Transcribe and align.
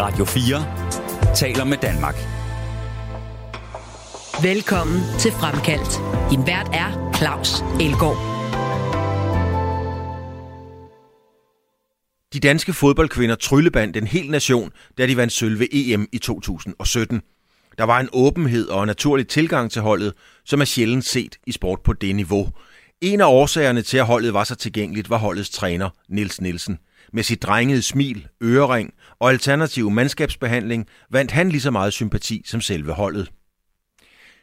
Radio 0.00 0.24
4 0.24 1.34
taler 1.34 1.64
med 1.64 1.76
Danmark. 1.76 2.14
Velkommen 4.42 5.00
til 5.18 5.32
Fremkaldt. 5.32 5.92
Din 6.30 6.46
vært 6.46 6.68
er 6.72 7.12
Claus 7.16 7.60
Elgaard. 7.80 8.18
De 12.32 12.40
danske 12.40 12.72
fodboldkvinder 12.72 13.34
tryllebandt 13.36 13.96
en 13.96 14.06
hel 14.06 14.30
nation, 14.30 14.72
da 14.98 15.06
de 15.06 15.16
vandt 15.16 15.32
sølv 15.32 15.58
ved 15.58 15.66
EM 15.72 16.06
i 16.12 16.18
2017. 16.18 17.22
Der 17.78 17.84
var 17.84 18.00
en 18.00 18.08
åbenhed 18.12 18.68
og 18.68 18.82
en 18.82 18.86
naturlig 18.86 19.28
tilgang 19.28 19.70
til 19.70 19.82
holdet, 19.82 20.14
som 20.44 20.60
er 20.60 20.64
sjældent 20.64 21.04
set 21.04 21.36
i 21.46 21.52
sport 21.52 21.80
på 21.80 21.92
det 21.92 22.16
niveau. 22.16 22.48
En 23.00 23.20
af 23.20 23.26
årsagerne 23.26 23.82
til, 23.82 23.98
at 23.98 24.06
holdet 24.06 24.34
var 24.34 24.44
så 24.44 24.54
tilgængeligt, 24.54 25.10
var 25.10 25.18
holdets 25.18 25.50
træner, 25.50 25.90
Nils 26.08 26.40
Nielsen. 26.40 26.78
Med 27.12 27.22
sit 27.22 27.42
drengede 27.42 27.82
smil, 27.82 28.28
ørering 28.42 28.94
og 29.20 29.30
alternativ 29.30 29.90
mandskabsbehandling 29.90 30.86
vandt 31.10 31.30
han 31.30 31.48
lige 31.48 31.60
så 31.60 31.70
meget 31.70 31.92
sympati 31.92 32.42
som 32.46 32.60
selve 32.60 32.92
holdet. 32.92 33.32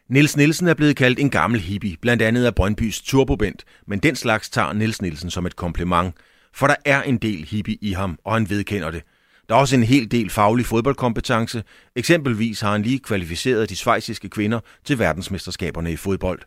Niels 0.09 0.37
Nielsen 0.37 0.67
er 0.67 0.73
blevet 0.73 0.95
kaldt 0.95 1.19
en 1.19 1.29
gammel 1.29 1.59
hippie, 1.59 1.97
blandt 2.01 2.21
andet 2.21 2.45
af 2.45 2.55
Brøndbys 2.55 3.01
turbobent, 3.01 3.63
men 3.87 3.99
den 3.99 4.15
slags 4.15 4.49
tager 4.49 4.73
Niels 4.73 5.01
Nielsen 5.01 5.29
som 5.29 5.45
et 5.45 5.55
kompliment, 5.55 6.15
for 6.53 6.67
der 6.67 6.75
er 6.85 7.01
en 7.01 7.17
del 7.17 7.45
hippie 7.45 7.77
i 7.81 7.91
ham, 7.91 8.19
og 8.25 8.33
han 8.33 8.49
vedkender 8.49 8.91
det. 8.91 9.03
Der 9.49 9.55
er 9.55 9.59
også 9.59 9.75
en 9.75 9.83
hel 9.83 10.11
del 10.11 10.29
faglig 10.29 10.65
fodboldkompetence. 10.65 11.63
Eksempelvis 11.95 12.61
har 12.61 12.71
han 12.71 12.81
lige 12.81 12.99
kvalificeret 12.99 13.69
de 13.69 13.75
svejsiske 13.75 14.29
kvinder 14.29 14.59
til 14.83 14.99
verdensmesterskaberne 14.99 15.91
i 15.91 15.95
fodbold. 15.95 16.39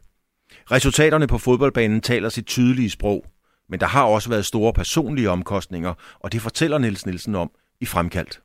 Resultaterne 0.70 1.26
på 1.26 1.38
fodboldbanen 1.38 2.00
taler 2.00 2.28
sit 2.28 2.46
tydelige 2.46 2.90
sprog, 2.90 3.26
men 3.68 3.80
der 3.80 3.86
har 3.86 4.02
også 4.02 4.28
været 4.28 4.46
store 4.46 4.72
personlige 4.72 5.30
omkostninger, 5.30 5.94
og 6.20 6.32
det 6.32 6.42
fortæller 6.42 6.78
Niels 6.78 7.06
Nielsen 7.06 7.34
om 7.34 7.50
i 7.80 7.86
Fremkaldt. 7.86 8.40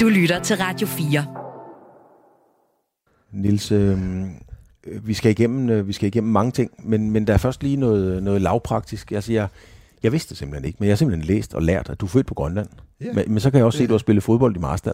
Du 0.00 0.08
lytter 0.08 0.40
til 0.42 0.56
Radio 0.56 0.86
4. 0.86 1.26
Nils, 3.32 3.72
øh, 3.72 3.98
vi, 5.02 5.14
skal 5.14 5.30
igennem, 5.30 5.70
øh, 5.70 5.88
vi 5.88 5.92
skal 5.92 6.06
igennem 6.06 6.32
mange 6.32 6.52
ting, 6.52 6.70
men, 6.78 7.10
men 7.10 7.26
der 7.26 7.32
er 7.34 7.38
først 7.38 7.62
lige 7.62 7.76
noget, 7.76 8.22
noget 8.22 8.42
lavpraktisk. 8.42 9.12
Altså, 9.12 9.32
jeg, 9.32 9.48
jeg 10.02 10.12
vidste 10.12 10.30
det 10.30 10.38
simpelthen 10.38 10.64
ikke, 10.64 10.76
men 10.80 10.86
jeg 10.86 10.92
har 10.92 10.96
simpelthen 10.96 11.26
læst 11.26 11.54
og 11.54 11.62
lært, 11.62 11.90
at 11.90 12.00
du 12.00 12.06
er 12.06 12.10
født 12.10 12.26
på 12.26 12.34
Grønland. 12.34 12.68
Ja. 13.00 13.12
Men, 13.12 13.24
men 13.28 13.40
så 13.40 13.50
kan 13.50 13.58
jeg 13.58 13.66
også 13.66 13.76
se, 13.76 13.84
at 13.84 13.88
du 13.88 13.94
har 13.94 13.98
spillet 13.98 14.24
fodbold 14.24 14.56
i 14.56 14.58
Marstal. 14.58 14.92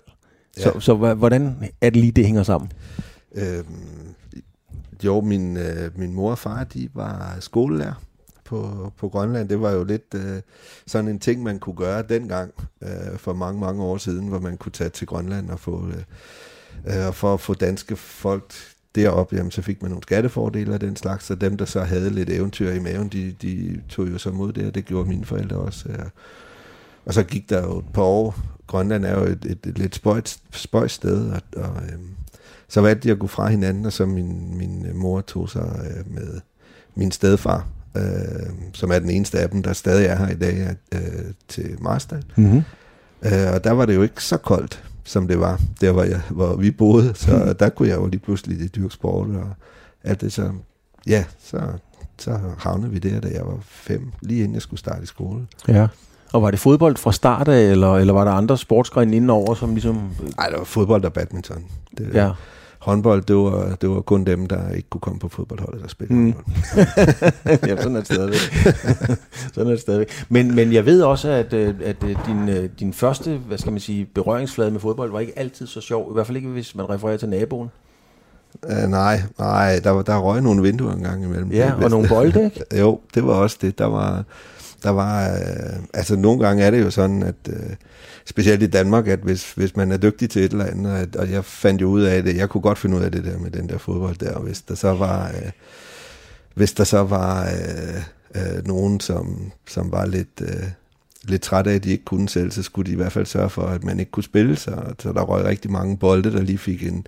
Ja. 0.58 0.62
Så, 0.62 0.80
så 0.80 1.14
hvordan 1.14 1.70
er 1.80 1.90
det 1.90 2.00
lige, 2.00 2.12
det 2.12 2.24
hænger 2.24 2.42
sammen? 2.42 2.72
Øhm, 3.34 4.14
jo, 5.04 5.20
min, 5.20 5.56
øh, 5.56 5.98
min 5.98 6.12
mor 6.12 6.30
og 6.30 6.38
far, 6.38 6.64
de 6.64 6.88
var 6.94 7.36
skolelærer 7.40 7.94
på, 8.48 8.92
på 8.96 9.08
Grønland. 9.08 9.48
Det 9.48 9.60
var 9.60 9.70
jo 9.70 9.84
lidt 9.84 10.14
øh, 10.14 10.40
sådan 10.86 11.08
en 11.08 11.18
ting, 11.18 11.42
man 11.42 11.58
kunne 11.58 11.76
gøre 11.76 12.02
dengang, 12.02 12.54
øh, 12.82 13.16
for 13.16 13.32
mange, 13.32 13.60
mange 13.60 13.82
år 13.82 13.96
siden, 13.96 14.28
hvor 14.28 14.38
man 14.38 14.56
kunne 14.56 14.72
tage 14.72 14.90
til 14.90 15.06
Grønland 15.06 15.50
og 15.50 15.60
få... 15.60 15.88
Øh, 15.88 16.98
øh, 16.98 17.06
og 17.06 17.14
for 17.14 17.34
at 17.34 17.40
få 17.40 17.54
danske 17.54 17.96
folk 17.96 18.52
derop, 18.94 19.32
jamen, 19.32 19.50
så 19.50 19.62
fik 19.62 19.82
man 19.82 19.90
nogle 19.90 20.02
skattefordele 20.02 20.74
af 20.74 20.80
den 20.80 20.96
slags, 20.96 21.24
så 21.24 21.34
dem, 21.34 21.56
der 21.56 21.64
så 21.64 21.80
havde 21.80 22.10
lidt 22.10 22.30
eventyr 22.30 22.70
i 22.70 22.78
maven, 22.78 23.08
de, 23.08 23.34
de 23.42 23.80
tog 23.88 24.10
jo 24.10 24.18
så 24.18 24.30
mod 24.30 24.52
det, 24.52 24.66
og 24.66 24.74
det 24.74 24.84
gjorde 24.84 25.08
mine 25.08 25.24
forældre 25.24 25.56
også. 25.56 25.88
Ja. 25.88 26.04
Og 27.04 27.14
så 27.14 27.22
gik 27.22 27.50
der 27.50 27.62
jo 27.62 27.78
et 27.78 27.84
par 27.94 28.02
år. 28.02 28.36
Grønland 28.66 29.04
er 29.04 29.18
jo 29.18 29.24
et, 29.24 29.44
et, 29.44 29.66
et 29.66 29.78
lidt 29.78 29.94
spøjt, 29.94 30.38
spøjt 30.50 30.90
sted, 30.90 31.30
og, 31.30 31.40
og 31.56 31.82
øhm, 31.92 32.10
så 32.68 32.80
valgte 32.80 33.08
de 33.08 33.12
at 33.12 33.18
gå 33.18 33.26
fra 33.26 33.48
hinanden, 33.48 33.86
og 33.86 33.92
så 33.92 34.06
min, 34.06 34.58
min 34.58 34.86
mor 34.94 35.20
tog 35.20 35.48
sig 35.48 35.80
øh, 35.90 36.14
med 36.14 36.40
min 36.94 37.10
stedfar, 37.10 37.66
øh, 37.98 38.46
som 38.72 38.90
er 38.90 38.98
den 38.98 39.10
eneste 39.10 39.38
af 39.38 39.50
dem, 39.50 39.62
der 39.62 39.72
stadig 39.72 40.06
er 40.06 40.16
her 40.16 40.28
i 40.28 40.34
dag, 40.34 40.76
øh, 40.94 41.00
til 41.48 41.76
Marstal. 41.80 42.24
Mm-hmm. 42.36 42.62
Øh, 43.22 43.52
og 43.54 43.64
der 43.64 43.72
var 43.72 43.86
det 43.86 43.94
jo 43.94 44.02
ikke 44.02 44.24
så 44.24 44.36
koldt, 44.36 44.84
som 45.04 45.28
det 45.28 45.40
var, 45.40 45.60
der 45.80 45.92
hvor, 45.92 46.02
jeg, 46.02 46.20
hvor 46.30 46.56
vi 46.56 46.70
boede. 46.70 47.12
Så 47.14 47.44
mm. 47.46 47.54
der 47.54 47.68
kunne 47.68 47.88
jeg 47.88 47.96
jo 47.96 48.06
lige 48.06 48.20
pludselig 48.20 48.76
dyrke 48.76 48.94
sport 48.94 49.28
og 49.28 49.50
alt 50.04 50.20
det. 50.20 50.32
Så 50.32 50.50
ja, 51.06 51.24
så, 51.44 51.60
så 52.18 52.38
havnede 52.58 52.90
vi 52.90 52.98
der, 52.98 53.20
da 53.20 53.28
jeg 53.28 53.46
var 53.46 53.58
fem, 53.62 54.12
lige 54.22 54.38
inden 54.38 54.54
jeg 54.54 54.62
skulle 54.62 54.80
starte 54.80 55.02
i 55.02 55.06
skole. 55.06 55.46
Ja. 55.68 55.86
Og 56.32 56.42
var 56.42 56.50
det 56.50 56.60
fodbold 56.60 56.96
fra 56.96 57.12
start 57.12 57.48
af, 57.48 57.62
eller, 57.62 57.96
eller 57.96 58.12
var 58.12 58.24
der 58.24 58.32
andre 58.32 58.58
sportsgrene 58.58 59.16
indenover, 59.16 59.54
som 59.54 59.74
ligesom... 59.74 60.10
Nej, 60.36 60.48
det 60.48 60.58
var 60.58 60.64
fodbold 60.64 61.04
og 61.04 61.12
badminton. 61.12 61.64
Det, 61.98 62.10
ja 62.14 62.30
håndbold, 62.78 63.22
det 63.22 63.36
var, 63.36 63.76
det 63.80 63.90
var 63.90 64.00
kun 64.00 64.24
dem, 64.24 64.46
der 64.46 64.70
ikke 64.70 64.88
kunne 64.90 65.00
komme 65.00 65.20
på 65.20 65.28
fodboldholdet, 65.28 65.82
der 65.82 65.88
spillede 65.88 66.20
mm. 66.20 66.34
ja, 67.68 67.76
sådan 67.76 67.96
er 67.96 68.00
det 68.00 68.06
stadigvæk. 68.06 68.40
sådan 69.54 69.66
er 69.66 69.70
det 69.70 69.80
stadigvæk. 69.80 70.24
Men, 70.28 70.54
men 70.54 70.72
jeg 70.72 70.86
ved 70.86 71.02
også, 71.02 71.28
at, 71.28 71.52
øh, 71.52 71.74
at 71.84 72.04
øh, 72.04 72.16
din, 72.26 72.48
øh, 72.48 72.70
din 72.80 72.92
første, 72.92 73.36
hvad 73.36 73.58
skal 73.58 73.72
man 73.72 73.80
sige, 73.80 74.04
berøringsflade 74.14 74.70
med 74.70 74.80
fodbold 74.80 75.10
var 75.10 75.20
ikke 75.20 75.38
altid 75.38 75.66
så 75.66 75.80
sjov. 75.80 76.10
I 76.10 76.14
hvert 76.14 76.26
fald 76.26 76.36
ikke, 76.36 76.48
hvis 76.48 76.74
man 76.74 76.90
refererer 76.90 77.16
til 77.16 77.28
naboen. 77.28 77.70
Uh, 78.62 78.90
nej, 78.90 79.22
nej, 79.38 79.80
der, 79.84 80.02
der 80.02 80.18
røg 80.18 80.42
nogle 80.42 80.62
vinduer 80.62 80.92
en 80.92 81.02
gang 81.02 81.24
imellem. 81.24 81.52
Ja, 81.52 81.72
og 81.82 81.90
nogle 81.90 82.08
bolde, 82.08 82.44
ikke? 82.44 82.64
jo, 82.80 83.00
det 83.14 83.26
var 83.26 83.32
også 83.32 83.58
det. 83.60 83.78
Der 83.78 83.86
var, 83.86 84.24
der 84.82 84.90
var 84.90 85.26
uh, 85.26 85.84
altså 85.94 86.16
nogle 86.16 86.46
gange 86.46 86.64
er 86.64 86.70
det 86.70 86.80
jo 86.80 86.90
sådan, 86.90 87.22
at 87.22 87.34
uh, 87.48 87.54
specielt 88.28 88.62
i 88.62 88.66
Danmark, 88.66 89.08
at 89.08 89.18
hvis, 89.18 89.52
hvis 89.52 89.76
man 89.76 89.92
er 89.92 89.96
dygtig 89.96 90.30
til 90.30 90.44
et 90.44 90.52
eller 90.52 90.64
andet, 90.64 90.90
at, 90.90 91.16
og 91.16 91.30
jeg 91.30 91.44
fandt 91.44 91.82
jo 91.82 91.88
ud 91.88 92.02
af 92.02 92.22
det, 92.22 92.36
jeg 92.36 92.48
kunne 92.48 92.60
godt 92.60 92.78
finde 92.78 92.96
ud 92.96 93.02
af 93.02 93.12
det 93.12 93.24
der 93.24 93.38
med 93.38 93.50
den 93.50 93.68
der 93.68 93.78
fodbold 93.78 94.16
der, 94.16 94.32
og 94.32 94.42
hvis 94.42 94.62
der 94.62 94.74
så 94.74 94.94
var, 94.94 95.28
øh, 95.28 95.50
hvis 96.54 96.72
der 96.72 96.84
så 96.84 97.02
var 97.02 97.44
øh, 97.44 98.02
øh, 98.34 98.66
nogen, 98.66 99.00
som, 99.00 99.52
som 99.68 99.92
var 99.92 100.06
lidt, 100.06 100.40
øh, 100.40 100.62
lidt 101.24 101.42
træt 101.42 101.66
af, 101.66 101.74
at 101.74 101.84
de 101.84 101.90
ikke 101.90 102.04
kunne 102.04 102.28
selv, 102.28 102.50
så 102.50 102.62
skulle 102.62 102.86
de 102.86 102.92
i 102.92 102.96
hvert 102.96 103.12
fald 103.12 103.26
sørge 103.26 103.50
for, 103.50 103.62
at 103.62 103.84
man 103.84 104.00
ikke 104.00 104.10
kunne 104.10 104.24
spille, 104.24 104.56
så, 104.56 104.82
så 104.98 105.12
der 105.12 105.22
røg 105.22 105.44
rigtig 105.44 105.70
mange 105.70 105.96
bolde, 105.96 106.32
der 106.32 106.42
lige 106.42 106.58
fik 106.58 106.86
en, 106.86 107.06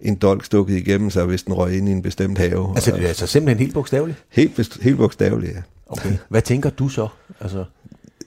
en 0.00 0.14
dolk 0.14 0.44
stukket 0.44 0.76
igennem 0.76 1.10
sig, 1.10 1.24
hvis 1.24 1.42
den 1.42 1.54
røg 1.54 1.76
ind 1.76 1.88
i 1.88 1.92
en 1.92 2.02
bestemt 2.02 2.38
have. 2.38 2.70
Altså 2.74 2.90
det 2.90 3.04
er 3.04 3.08
altså 3.08 3.26
simpelthen 3.26 3.58
helt 3.58 3.74
bogstaveligt? 3.74 4.24
Helt, 4.28 4.78
helt 4.82 4.96
bogstaveligt, 4.96 5.52
ja. 5.52 5.62
Okay. 5.86 6.12
Hvad 6.28 6.42
tænker 6.42 6.70
du 6.70 6.88
så? 6.88 7.08
Altså 7.40 7.64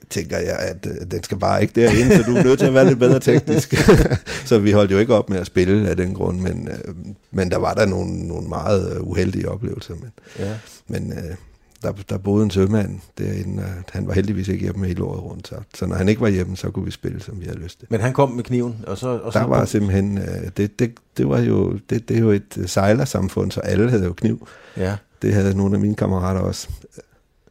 tænker 0.10 0.38
jeg, 0.38 0.60
at 0.60 0.86
øh, 0.86 1.12
den 1.12 1.24
skal 1.24 1.38
bare 1.40 1.62
ikke 1.62 1.82
derind, 1.82 2.12
så 2.12 2.24
du 2.24 2.36
er 2.36 2.44
nødt 2.44 2.60
til 2.60 2.66
at 2.66 2.74
være 2.74 2.88
lidt 2.88 3.00
bedre 3.00 3.20
teknisk. 3.20 3.74
så 4.50 4.60
vi 4.60 4.72
holdt 4.72 4.92
jo 4.92 4.98
ikke 4.98 5.16
op 5.16 5.30
med 5.30 5.38
at 5.40 5.46
spille 5.46 5.90
af 5.90 5.98
den 5.98 6.14
grund, 6.14 6.40
men, 6.40 6.68
øh, 6.68 6.96
men 7.32 7.52
der 7.52 7.58
var 7.58 7.74
der 7.74 7.86
nogle, 7.86 8.28
nogle 8.28 8.48
meget 8.48 8.96
øh, 8.96 9.08
uheldige 9.08 9.50
oplevelser. 9.50 9.94
Men, 9.94 10.12
ja. 10.40 10.54
men 10.88 11.14
øh, 11.14 11.36
der, 11.84 11.92
der 12.10 12.18
boede 12.18 12.44
en 12.44 12.52
sømand 12.52 13.00
derinde, 13.18 13.64
og 13.64 13.70
han 13.92 14.08
var 14.08 14.14
heldigvis 14.14 14.48
ikke 14.48 14.62
hjemme 14.62 14.88
hele 14.88 15.04
året 15.04 15.24
rundt. 15.24 15.48
Så, 15.48 15.56
så 15.76 15.86
når 15.86 15.96
han 15.96 16.10
ikke 16.10 16.22
var 16.22 16.28
hjemme, 16.28 16.58
så 16.58 16.72
kunne 16.72 16.86
vi 16.86 16.92
spille, 16.92 17.22
som 17.22 17.40
vi 17.40 17.46
havde 17.46 17.60
lyst 17.60 17.80
til. 17.80 17.88
Men 17.92 18.02
han 18.02 18.14
kom 18.14 18.32
med 18.32 18.44
kniven? 18.44 18.84
Og 18.88 18.98
så, 18.98 19.08
og 19.08 19.34
så 19.34 19.40
der 19.40 19.46
var 19.46 19.66
simpelthen, 19.66 20.18
øh, 20.18 20.50
det, 20.58 20.80
det, 20.80 20.94
det, 21.18 21.30
var 21.30 21.40
jo, 21.40 21.80
det, 21.90 22.10
det 22.10 22.18
er 22.18 22.22
jo 22.22 22.32
et 22.32 22.64
sejlersamfund, 22.66 23.52
så 23.52 23.60
alle 23.60 23.90
havde 23.90 24.04
jo 24.04 24.14
kniv. 24.14 24.48
Ja. 24.78 24.96
Det 25.22 25.34
havde 25.34 25.58
nogle 25.58 25.76
af 25.76 25.82
mine 25.82 25.96
kammerater 25.96 26.42
også. 26.42 26.70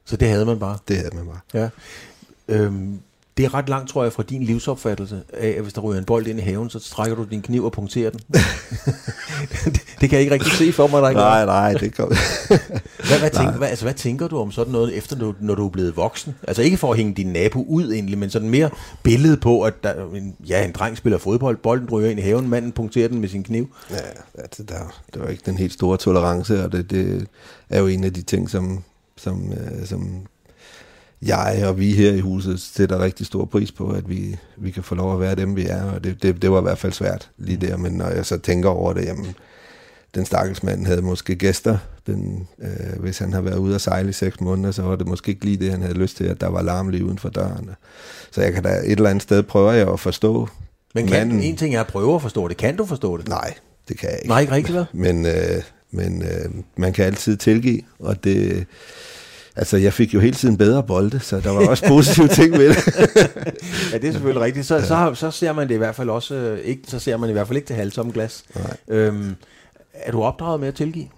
Så 0.04 0.16
det 0.16 0.28
havde 0.28 0.46
man 0.46 0.58
bare? 0.58 0.78
Det 0.88 0.96
havde 0.96 1.16
man 1.16 1.26
bare. 1.26 1.40
Ja. 1.54 1.69
Øhm, 2.48 3.00
det 3.38 3.44
er 3.44 3.54
ret 3.54 3.69
langt, 3.69 3.91
tror 3.91 4.03
jeg, 4.03 4.12
fra 4.12 4.22
din 4.22 4.42
livsopfattelse 4.42 5.22
af, 5.32 5.48
at 5.48 5.62
hvis 5.62 5.72
der 5.72 5.81
ryger 5.81 5.98
en 5.98 6.04
bold 6.04 6.26
ind 6.26 6.38
i 6.38 6.42
haven, 6.42 6.70
så 6.70 6.78
strækker 6.78 7.16
du 7.16 7.25
din 7.25 7.42
kniv 7.42 7.64
og 7.64 7.72
punkterer 7.72 8.10
den. 8.10 8.20
det, 8.28 9.81
det 10.00 10.10
kan 10.10 10.12
jeg 10.12 10.20
ikke 10.20 10.34
rigtig 10.34 10.53
se 10.53 10.72
for 10.72 10.87
mig. 10.87 11.03
Der 11.03 11.08
ikke 11.08 11.20
nej, 11.20 11.44
nej, 11.44 11.72
det 11.72 11.94
kan 11.94 12.04
hvad, 12.06 13.19
hvad, 13.19 13.31
tænker, 13.31 13.53
hvad, 13.58 13.69
altså, 13.69 13.84
hvad 13.84 13.94
tænker 13.94 14.28
du 14.28 14.38
om 14.38 14.53
sådan 14.53 14.72
noget, 14.72 14.97
efter 14.97 15.16
når, 15.16 15.34
når 15.41 15.54
du 15.54 15.66
er 15.66 15.70
blevet 15.70 15.97
voksen? 15.97 16.34
Altså 16.48 16.62
ikke 16.62 16.76
for 16.76 16.91
at 16.91 16.97
hænge 16.97 17.14
din 17.14 17.26
nabo 17.26 17.62
ud 17.62 17.92
egentlig, 17.92 18.19
men 18.19 18.31
sådan 18.31 18.50
mere 18.50 18.70
billede 19.03 19.37
på, 19.37 19.62
at 19.62 19.75
der, 19.82 20.10
en, 20.14 20.37
ja, 20.48 20.64
en 20.64 20.72
dreng 20.72 20.97
spiller 20.97 21.19
fodbold, 21.19 21.56
bolden 21.56 21.91
ryger 21.91 22.10
ind 22.10 22.19
i 22.19 22.22
haven, 22.22 22.48
manden 22.48 22.72
punkterer 22.72 23.08
den 23.08 23.20
med 23.20 23.28
sin 23.28 23.42
kniv. 23.42 23.69
Ja, 23.91 23.97
altså, 24.38 24.62
der, 24.62 25.03
der 25.14 25.20
var 25.20 25.28
ikke 25.28 25.42
den 25.47 25.56
helt 25.56 25.72
store 25.72 25.97
tolerance, 25.97 26.64
og 26.64 26.72
det, 26.72 26.91
det 26.91 27.26
er 27.70 27.81
jo 27.81 27.87
en 27.87 28.04
af 28.04 28.12
de 28.12 28.22
ting, 28.22 28.50
som, 28.50 28.82
som, 29.16 29.53
øh, 29.53 29.87
som 29.87 30.26
jeg 31.23 31.62
og 31.67 31.79
vi 31.79 31.93
her 31.93 32.12
i 32.12 32.21
huset 32.21 32.61
sætter 32.61 33.03
rigtig 33.03 33.27
stor 33.27 33.45
pris 33.45 33.73
på, 33.73 33.91
at 33.91 34.09
vi, 34.09 34.37
vi 34.56 34.70
kan 34.70 34.82
få 34.82 34.94
lov 34.94 35.15
at 35.15 35.20
være 35.20 35.35
dem, 35.35 35.56
vi 35.56 35.67
er. 35.67 35.82
Og 35.82 36.05
det, 36.05 36.23
det, 36.23 36.43
det 36.43 36.50
var 36.50 36.59
i 36.59 36.62
hvert 36.62 36.79
fald 36.79 36.93
svært 36.93 37.31
lige 37.38 37.67
der, 37.67 37.76
men 37.76 37.93
når 37.93 38.09
jeg 38.09 38.26
så 38.26 38.38
tænker 38.38 38.69
over 38.69 38.93
det, 38.93 39.05
jamen, 39.05 39.35
den 40.15 40.25
stakkels 40.25 40.62
mand 40.62 40.87
havde 40.87 41.03
måske 41.03 41.37
gæster, 41.37 41.79
den, 42.06 42.49
øh, 42.59 43.00
hvis 43.00 43.19
han 43.19 43.32
har 43.32 43.41
været 43.41 43.59
ude 43.59 43.75
at 43.75 43.81
sejle 43.81 44.09
i 44.09 44.12
seks 44.12 44.41
måneder, 44.41 44.70
så 44.70 44.82
var 44.82 44.97
det 44.97 45.06
måske 45.06 45.29
ikke 45.29 45.44
lige 45.44 45.56
det, 45.56 45.70
han 45.70 45.82
havde 45.82 45.94
lyst 45.94 46.17
til, 46.17 46.25
at 46.25 46.41
der 46.41 46.49
var 46.49 46.62
larm 46.62 46.88
lige 46.88 47.05
uden 47.05 47.19
for 47.19 47.29
døren. 47.29 47.71
Så 48.31 48.43
jeg 48.43 48.53
kan 48.53 48.62
da 48.62 48.69
et 48.69 48.93
eller 48.93 49.11
andet 49.11 49.23
sted 49.23 49.43
prøve 49.43 49.71
jeg 49.71 49.88
at 49.88 50.00
forstå. 50.00 50.49
Men 50.94 51.06
kan 51.06 51.29
manden. 51.29 51.41
en 51.41 51.56
ting 51.56 51.75
er 51.75 51.81
at 51.81 51.87
prøve 51.87 52.14
at 52.14 52.23
forstå 52.23 52.49
det. 52.49 52.56
Kan 52.56 52.76
du 52.76 52.87
forstå 52.87 53.17
det? 53.17 53.29
Nej, 53.29 53.55
det 53.88 53.99
kan 53.99 54.09
jeg 54.09 54.19
ikke. 54.19 54.29
Nej, 54.29 54.41
ikke 54.41 54.53
rigtigt, 54.53 54.76
hvad? 54.76 54.85
Men, 54.93 55.26
øh, 55.26 55.62
men 55.91 56.23
øh, 56.23 56.50
man 56.76 56.93
kan 56.93 57.05
altid 57.05 57.37
tilgive, 57.37 57.82
og 57.99 58.25
det 58.25 58.67
Altså, 59.58 59.76
jeg 59.76 59.93
fik 59.93 60.14
jo 60.14 60.20
hele 60.20 60.34
tiden 60.34 60.56
bedre 60.56 60.82
bolde, 60.82 61.20
så 61.20 61.40
der 61.40 61.50
var 61.50 61.69
også 61.69 61.88
positive 61.88 62.28
ting 62.28 62.52
ved 62.52 62.69
det. 62.69 62.87
ja, 63.93 63.99
det 63.99 64.08
er 64.08 64.12
selvfølgelig 64.12 64.43
rigtigt. 64.43 64.66
Så, 64.66 64.81
så, 64.81 65.12
så 65.14 65.31
ser 65.31 65.52
man 65.52 65.69
det 65.69 65.75
i 65.75 65.78
hvert 65.78 65.94
fald 65.94 66.10
også 66.10 66.34
øh, 66.34 66.58
ikke, 66.58 66.82
så 66.87 66.99
ser 66.99 67.16
man 67.16 67.31
i 67.31 67.32
hvert 67.32 67.46
fald 67.46 67.56
ikke 67.56 67.66
til 67.66 67.76
halvtomme 67.76 68.12
glas. 68.12 68.44
Nej. 68.55 68.76
Øhm, 68.88 69.34
er 69.94 70.12
du 70.12 70.22
opdraget 70.22 70.60
med 70.60 70.69
at 70.69 70.75
tilgive? 70.75 71.08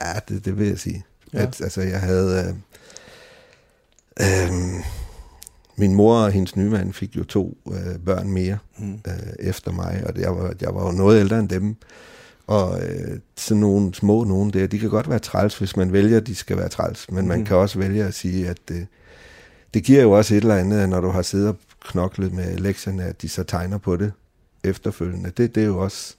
Ja, 0.00 0.12
det, 0.28 0.44
det 0.44 0.58
vil 0.58 0.68
jeg 0.68 0.78
sige. 0.78 1.04
Ja. 1.32 1.42
At, 1.42 1.60
altså, 1.60 1.80
jeg 1.80 2.00
havde... 2.00 2.54
Øh, 4.20 4.48
øh, 4.48 4.52
min 5.76 5.94
mor 5.94 6.16
og 6.16 6.32
hendes 6.32 6.56
nye 6.56 6.70
mand 6.70 6.92
fik 6.92 7.16
jo 7.16 7.24
to 7.24 7.58
øh, 7.72 7.98
børn 8.06 8.28
mere 8.28 8.58
mm. 8.78 9.00
øh, 9.06 9.32
efter 9.38 9.72
mig, 9.72 10.02
og 10.06 10.20
jeg 10.20 10.36
var, 10.36 10.54
jeg 10.60 10.74
var 10.74 10.86
jo 10.86 10.92
noget 10.92 11.20
ældre 11.20 11.38
end 11.38 11.48
dem. 11.48 11.76
Og 12.46 12.82
øh, 12.82 13.18
sådan 13.36 13.60
nogle 13.60 13.94
små 13.94 14.24
nogen 14.24 14.52
der, 14.52 14.66
de 14.66 14.78
kan 14.78 14.90
godt 14.90 15.10
være 15.10 15.18
træls, 15.18 15.58
hvis 15.58 15.76
man 15.76 15.92
vælger, 15.92 16.16
at 16.16 16.26
de 16.26 16.34
skal 16.34 16.56
være 16.56 16.68
træls. 16.68 17.10
Men 17.10 17.28
man 17.28 17.38
mm. 17.38 17.44
kan 17.44 17.56
også 17.56 17.78
vælge 17.78 18.04
at 18.04 18.14
sige, 18.14 18.48
at 18.48 18.58
øh, 18.70 18.80
det 19.74 19.84
giver 19.84 20.02
jo 20.02 20.10
også 20.10 20.34
et 20.34 20.42
eller 20.42 20.56
andet, 20.56 20.88
når 20.88 21.00
du 21.00 21.08
har 21.08 21.22
siddet 21.22 21.48
og 21.48 21.56
knoklet 21.80 22.32
med 22.32 22.58
lektierne, 22.58 23.04
at 23.04 23.22
de 23.22 23.28
så 23.28 23.42
tegner 23.42 23.78
på 23.78 23.96
det 23.96 24.12
efterfølgende. 24.64 25.30
Det, 25.36 25.54
det 25.54 25.62
er 25.62 25.66
jo 25.66 25.78
også 25.78 26.14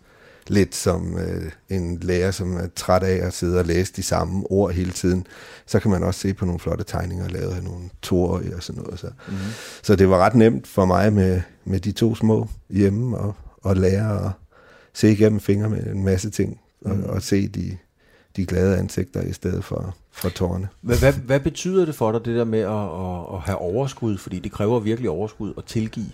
lidt 0.48 0.75
som 0.75 1.18
øh, 1.18 1.52
en 1.70 2.00
lærer, 2.02 2.31
som 2.31 2.58
er 2.58 2.68
træt 2.75 3.04
af 3.04 3.28
at 3.28 3.34
sidde 3.34 3.60
og 3.60 3.66
læse 3.66 3.94
de 3.94 4.04
samme 4.04 4.52
ord 4.52 4.72
hele 4.72 4.92
tiden. 4.92 5.28
Så 5.66 5.80
kan 5.80 5.92
man 5.92 6.04
også 6.04 6.20
se 6.20 6.34
på 6.34 6.46
nogle 6.46 6.60
flotte 6.60 6.84
tegninger, 6.84 7.30
lavet 7.30 7.54
af 7.54 7.64
nogle 7.64 7.90
toårige 8.02 8.56
og 8.56 8.64
sådan 8.64 8.81
noget. 8.81 9.00
Så. 9.00 9.08
Mm-hmm. 9.08 9.44
så 9.84 9.96
det 9.96 10.10
var 10.10 10.18
ret 10.18 10.36
nemt 10.36 10.68
for 10.68 10.86
mig 10.86 11.14
med, 11.14 11.42
med 11.66 11.80
de 11.80 11.92
to 11.92 12.16
små 12.16 12.48
hjemme 12.70 13.18
og, 13.18 13.36
og 13.62 13.78
lære 13.78 14.25
at 14.25 14.31
se 14.94 15.12
igennem 15.12 15.40
fingre 15.40 15.69
med 15.69 15.86
en 15.86 16.04
masse 16.04 16.30
ting 16.30 16.60
og, 16.86 16.95
mm. 16.95 17.04
og 17.04 17.22
se 17.22 17.48
de, 17.48 17.78
de 18.36 18.45
glade 18.45 18.78
ansigter 18.78 19.22
i 19.22 19.34
stedet 19.34 19.63
for, 19.63 19.95
for 20.12 20.30
tårne. 20.30 20.68
Hvad, 20.81 20.98
hvad, 20.98 21.13
hvad 21.13 21.40
betyder 21.40 21.86
det 21.86 21.95
for 21.95 22.12
dig, 22.12 22.25
det 22.25 22.36
der 22.36 22.44
med 22.44 22.60
at, 22.60 22.69
at, 22.69 23.36
at 23.36 23.42
have 23.42 23.57
overskud? 23.57 24.18
Fordi 24.18 24.40
det 24.40 24.51
kræver 24.51 24.80
virkelig 24.80 25.10
overskud 25.10 25.54
at 25.57 25.63
tilgive 25.63 26.12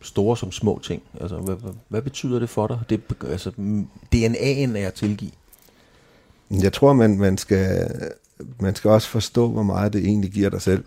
store 0.00 0.36
som 0.36 0.52
små 0.52 0.80
ting. 0.84 1.02
Altså, 1.20 1.36
hvad, 1.36 1.54
hvad, 1.54 1.72
hvad 1.88 2.02
betyder 2.02 2.38
det 2.38 2.48
for 2.48 2.66
dig? 2.66 2.78
Det, 2.90 3.00
altså, 3.30 3.50
DNA'en 4.14 4.76
er 4.78 4.86
at 4.86 4.94
tilgive. 4.94 5.30
Jeg 6.50 6.72
tror, 6.72 6.92
man, 6.92 7.18
man, 7.18 7.38
skal, 7.38 7.90
man 8.60 8.74
skal 8.74 8.90
også 8.90 9.08
forstå, 9.08 9.48
hvor 9.48 9.62
meget 9.62 9.92
det 9.92 10.04
egentlig 10.04 10.30
giver 10.30 10.50
dig 10.50 10.62
selv. 10.62 10.84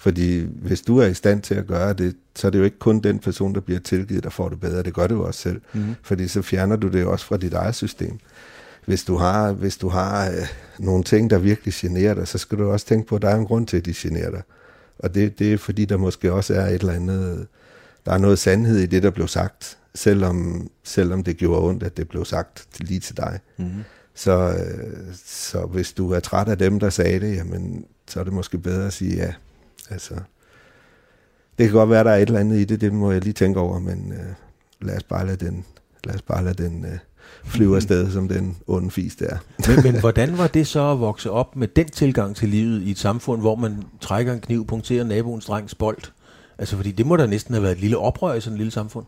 Fordi 0.00 0.46
hvis 0.62 0.80
du 0.80 0.98
er 0.98 1.06
i 1.06 1.14
stand 1.14 1.42
til 1.42 1.54
at 1.54 1.66
gøre 1.66 1.92
det, 1.92 2.16
så 2.36 2.46
er 2.46 2.50
det 2.50 2.58
jo 2.58 2.64
ikke 2.64 2.78
kun 2.78 3.00
den 3.00 3.18
person, 3.18 3.54
der 3.54 3.60
bliver 3.60 3.80
tilgivet, 3.80 4.24
der 4.24 4.30
får 4.30 4.48
det 4.48 4.60
bedre. 4.60 4.82
Det 4.82 4.94
gør 4.94 5.06
du 5.06 5.24
også 5.24 5.40
selv. 5.40 5.60
Mm. 5.72 5.94
Fordi 6.02 6.28
så 6.28 6.42
fjerner 6.42 6.76
du 6.76 6.88
det 6.88 7.04
også 7.04 7.26
fra 7.26 7.36
dit 7.36 7.54
eget 7.54 7.74
system. 7.74 8.18
Hvis 8.86 9.04
du 9.04 9.16
har, 9.16 9.52
hvis 9.52 9.76
du 9.76 9.88
har 9.88 10.26
øh, 10.26 10.46
nogle 10.78 11.04
ting, 11.04 11.30
der 11.30 11.38
virkelig 11.38 11.74
generer 11.74 12.14
dig, 12.14 12.28
så 12.28 12.38
skal 12.38 12.58
du 12.58 12.70
også 12.70 12.86
tænke 12.86 13.08
på, 13.08 13.16
at 13.16 13.22
der 13.22 13.28
er 13.28 13.36
en 13.36 13.46
grund 13.46 13.66
til, 13.66 13.76
at 13.76 13.86
de 13.86 13.94
generer 13.96 14.30
dig. 14.30 14.42
Og 14.98 15.14
det, 15.14 15.38
det 15.38 15.52
er 15.52 15.58
fordi, 15.58 15.84
der 15.84 15.96
måske 15.96 16.32
også 16.32 16.54
er 16.54 16.66
et 16.66 16.80
eller 16.80 16.92
andet 16.92 17.46
der 18.06 18.12
er 18.12 18.18
noget 18.18 18.38
sandhed 18.38 18.78
i 18.78 18.86
det, 18.86 19.02
der 19.02 19.10
blev 19.10 19.28
sagt, 19.28 19.78
selvom, 19.94 20.70
selvom 20.84 21.24
det 21.24 21.36
gjorde 21.36 21.62
ondt, 21.68 21.82
at 21.82 21.96
det 21.96 22.08
blev 22.08 22.24
sagt 22.24 22.66
lige 22.80 23.00
til 23.00 23.16
dig. 23.16 23.40
Mm-hmm. 23.56 23.82
Så, 24.14 24.32
øh, 24.32 25.14
så 25.24 25.66
hvis 25.66 25.92
du 25.92 26.10
er 26.10 26.20
træt 26.20 26.48
af 26.48 26.58
dem, 26.58 26.80
der 26.80 26.90
sagde 26.90 27.20
det, 27.20 27.36
jamen, 27.36 27.84
så 28.08 28.20
er 28.20 28.24
det 28.24 28.32
måske 28.32 28.58
bedre 28.58 28.86
at 28.86 28.92
sige 28.92 29.16
ja. 29.16 29.32
Altså, 29.90 30.14
det 31.58 31.66
kan 31.68 31.72
godt 31.72 31.90
være, 31.90 32.04
der 32.04 32.10
er 32.10 32.16
et 32.16 32.26
eller 32.28 32.40
andet 32.40 32.58
i 32.58 32.64
det, 32.64 32.80
det 32.80 32.92
må 32.92 33.12
jeg 33.12 33.20
lige 33.24 33.32
tænke 33.32 33.60
over, 33.60 33.78
men 33.78 34.12
øh, 34.12 34.34
lad 34.80 34.96
os 34.96 35.02
bare 35.02 35.26
lade 35.26 35.46
den, 35.46 35.64
lad 36.04 36.14
os 36.14 36.22
bare 36.22 36.44
lade 36.44 36.62
den 36.62 36.84
øh, 36.84 36.98
flyve 37.44 37.76
afsted, 37.76 38.10
som 38.10 38.28
den 38.28 38.56
onde 38.66 38.90
fis 38.90 39.16
der. 39.16 39.36
men, 39.68 39.82
men 39.82 40.00
hvordan 40.00 40.38
var 40.38 40.46
det 40.46 40.66
så 40.66 40.92
at 40.92 41.00
vokse 41.00 41.30
op 41.30 41.56
med 41.56 41.68
den 41.68 41.88
tilgang 41.88 42.36
til 42.36 42.48
livet 42.48 42.82
i 42.82 42.90
et 42.90 42.98
samfund, 42.98 43.40
hvor 43.40 43.54
man 43.54 43.82
trækker 44.00 44.32
en 44.32 44.40
kniv, 44.40 44.66
punkterer 44.66 45.04
naboens 45.04 45.46
drengs 45.46 45.74
bold, 45.74 46.02
Altså, 46.60 46.76
fordi 46.76 46.90
det 46.90 47.06
må 47.06 47.16
da 47.16 47.26
næsten 47.26 47.54
have 47.54 47.62
været 47.62 47.72
et 47.72 47.80
lille 47.80 47.98
oprør 47.98 48.34
i 48.34 48.40
sådan 48.40 48.54
et 48.54 48.58
lille 48.58 48.70
samfund. 48.70 49.06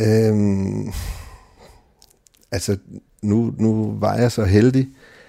Øhm, 0.00 0.92
altså, 2.50 2.76
nu, 3.22 3.54
nu 3.58 3.96
var 4.00 4.14
jeg 4.14 4.32
så 4.32 4.44
heldig, 4.44 4.88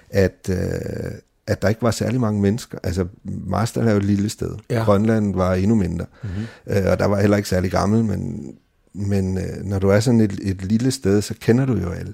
at, 0.10 0.50
øh, 0.50 1.12
at 1.50 1.62
der 1.62 1.70
ikke 1.70 1.82
var 1.82 1.92
særlig 1.92 2.20
mange 2.20 2.42
mennesker. 2.42 2.78
Altså, 2.84 3.06
Marstal 3.24 3.88
er 3.88 3.92
jo 3.92 3.98
et 3.98 4.06
lille 4.06 4.30
sted. 4.30 4.56
Ja. 4.70 4.84
Grønland 4.84 5.36
var 5.36 5.54
endnu 5.54 5.76
mindre. 5.76 6.06
Mm-hmm. 6.24 6.46
Øh, 6.68 6.92
og 6.92 7.00
der 7.00 7.06
var 7.06 7.20
heller 7.20 7.38
ikke 7.38 7.50
særlig 7.50 7.72
gammel, 7.72 8.06
men, 8.06 8.54
men 8.94 9.38
øh, 9.38 9.64
når 9.66 9.80
du 9.80 9.90
er 9.90 10.00
sådan 10.00 10.22
et, 10.22 10.40
et 10.42 10.64
lille 10.64 10.92
sted, 10.92 11.22
så 11.22 11.34
kender 11.40 11.66
du 11.66 11.74
jo 11.74 11.90
alle. 11.90 12.14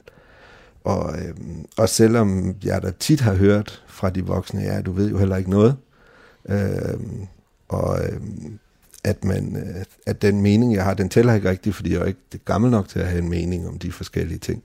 Og, 0.84 1.18
øh, 1.18 1.34
og 1.78 1.90
selvom 1.90 2.56
jeg 2.64 2.82
da 2.82 2.92
tit 3.00 3.22
har 3.22 3.34
hørt 3.34 3.84
fra 3.88 4.10
de 4.10 4.26
voksne, 4.26 4.62
ja, 4.62 4.82
du 4.82 4.92
ved 4.92 5.10
jo 5.10 5.18
heller 5.18 5.36
ikke 5.36 5.50
noget, 5.50 5.76
øh, 6.50 7.00
og 7.70 8.00
øh, 8.04 8.20
at, 9.04 9.24
man, 9.24 9.56
øh, 9.56 9.86
at 10.06 10.22
den 10.22 10.42
mening, 10.42 10.74
jeg 10.74 10.84
har, 10.84 10.94
den 10.94 11.10
tæller 11.10 11.34
ikke 11.34 11.50
rigtigt, 11.50 11.76
fordi 11.76 11.94
jeg 11.94 12.02
er 12.02 12.06
ikke 12.06 12.40
gammel 12.46 12.72
nok 12.72 12.88
til 12.88 13.00
at 13.00 13.08
have 13.08 13.22
en 13.22 13.30
mening 13.30 13.68
om 13.68 13.80
de 13.80 13.92
forskellige 13.92 14.40
ting. 14.40 14.64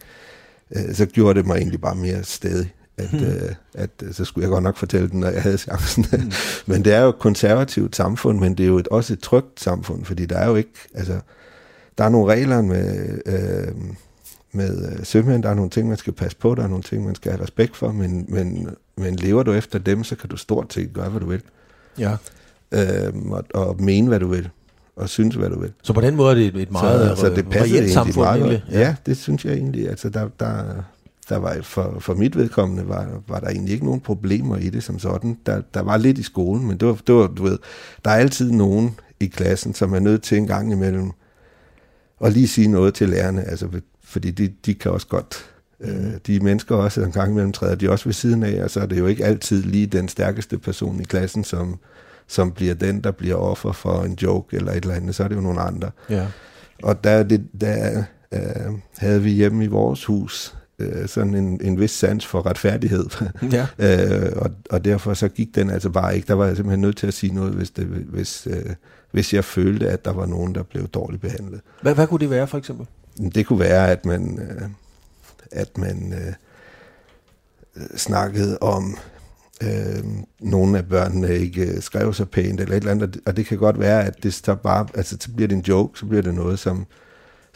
Øh, 0.77 0.95
så 0.95 1.07
gjorde 1.07 1.39
det 1.39 1.47
mig 1.47 1.57
egentlig 1.57 1.81
bare 1.81 1.95
mere 1.95 2.25
stedig. 2.25 2.75
At, 3.03 3.11
hmm. 3.11 3.25
øh, 3.25 3.55
at 3.75 3.91
øh, 4.03 4.15
så 4.15 4.25
skulle 4.25 4.43
jeg 4.43 4.51
godt 4.51 4.65
nok 4.65 4.77
fortælle 4.77 5.09
den, 5.09 5.21
når 5.21 5.29
jeg 5.29 5.43
havde 5.43 5.59
chancen. 5.59 6.07
Hmm. 6.13 6.33
men 6.75 6.85
det 6.85 6.93
er 6.93 7.01
jo 7.01 7.09
et 7.09 7.19
konservativt 7.19 7.97
samfund, 7.97 8.39
men 8.39 8.55
det 8.55 8.65
er 8.65 8.69
jo 8.69 8.79
et, 8.79 8.89
også 8.89 9.13
et 9.13 9.21
trygt 9.21 9.61
samfund, 9.61 10.05
fordi 10.05 10.27
der 10.27 10.37
er 10.39 10.49
jo 10.49 10.55
ikke, 10.55 10.73
altså, 10.95 11.21
der 11.99 12.05
er 12.05 12.09
nogle 12.09 12.33
regler 12.33 12.63
med, 12.63 13.19
øh, 13.27 13.75
med 14.53 14.93
øh, 14.93 15.05
sømænd, 15.05 15.43
der 15.43 15.49
er 15.49 15.55
nogle 15.55 15.71
ting, 15.71 15.89
man 15.89 15.97
skal 15.97 16.13
passe 16.13 16.37
på, 16.37 16.55
der 16.55 16.63
er 16.63 16.69
nogle 16.69 16.83
ting, 16.83 17.05
man 17.05 17.15
skal 17.15 17.33
have 17.33 17.43
respekt 17.43 17.77
for, 17.77 17.93
men, 17.93 18.27
men, 18.29 18.69
men 18.97 19.17
lever 19.17 19.43
du 19.43 19.53
efter 19.53 19.79
dem, 19.79 20.05
så 20.05 20.17
kan 20.17 20.29
du 20.29 20.37
stort 20.37 20.73
set 20.73 20.93
gøre, 20.93 21.09
hvad 21.09 21.21
du 21.21 21.27
vil. 21.27 21.43
Ja 21.99 22.17
øh, 22.73 23.13
og, 23.31 23.45
og 23.55 23.83
mene, 23.83 24.09
hvad 24.09 24.21
du 24.21 24.29
vil, 24.29 24.49
og 24.97 25.09
synes, 25.09 25.35
hvad 25.35 25.51
du 25.51 25.61
vil. 25.61 25.73
Så 25.83 25.93
på 25.93 26.01
den 26.01 26.17
måde 26.17 26.31
er 26.31 26.35
det 26.35 26.63
et 26.63 26.73
meget 26.73 27.19
så, 27.19 27.21
så 27.21 27.35
det 27.35 27.47
reelt 27.57 27.93
samfund, 27.93 28.25
meget, 28.25 28.41
egentlig? 28.41 28.65
Ja. 28.71 28.81
ja, 28.81 28.95
det 29.07 29.17
synes 29.17 29.45
jeg 29.45 29.55
egentlig. 29.55 29.89
Altså, 29.89 30.09
der, 30.09 30.29
der, 30.41 30.65
der 31.31 31.37
var 31.37 31.59
for, 31.63 31.97
for 32.01 32.15
mit 32.15 32.37
vedkommende 32.37 32.89
var, 32.89 33.23
var 33.29 33.41
der 33.41 33.49
egentlig 33.49 33.73
ikke 33.73 33.85
nogen 33.85 34.01
problemer 34.01 34.57
i 34.57 34.71
det 34.71 34.83
som 34.83 34.99
sådan. 34.99 35.39
Der, 35.47 35.63
der 35.75 35.83
var 35.83 35.97
lidt 35.97 36.19
i 36.19 36.23
skolen, 36.23 36.67
men 36.67 36.77
det 36.77 36.89
var, 36.89 36.99
det 37.07 37.15
var, 37.15 37.27
du 37.27 37.43
ved, 37.43 37.59
der 38.05 38.11
er 38.11 38.15
altid 38.15 38.51
nogen 38.51 38.99
i 39.21 39.27
klassen, 39.27 39.75
som 39.75 39.95
er 39.95 39.99
nødt 39.99 40.23
til 40.23 40.39
en 40.39 40.47
gang 40.47 40.73
imellem 40.73 41.11
at 42.21 42.33
lige 42.33 42.49
sige 42.49 42.69
noget 42.69 42.95
til 42.95 43.09
lærerne, 43.09 43.43
altså, 43.43 43.69
fordi 44.05 44.31
de, 44.31 44.49
de 44.67 44.75
kan 44.75 44.93
også 44.93 45.07
godt 45.07 45.51
Mm. 45.81 45.87
Øh, 45.87 46.13
de 46.27 46.41
mennesker 46.41 46.77
også 46.77 47.03
en 47.03 47.13
gang 47.13 47.31
imellem 47.31 47.53
træder 47.53 47.75
de 47.75 47.91
også 47.91 48.05
ved 48.05 48.13
siden 48.13 48.43
af, 48.43 48.65
og 48.65 48.71
så 48.71 48.81
er 48.81 48.87
det 48.87 48.99
jo 48.99 49.07
ikke 49.07 49.25
altid 49.25 49.63
lige 49.63 49.87
den 49.87 50.09
stærkeste 50.09 50.59
person 50.59 51.01
i 51.01 51.05
klassen, 51.05 51.45
som, 51.45 51.79
som 52.27 52.53
bliver 52.53 52.75
den, 52.75 53.01
der 53.01 53.11
bliver 53.11 53.35
offer 53.35 53.73
for 53.73 54.03
en 54.03 54.19
joke 54.23 54.57
eller 54.57 54.73
et 54.73 54.83
eller 54.83 54.95
andet, 54.95 55.15
så 55.15 55.25
er 55.25 55.29
det 55.29 55.37
jo 55.37 55.41
nogle 55.41 55.61
andre. 55.61 55.91
Ja. 56.11 56.27
Og 56.83 57.05
der, 57.05 57.23
det, 57.23 57.47
der 57.61 58.03
øh, 58.33 58.41
havde 58.99 59.23
vi 59.23 59.31
hjemme 59.31 59.65
i 59.65 59.67
vores 59.67 60.05
hus 60.05 60.57
øh, 60.81 61.09
sådan 61.09 61.35
en, 61.35 61.61
en 61.63 61.81
vis 61.81 61.91
sans 61.91 62.27
for 62.27 62.47
retfærdighed. 62.47 63.05
Ja. 63.53 63.67
øh, 64.25 64.33
og, 64.37 64.51
og 64.71 64.85
derfor 64.85 65.15
så 65.15 65.29
gik 65.29 65.55
den 65.55 65.71
altså 65.71 65.91
bare 65.91 66.17
ikke. 66.17 66.27
Der 66.29 66.35
var 66.35 66.47
jeg 66.47 66.57
simpelthen 66.57 66.81
nødt 66.81 66.97
til 66.97 67.07
at 67.07 67.15
sige 67.15 67.35
noget, 67.35 67.53
hvis, 67.53 67.71
det, 67.71 67.85
hvis, 67.85 68.49
øh, 68.51 68.75
hvis 69.11 69.35
jeg 69.35 69.45
følte, 69.45 69.89
at 69.89 70.05
der 70.05 70.13
var 70.13 70.27
nogen, 70.27 70.55
der 70.55 70.63
blev 70.63 70.89
dårligt 70.89 71.23
behandlet. 71.23 71.61
Hvad, 71.83 71.95
hvad 71.95 72.07
kunne 72.07 72.21
det 72.21 72.31
være 72.31 72.47
for 72.47 72.59
eksempel? 72.59 72.87
Det 73.35 73.47
kunne 73.47 73.59
være, 73.59 73.91
at 73.91 74.07
man, 74.07 74.39
øh, 74.39 74.69
at 75.53 75.79
man 75.79 76.13
øh, 76.13 76.33
snakkede 77.97 78.59
om 78.59 78.97
øh, 79.63 80.05
nogle 80.41 80.79
af 80.79 80.89
børnene 80.89 81.39
ikke 81.39 81.67
øh, 81.67 81.83
skrev 81.83 82.15
så 82.15 82.25
pænt, 82.25 82.61
eller 82.61 82.77
et 82.77 82.81
eller 82.81 82.91
andet, 82.91 83.21
og 83.27 83.37
det 83.37 83.47
kan 83.47 83.59
godt 83.59 83.81
være, 83.81 84.05
at 84.05 84.23
det 84.23 84.35
så 84.35 84.55
bare, 84.55 84.87
altså 84.95 85.17
så 85.21 85.31
bliver 85.37 85.49
det 85.49 85.57
en 85.57 85.65
joke, 85.69 85.99
så 85.99 86.07
bliver 86.07 86.23
det 86.23 86.35
noget, 86.35 86.59
som, 86.59 86.87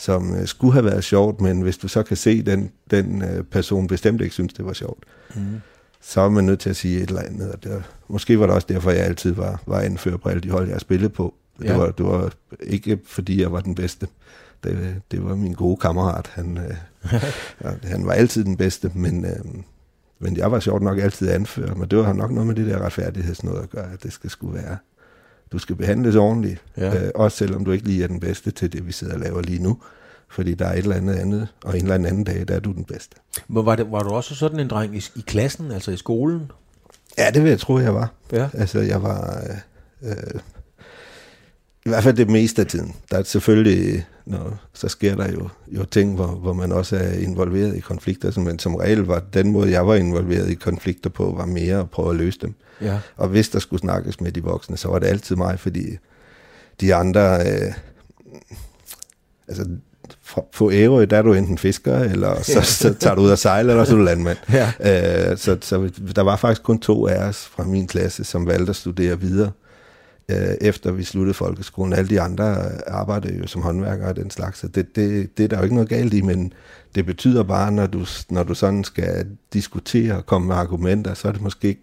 som 0.05 0.35
øh, 0.35 0.47
skulle 0.47 0.73
have 0.73 0.85
været 0.85 1.05
sjovt, 1.05 1.41
men 1.41 1.61
hvis 1.61 1.79
du 1.79 1.89
så 1.89 2.03
kan 2.03 2.17
se, 2.17 2.43
den, 2.43 2.71
den 2.91 3.23
øh, 3.23 3.45
person 3.45 3.87
bestemt 3.87 4.21
ikke 4.21 4.35
synes, 4.35 4.53
det 4.53 4.67
var 4.67 4.73
sjovt, 4.73 5.05
mm. 5.35 5.61
så 6.01 6.21
er 6.21 6.29
man 6.29 6.45
nødt 6.45 6.61
til 6.61 6.71
at 6.71 6.77
sige 6.77 7.03
et 7.03 7.09
eller 7.09 7.23
andet, 7.23 7.53
og 7.53 7.65
det, 7.65 7.83
måske 8.09 8.41
var 8.41 8.47
det 8.47 8.55
også 8.55 8.67
derfor, 8.71 8.91
jeg 8.91 9.05
altid 9.05 9.33
var, 9.33 9.63
var 9.67 9.81
anfører 9.81 10.17
på 10.17 10.29
alle 10.29 10.41
de 10.41 10.51
hold, 10.51 10.69
jeg 10.69 10.81
spillede 10.81 11.11
på. 11.11 11.35
Det, 11.59 11.65
ja. 11.65 11.77
var, 11.77 11.91
det 11.91 12.07
var 12.07 12.33
ikke 12.61 12.99
fordi, 13.07 13.41
jeg 13.41 13.53
var 13.53 13.61
den 13.61 13.75
bedste. 13.75 14.09
Det, 14.65 15.03
det 15.11 15.25
var 15.25 15.35
min 15.35 15.53
gode 15.53 15.77
kammerat. 15.77 16.31
Han, 16.33 16.59
øh, 16.59 17.23
han 17.93 18.07
var 18.07 18.13
altid 18.13 18.45
den 18.45 18.57
bedste, 18.57 18.91
men, 18.95 19.25
øh, 19.25 19.45
men 20.19 20.37
jeg 20.37 20.53
var 20.53 20.61
sjovt 20.61 20.83
nok 20.83 20.99
altid 20.99 21.31
anfører, 21.31 21.75
men 21.75 21.89
det 21.89 21.99
var 21.99 22.13
nok 22.13 22.31
noget 22.31 22.47
med 22.47 22.55
det 22.55 22.67
der 22.67 22.85
retfærdighedsnået 22.85 23.63
at 23.63 23.71
gøre, 23.71 23.93
at 23.93 24.03
det 24.03 24.13
skal 24.13 24.31
skulle 24.31 24.55
være. 24.55 24.77
Du 25.55 25.59
skal 25.59 25.77
behandles 25.77 26.17
ordentligt, 26.17 26.63
ja. 26.77 27.05
øh, 27.05 27.11
også 27.15 27.37
selvom 27.37 27.65
du 27.65 27.71
ikke 27.71 27.85
lige 27.85 28.03
er 28.05 28.09
den 28.09 28.21
bedste 28.21 28.51
til 28.51 28.73
det, 28.73 28.87
vi 28.87 28.93
sidder 28.93 29.15
og 29.15 29.21
laver 29.21 29.43
lige 29.43 29.63
nu. 29.63 29.79
Fordi 30.29 30.55
der 30.55 30.67
er 30.67 30.73
et 30.73 30.79
eller 30.79 30.97
andet 30.97 31.15
andet, 31.15 31.49
og 31.65 31.79
en 31.79 31.83
eller 31.83 31.95
anden 32.09 32.25
dag, 32.25 32.49
der 32.49 32.55
er 32.55 32.61
du 32.61 32.73
den 32.73 32.85
bedste. 32.85 33.17
Men 33.49 33.67
var, 33.67 33.77
det, 33.77 33.91
var 33.91 34.03
du 34.03 34.11
også 34.11 34.35
sådan 34.35 34.61
en 34.61 34.69
dreng 34.69 34.97
i, 34.97 35.05
i 35.17 35.21
klassen, 35.27 35.71
altså 35.71 35.91
i 35.91 35.97
skolen? 35.97 36.51
Ja, 37.19 37.31
det 37.31 37.43
vil 37.43 37.49
jeg 37.49 37.61
tro, 37.61 37.79
jeg 37.79 37.95
var. 37.95 38.13
Ja. 38.33 38.49
Altså, 38.53 38.79
jeg 38.79 39.03
var... 39.03 39.43
Øh, 40.03 40.11
øh, 40.11 40.41
I 41.87 41.89
hvert 41.89 42.03
fald 42.03 42.17
det 42.17 42.31
meste 42.31 42.63
af 42.63 42.67
tiden. 42.67 42.95
Der 43.11 43.19
er 43.19 43.23
selvfølgelig 43.23 44.07
når, 44.27 44.59
så 44.73 44.89
sker 44.89 45.15
der 45.15 45.33
jo, 45.33 45.49
jo 45.69 45.85
ting, 45.85 46.15
hvor, 46.15 46.27
hvor 46.27 46.53
man 46.53 46.73
også 46.73 46.97
er 46.97 47.13
involveret 47.13 47.77
i 47.77 47.81
konflikter, 47.81 48.41
men 48.41 48.59
som 48.59 48.75
regel 48.75 48.99
var 48.99 49.23
den 49.35 49.53
måde, 49.53 49.71
jeg 49.71 49.87
var 49.87 49.95
involveret 49.95 50.51
i 50.51 50.55
konflikter 50.55 51.11
på, 51.11 51.35
var 51.37 51.47
mere 51.47 51.81
at 51.81 51.91
prøve 51.91 52.11
at 52.11 52.17
løse 52.17 52.39
dem. 52.43 52.55
Ja. 52.81 52.99
Og 53.17 53.29
hvis 53.29 53.49
der 53.49 53.59
skulle 53.59 53.81
snakkes 53.81 54.21
med 54.21 54.33
de 54.33 54.43
voksne, 54.43 54.77
så 54.77 54.89
var 54.89 54.99
det 54.99 55.07
altid 55.07 55.37
mig, 55.37 55.61
fordi 55.61 55.99
de 56.81 56.95
andre, 56.95 57.41
øh, 57.41 57.73
altså 59.49 59.67
på 60.53 60.71
Ærø, 60.73 61.05
der 61.05 61.17
er 61.17 61.23
du 61.23 61.33
enten 61.33 61.59
fisker, 61.59 61.99
eller 61.99 62.43
så, 62.53 62.61
så 62.61 62.95
tager 62.95 63.15
du 63.15 63.23
ud 63.23 63.31
og 63.31 63.39
sejle, 63.39 63.71
eller 63.71 63.85
så 63.85 63.93
er 63.93 63.97
du 63.97 64.03
landmand. 64.03 64.39
Ja. 64.53 64.73
Øh, 65.31 65.39
så, 65.39 65.59
så 65.61 65.91
der 66.17 66.23
var 66.23 66.37
faktisk 66.37 66.63
kun 66.63 66.79
to 66.79 67.07
af 67.09 67.29
os 67.29 67.47
fra 67.47 67.65
min 67.65 67.87
klasse, 67.87 68.25
som 68.25 68.47
valgte 68.47 68.71
at 68.71 68.77
studere 68.77 69.21
videre 69.21 69.51
øh, 70.29 70.55
efter 70.61 70.93
vi 70.93 71.05
sluttede 71.05 71.35
folkeskolen. 71.35 71.93
Alle 71.93 72.11
de 72.11 72.21
andre 72.21 72.57
arbejdede 72.87 73.39
jo 73.39 73.47
som 73.47 73.63
håndværkere 73.63 74.09
og 74.09 74.17
den 74.17 74.31
slags, 74.31 74.59
så 74.59 74.69
det, 74.69 74.97
det, 74.97 75.39
det 75.39 75.45
er 75.45 75.49
der 75.49 75.57
jo 75.57 75.63
ikke 75.63 75.75
noget 75.75 75.89
galt 75.89 76.15
i, 76.15 76.21
men 76.21 76.53
det 76.95 77.07
betyder 77.07 77.43
bare, 77.43 77.73
når 77.73 77.87
du, 77.87 78.07
når 78.31 78.43
du 78.43 78.55
sådan 78.55 78.85
skal 78.85 79.27
diskutere 79.53 80.17
og 80.17 80.27
komme 80.27 80.49
med 80.49 80.57
argumenter, 80.57 81.15
så 81.15 81.29
er 81.29 81.33
det 81.33 81.43
måske 81.43 81.69
ikke 81.69 81.83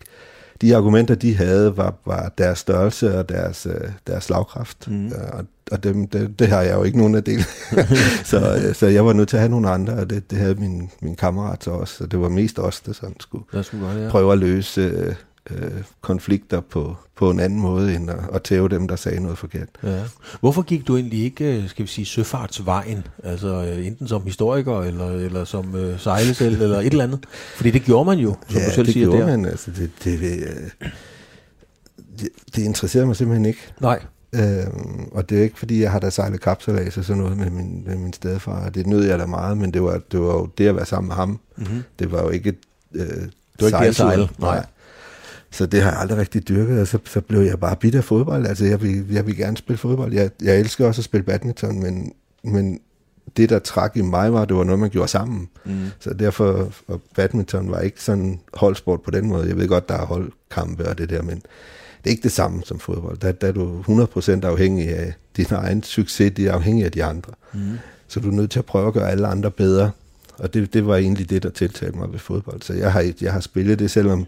de 0.62 0.76
argumenter, 0.76 1.16
de 1.16 1.36
havde, 1.36 1.78
var, 1.78 1.94
var 2.06 2.32
deres 2.38 2.60
størrelse 2.60 3.18
og 3.18 3.30
deres, 3.30 3.66
øh, 3.66 3.90
deres 4.08 4.24
slagkraft. 4.24 4.88
Mm. 4.88 5.12
Og, 5.34 5.46
og 5.72 5.84
dem, 5.84 6.08
det, 6.08 6.40
det 6.40 6.48
har 6.48 6.62
jeg 6.62 6.76
jo 6.76 6.84
ikke 6.84 6.98
nogen 6.98 7.16
af 7.16 7.24
del. 7.24 7.44
så, 8.32 8.62
øh, 8.66 8.76
så 8.76 8.88
jeg 8.88 9.06
var 9.06 9.14
nødt 9.14 9.30
til 9.30 9.38
at 9.38 9.42
have 9.42 9.52
nogle 9.52 9.70
andre, 9.70 9.94
og 9.94 10.10
det, 10.10 10.32
det 10.32 10.38
havde 10.38 10.56
min, 10.56 10.90
min 11.02 11.16
kammerat 11.16 11.64
så 11.64 11.72
også. 11.72 11.96
Så 11.96 12.06
det 12.06 12.20
var 12.20 12.30
mest 12.30 12.60
os, 12.60 12.80
der 12.80 12.94
sådan 12.94 13.20
skulle, 13.20 13.64
skulle 13.64 13.88
godt, 13.88 13.98
ja. 13.98 14.10
prøve 14.10 14.32
at 14.32 14.38
løse 14.38 15.16
øh, 15.50 15.72
konflikter 16.02 16.62
på, 16.62 16.96
på 17.16 17.30
en 17.30 17.40
anden 17.40 17.60
måde, 17.60 17.96
end 17.96 18.10
at, 18.10 18.20
at 18.34 18.44
tæve 18.44 18.70
dem, 18.70 18.88
der 18.88 18.96
sagde 18.96 19.20
noget 19.20 19.38
forkert. 19.38 19.68
Ja. 19.84 20.04
Hvorfor 20.40 20.62
gik 20.62 20.88
du 20.88 20.96
egentlig 20.96 21.24
ikke, 21.24 21.58
øh, 21.58 21.70
skal 21.70 21.84
vi 21.86 21.90
sige, 21.90 22.06
søfartsvejen? 22.06 23.08
Altså 23.24 23.48
øh, 23.48 23.88
enten 23.88 24.08
som 24.08 24.24
historiker, 24.24 24.82
eller, 24.82 25.10
eller 25.12 25.44
som 25.44 25.76
øh, 25.76 26.00
sejlesel, 26.00 26.62
eller 26.62 26.80
et 26.80 26.86
eller 26.86 27.04
andet? 27.04 27.26
Fordi 27.56 27.72
det 27.72 27.84
gjorde 27.84 28.06
man 28.06 28.18
jo, 28.20 28.36
som 28.50 28.62
ja, 28.62 28.66
du 28.66 28.72
selv 28.72 28.86
det 28.86 28.94
siger 28.94 29.06
gjorde 29.06 29.20
der. 29.22 29.26
man. 29.38 29.46
Altså, 29.46 29.72
det, 29.72 29.92
det, 30.04 30.20
øh, 30.22 30.90
det, 32.20 32.30
det 32.56 32.62
interesserer 32.62 33.06
mig 33.06 33.16
simpelthen 33.16 33.46
ikke. 33.46 33.60
Nej. 33.80 34.00
Øhm, 34.36 35.10
og 35.12 35.30
det 35.30 35.40
er 35.40 35.44
ikke, 35.44 35.60
fordi 35.60 35.82
jeg 35.82 35.92
har 35.92 36.00
da 36.00 36.10
sejlet 36.10 36.42
kapselads 36.42 36.98
og 36.98 37.06
sådan 37.06 37.22
noget 37.22 37.38
med 37.38 37.50
min, 37.50 37.84
med 37.86 37.96
min 37.98 38.14
stedfar. 38.14 38.70
Det 38.70 38.88
nød 38.88 39.04
jeg 39.06 39.20
da 39.20 39.26
meget, 39.26 39.58
men 39.58 39.74
det 39.74 39.84
var, 39.84 40.02
det 40.12 40.20
var 40.22 40.34
jo 40.34 40.50
det 40.58 40.68
at 40.68 40.76
være 40.76 40.86
sammen 40.86 41.08
med 41.08 41.16
ham. 41.16 41.40
Mm-hmm. 41.58 41.84
Det 42.00 42.12
var 42.12 42.22
jo 42.24 42.30
ikke 42.30 42.54
øh, 42.94 43.06
Det 43.08 43.32
var 43.60 43.68
ikke 43.68 43.78
det 43.80 43.86
at 43.86 43.96
sejle. 43.96 44.30
Nej. 44.40 44.66
Så 45.52 45.66
det 45.66 45.82
har 45.82 45.92
jeg 45.92 46.00
aldrig 46.00 46.18
rigtig 46.18 46.48
dyrket, 46.48 46.82
og 46.82 46.88
så, 46.88 47.00
så 47.06 47.22
blev 47.22 47.42
jeg 47.42 47.60
bare 47.60 47.76
bidt 47.76 47.96
af 47.96 48.04
fodbold. 48.04 48.48
Altså, 48.48 48.66
jeg 48.66 48.82
vil, 48.82 49.06
jeg 49.12 49.26
vil 49.28 49.38
gerne 49.38 49.58
spille 49.58 49.78
fodbold. 49.78 50.14
Jeg, 50.14 50.30
jeg 50.42 50.60
elsker 50.60 50.88
også 50.88 51.00
at 51.00 51.06
spille 51.06 51.24
badminton, 51.24 51.80
men, 51.80 52.14
men 52.44 52.80
det, 53.38 53.50
der 53.50 53.60
trak 53.60 53.98
i 53.98 54.02
mig, 54.02 54.34
var, 54.34 54.42
at 54.42 54.50
det 54.50 54.58
var 54.58 54.64
noget, 54.64 54.80
man 54.80 54.90
gjorde 54.90 55.08
sammen. 55.08 55.50
Mm. 55.66 55.86
Så 56.00 56.14
derfor, 56.14 56.72
og 56.88 57.02
badminton 57.16 57.72
var 57.72 57.80
ikke 57.80 58.04
sådan 58.04 58.40
holdsport 58.54 59.02
på 59.02 59.12
den 59.12 59.28
måde. 59.28 59.48
Jeg 59.48 59.58
ved 59.58 59.68
godt, 59.68 59.90
der 59.90 59.96
er 59.96 60.06
holdkampe 60.06 60.90
og 60.90 60.98
det 60.98 61.10
der, 61.10 61.22
men 61.22 61.36
det 61.36 62.06
er 62.06 62.10
ikke 62.10 62.24
det 62.24 62.32
samme 62.32 62.62
som 62.66 62.80
fodbold. 62.80 63.18
Der, 63.18 63.32
der 63.32 63.48
er 63.48 63.52
du 63.52 63.82
100% 63.82 64.46
afhængig 64.46 64.90
af 64.90 65.14
din 65.38 65.46
egen 65.52 65.84
succes, 65.84 66.32
det 66.36 66.48
er 66.48 66.54
afhængig 66.54 66.86
af 66.86 66.92
de 66.92 67.04
andre. 67.04 67.34
Mm. 67.54 67.60
Så 68.08 68.20
du 68.20 68.30
er 68.30 68.34
nødt 68.34 68.52
til 68.52 68.60
at 68.60 68.66
prøve 68.66 68.88
at 68.88 68.94
gøre 68.94 69.12
alle 69.12 69.28
andre 69.28 69.52
bedre. 69.52 69.92
Og 70.38 70.54
det, 70.54 70.74
det 70.74 70.88
var 70.88 70.96
egentlig 70.96 71.30
det, 71.30 71.44
der 71.44 71.50
tiltalte 71.50 71.98
mig 71.98 72.12
ved 72.12 72.20
fodbold. 72.20 72.62
Så 72.62 72.74
jeg 72.74 72.92
har, 72.92 73.14
jeg 73.22 73.34
har 73.34 73.40
spillet 73.40 73.80
det, 73.80 73.92
selvom 73.92 74.28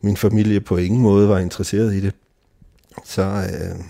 min 0.00 0.16
familie 0.16 0.60
på 0.60 0.76
ingen 0.76 1.00
måde 1.00 1.28
var 1.28 1.38
interesseret 1.38 1.94
i 1.94 2.00
det. 2.00 2.14
Så, 3.04 3.22
øh, 3.22 3.84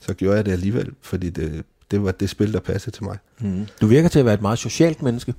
så 0.00 0.14
gjorde 0.14 0.36
jeg 0.36 0.44
det 0.46 0.52
alligevel, 0.52 0.92
fordi 1.02 1.30
det, 1.30 1.64
det 1.90 2.04
var 2.04 2.12
det 2.12 2.30
spil, 2.30 2.52
der 2.52 2.60
passede 2.60 2.96
til 2.96 3.04
mig. 3.04 3.18
Mm. 3.40 3.66
Du 3.80 3.86
virker 3.86 4.08
til 4.08 4.18
at 4.18 4.24
være 4.24 4.34
et 4.34 4.42
meget 4.42 4.58
socialt 4.58 5.02
menneske. 5.02 5.34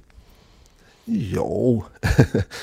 Jo, 1.07 1.83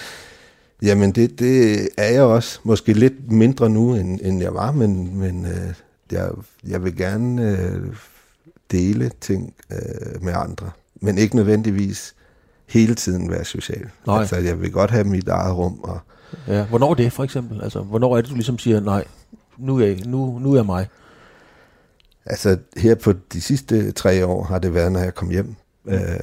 jamen 0.83 1.13
det, 1.13 1.39
det 1.39 1.89
er 1.97 2.13
jeg 2.13 2.23
også. 2.23 2.61
Måske 2.65 2.93
lidt 2.93 3.33
mindre 3.33 3.71
nu, 3.71 3.95
end, 3.95 4.21
end 4.23 4.43
jeg 4.43 4.55
var, 4.55 4.73
men, 4.73 5.19
men 5.19 5.47
øh, 5.47 5.75
jeg, 6.13 6.31
jeg 6.67 6.85
vil 6.85 6.97
gerne 6.97 7.51
øh, 7.51 7.97
dele 8.71 9.11
ting 9.21 9.55
øh, 9.73 10.23
med 10.23 10.33
andre. 10.37 10.71
Men 11.01 11.19
ikke 11.19 11.37
nødvendigvis 11.37 12.15
hele 12.67 12.95
tiden 12.95 13.31
være 13.31 13.45
social. 13.45 13.89
Nej. 14.07 14.21
Altså, 14.21 14.37
jeg 14.37 14.61
vil 14.61 14.73
godt 14.73 14.91
have 14.91 15.05
mit 15.05 15.29
eget 15.29 15.57
rum. 15.57 15.81
Og, 15.83 16.01
Ja. 16.49 16.65
Hvornår 16.65 16.91
er 16.91 16.95
det, 16.95 17.13
for 17.13 17.25
eksempel? 17.25 17.63
Altså, 17.63 17.81
hvornår 17.81 18.17
er 18.17 18.21
det, 18.21 18.31
du 18.31 18.35
ligesom 18.35 18.59
siger, 18.59 18.81
nej, 18.81 19.05
nu 19.57 19.79
er 19.79 19.87
jeg, 19.87 20.01
nu, 20.07 20.39
nu 20.39 20.53
er 20.53 20.57
jeg 20.57 20.67
mig? 20.67 20.87
altså, 22.27 22.59
her 22.77 22.95
på 22.95 23.13
de 23.33 23.41
sidste 23.41 23.93
tre 23.93 24.27
år 24.27 24.45
har 24.45 24.59
det 24.59 24.75
været, 24.75 24.93
når 24.93 25.01
jeg 25.01 25.15
kom 25.15 25.31
hjem. 25.31 25.55
Mm. 25.85 25.93
Øh, 25.93 26.21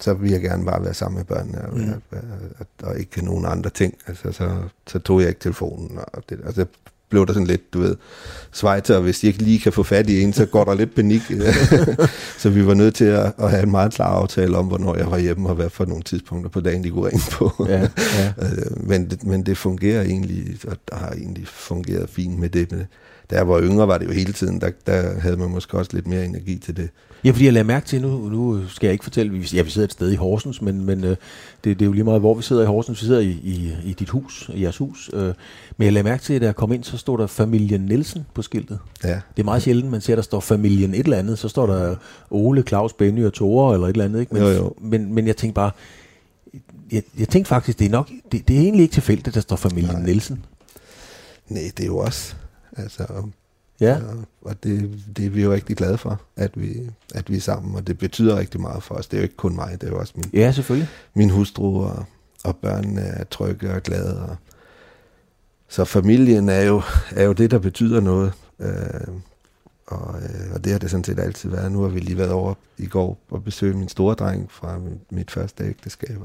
så 0.00 0.14
vil 0.14 0.30
jeg 0.30 0.40
gerne 0.40 0.64
bare 0.64 0.84
være 0.84 0.94
sammen 0.94 1.16
med 1.16 1.24
børnene, 1.24 1.64
og, 1.68 1.78
mm. 1.78 1.92
og, 2.10 2.18
og, 2.58 2.66
og 2.82 2.98
ikke 2.98 3.24
nogen 3.24 3.46
andre 3.46 3.70
ting. 3.70 3.94
Altså, 4.06 4.32
så, 4.32 4.62
så 4.86 4.98
tog 4.98 5.20
jeg 5.20 5.28
ikke 5.28 5.40
telefonen, 5.40 5.98
og 6.12 6.22
det, 6.28 6.40
altså, 6.44 6.66
blev 7.12 7.26
der 7.26 7.32
sådan 7.32 7.46
lidt, 7.46 7.74
du 7.74 7.80
ved, 7.80 7.96
og 8.62 9.02
hvis 9.02 9.20
de 9.20 9.26
ikke 9.26 9.42
lige 9.42 9.58
kan 9.58 9.72
få 9.72 9.82
fat 9.82 10.10
i 10.10 10.22
en, 10.22 10.32
så 10.32 10.46
går 10.46 10.64
der 10.64 10.74
lidt 10.74 10.94
panik. 10.94 11.22
så 12.42 12.50
vi 12.50 12.66
var 12.66 12.74
nødt 12.74 12.94
til 12.94 13.04
at, 13.04 13.32
at 13.38 13.50
have 13.50 13.62
en 13.62 13.70
meget 13.70 13.94
klar 13.94 14.06
aftale 14.06 14.56
om, 14.56 14.66
hvornår 14.66 14.96
jeg 14.96 15.10
var 15.10 15.18
hjemme, 15.18 15.48
og 15.48 15.54
hvad 15.54 15.70
for 15.70 15.84
nogle 15.84 16.02
tidspunkter 16.02 16.50
på 16.50 16.60
dagen, 16.60 16.84
de 16.84 16.90
kunne 16.90 17.06
ringe 17.06 17.22
på. 17.30 17.66
Ja, 17.68 17.80
ja. 18.18 18.32
Øh, 18.42 18.88
men, 18.88 19.10
det, 19.10 19.24
men 19.24 19.46
det 19.46 19.58
fungerer 19.58 20.02
egentlig, 20.02 20.56
og 20.68 20.76
der 20.90 20.96
har 20.96 21.10
egentlig 21.10 21.46
fungeret 21.46 22.10
fint 22.10 22.38
med 22.38 22.48
det. 22.48 22.72
Men 22.72 22.86
da 23.32 23.36
jeg 23.36 23.48
var 23.48 23.60
yngre, 23.60 23.88
var 23.88 23.98
det 23.98 24.06
jo 24.06 24.12
hele 24.12 24.32
tiden, 24.32 24.60
der, 24.60 24.70
der 24.86 25.20
havde 25.20 25.36
man 25.36 25.50
måske 25.50 25.78
også 25.78 25.90
lidt 25.94 26.06
mere 26.06 26.24
energi 26.24 26.58
til 26.58 26.76
det. 26.76 26.88
Ja, 27.24 27.30
fordi 27.30 27.44
jeg 27.44 27.52
lader 27.52 27.64
mærke 27.64 27.86
til, 27.86 28.02
nu, 28.02 28.28
nu 28.28 28.68
skal 28.68 28.86
jeg 28.86 28.92
ikke 28.92 29.02
fortælle, 29.02 29.32
vi, 29.32 29.48
ja, 29.54 29.62
vi 29.62 29.70
sidder 29.70 29.86
et 29.86 29.92
sted 29.92 30.12
i 30.12 30.14
Horsens, 30.14 30.62
men, 30.62 30.84
men 30.84 31.04
øh, 31.04 31.10
det, 31.10 31.18
det 31.64 31.82
er 31.82 31.86
jo 31.86 31.92
lige 31.92 32.04
meget, 32.04 32.20
hvor 32.20 32.34
vi 32.34 32.42
sidder 32.42 32.62
i 32.62 32.66
Horsens. 32.66 33.02
Vi 33.02 33.06
sidder 33.06 33.20
i, 33.20 33.30
i, 33.30 33.76
i 33.84 33.92
dit 33.92 34.08
hus, 34.08 34.50
i 34.54 34.62
jeres 34.62 34.76
hus. 34.76 35.10
Øh, 35.12 35.34
men 35.76 35.84
jeg 35.84 35.92
lader 35.92 36.04
mærke 36.04 36.22
til, 36.22 36.34
at 36.34 36.40
da 36.40 36.46
jeg 36.46 36.56
kom 36.56 36.72
ind, 36.72 36.84
så 36.84 36.96
stod 36.96 37.18
der 37.18 37.26
familien 37.26 37.80
Nielsen 37.80 38.26
på 38.34 38.42
skiltet. 38.42 38.78
Ja. 39.04 39.08
Det 39.36 39.42
er 39.42 39.44
meget 39.44 39.62
sjældent, 39.62 39.90
man 39.90 40.00
ser, 40.00 40.14
der 40.14 40.22
står 40.22 40.40
familien 40.40 40.94
et 40.94 41.00
eller 41.00 41.16
andet. 41.16 41.38
Så 41.38 41.48
står 41.48 41.66
der 41.66 41.94
Ole, 42.30 42.62
Claus, 42.62 42.92
Benny 42.92 43.24
og 43.24 43.32
Tore 43.32 43.74
eller 43.74 43.86
et 43.86 43.92
eller 43.92 44.04
andet. 44.04 44.20
Ikke? 44.20 44.34
Men, 44.34 44.42
Jo, 44.42 44.48
jo. 44.48 44.74
Men, 44.80 45.14
men 45.14 45.26
jeg 45.26 45.36
tænkte 45.36 45.54
bare, 45.54 45.70
jeg, 46.92 47.02
jeg 47.18 47.28
tænkte 47.28 47.48
faktisk, 47.48 47.78
det 47.78 47.84
er 47.84 47.90
nok, 47.90 48.10
det, 48.32 48.48
det 48.48 48.56
er 48.56 48.60
egentlig 48.60 48.82
ikke 48.82 48.94
tilfældigt, 48.94 49.28
at 49.28 49.34
der 49.34 49.40
står 49.40 49.56
familien 49.56 49.94
Nej. 49.94 50.02
Nielsen. 50.02 50.44
Nej, 51.48 51.62
det 51.76 51.82
er 51.82 51.86
jo 51.86 51.98
også. 51.98 52.34
Altså, 52.76 53.30
Ja, 53.80 53.96
og, 53.96 54.24
og 54.42 54.64
det, 54.64 55.02
det 55.16 55.26
er 55.26 55.30
vi 55.30 55.42
jo 55.42 55.52
rigtig 55.52 55.76
glade 55.76 55.98
for, 55.98 56.20
at 56.36 56.50
vi, 56.54 56.90
at 57.14 57.30
vi 57.30 57.36
er 57.36 57.40
sammen, 57.40 57.74
og 57.74 57.86
det 57.86 57.98
betyder 57.98 58.38
rigtig 58.38 58.60
meget 58.60 58.82
for 58.82 58.94
os. 58.94 59.06
Det 59.06 59.16
er 59.16 59.20
jo 59.20 59.22
ikke 59.22 59.36
kun 59.36 59.54
mig, 59.54 59.80
det 59.80 59.86
er 59.86 59.90
jo 59.90 59.98
også 59.98 60.12
min, 60.16 60.30
ja 60.32 60.52
selvfølgelig. 60.52 60.88
min 61.14 61.30
hustru 61.30 61.84
og, 61.84 62.04
og 62.44 62.56
børnene 62.56 63.00
er 63.00 63.24
trygge 63.24 63.72
og 63.72 63.82
glade. 63.82 64.22
Og, 64.22 64.36
så 65.68 65.84
familien 65.84 66.48
er 66.48 66.62
jo, 66.62 66.82
er 67.10 67.24
jo 67.24 67.32
det, 67.32 67.50
der 67.50 67.58
betyder 67.58 68.00
noget. 68.00 68.32
Øh, 68.60 69.08
og, 69.86 70.14
øh, 70.22 70.54
og 70.54 70.64
det 70.64 70.72
har 70.72 70.78
det 70.78 70.90
sådan 70.90 71.04
set 71.04 71.18
altid 71.18 71.50
været. 71.50 71.72
Nu 71.72 71.82
har 71.82 71.88
vi 71.88 72.00
lige 72.00 72.18
været 72.18 72.30
over 72.30 72.54
i 72.78 72.86
går 72.86 73.18
og 73.30 73.44
besøgt 73.44 73.76
min 73.76 73.88
store 73.88 74.14
dreng 74.14 74.50
fra 74.50 74.78
mit, 74.78 75.12
mit 75.12 75.30
første 75.30 75.64
ægteskab. 75.64 76.18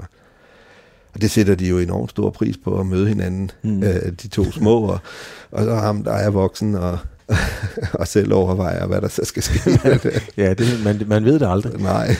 Og- 1.13 1.21
det 1.21 1.31
sætter 1.31 1.55
de 1.55 1.67
jo 1.67 1.77
enormt 1.79 2.09
stor 2.09 2.29
pris 2.29 2.57
på 2.63 2.79
at 2.79 2.85
møde 2.85 3.07
hinanden, 3.07 3.51
Mm. 3.63 3.83
øh, 3.83 4.11
de 4.21 4.27
to 4.27 4.51
små. 4.51 4.77
Og, 4.81 4.99
og 5.51 5.63
så 5.63 5.75
ham, 5.75 6.03
der 6.03 6.13
er 6.13 6.29
voksen 6.29 6.75
og, 6.75 6.97
og 7.99 8.07
selv 8.07 8.33
overvejer, 8.33 8.87
hvad 8.87 9.01
der 9.01 9.07
så 9.07 9.21
skal 9.25 9.43
ske 9.43 9.59
med 9.83 9.99
det. 10.11 10.29
Ja, 10.37 10.53
det, 10.53 10.67
man, 10.83 11.01
man 11.07 11.25
ved 11.25 11.39
det 11.39 11.47
aldrig. 11.49 11.81
Nej. 11.81 12.15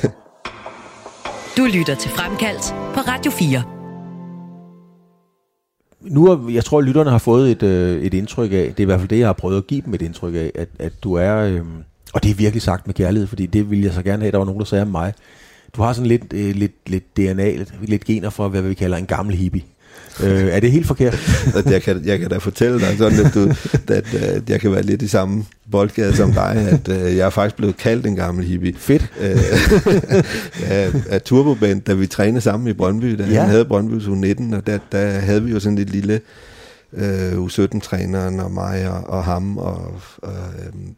Du 1.57 1.65
lytter 1.73 1.95
til 1.95 2.11
Fremkaldt 2.11 2.75
på 2.93 2.99
Radio 2.99 3.31
4. 3.31 3.63
Nu 6.01 6.25
er, 6.27 6.49
jeg 6.51 6.65
tror, 6.65 6.79
at 6.79 6.83
lytterne 6.85 7.09
har 7.09 7.17
fået 7.17 7.51
et, 7.51 7.63
øh, 7.63 8.01
et 8.01 8.13
indtryk 8.13 8.51
af, 8.51 8.55
det 8.67 8.79
er 8.79 8.81
i 8.81 8.85
hvert 8.85 8.99
fald 8.99 9.09
det, 9.09 9.19
jeg 9.19 9.27
har 9.27 9.33
prøvet 9.33 9.57
at 9.57 9.67
give 9.67 9.81
dem 9.85 9.93
et 9.93 10.01
indtryk 10.01 10.35
af, 10.35 10.51
at, 10.55 10.67
at 10.79 10.93
du 11.03 11.13
er, 11.13 11.35
øh, 11.37 11.61
og 12.13 12.23
det 12.23 12.31
er 12.31 12.35
virkelig 12.35 12.61
sagt 12.61 12.87
med 12.87 12.93
kærlighed, 12.95 13.27
fordi 13.27 13.45
det 13.45 13.69
ville 13.69 13.85
jeg 13.85 13.93
så 13.93 14.01
gerne 14.03 14.21
have, 14.21 14.31
der 14.31 14.37
var 14.37 14.45
nogen, 14.45 14.59
der 14.59 14.65
sagde 14.65 14.81
om 14.81 14.87
mig. 14.87 15.13
Du 15.75 15.81
har 15.81 15.93
sådan 15.93 16.07
lidt, 16.07 16.33
øh, 16.33 16.55
lidt, 16.55 16.73
lidt 16.87 17.17
DNA, 17.17 17.51
lidt, 17.55 17.73
lidt 17.81 18.05
gener 18.05 18.29
fra, 18.29 18.47
hvad 18.47 18.61
vi 18.61 18.73
kalder 18.73 18.97
en 18.97 19.05
gammel 19.05 19.35
hippie. 19.35 19.61
Øh, 20.23 20.43
er 20.47 20.59
det 20.59 20.71
helt 20.71 20.87
forkert? 20.87 21.19
jeg, 21.65 21.81
kan, 21.81 22.01
jeg 22.05 22.19
kan 22.19 22.29
da 22.29 22.37
fortælle 22.37 22.79
dig 22.79 22.97
sådan, 22.97 23.25
at, 23.25 23.33
du, 23.33 23.49
at, 23.93 24.13
at 24.13 24.49
jeg 24.49 24.59
kan 24.61 24.71
være 24.71 24.81
lidt 24.81 25.01
i 25.01 25.07
samme 25.07 25.45
boldgade 25.71 26.15
som 26.15 26.33
dig, 26.33 26.67
at 26.71 26.87
uh, 26.87 27.17
jeg 27.17 27.25
er 27.25 27.29
faktisk 27.29 27.55
blevet 27.55 27.77
kaldt 27.77 28.05
en 28.05 28.15
gammel 28.15 28.45
hippie. 28.45 28.73
Fedt. 28.77 29.11
Øh, 29.21 29.37
af, 30.77 30.91
af 31.09 31.21
Turboband, 31.21 31.81
da 31.81 31.93
vi 31.93 32.07
trænede 32.07 32.41
sammen 32.41 32.67
i 32.67 32.73
Brøndby, 32.73 33.15
da 33.19 33.23
Ja. 33.25 33.39
han 33.39 33.49
havde 33.49 33.65
Brøndby 33.65 33.93
U19, 34.01 34.55
og 34.55 34.67
der, 34.67 34.79
der 34.91 35.07
havde 35.07 35.43
vi 35.43 35.51
jo 35.51 35.59
sådan 35.59 35.77
et 35.77 35.89
lille 35.89 36.21
øh, 36.93 37.33
U17-træneren 37.33 38.39
og 38.39 38.51
mig 38.51 38.89
og, 38.89 39.09
og 39.09 39.23
ham, 39.23 39.57
og, 39.57 39.93
og, 40.17 40.33
øhm, 40.33 40.95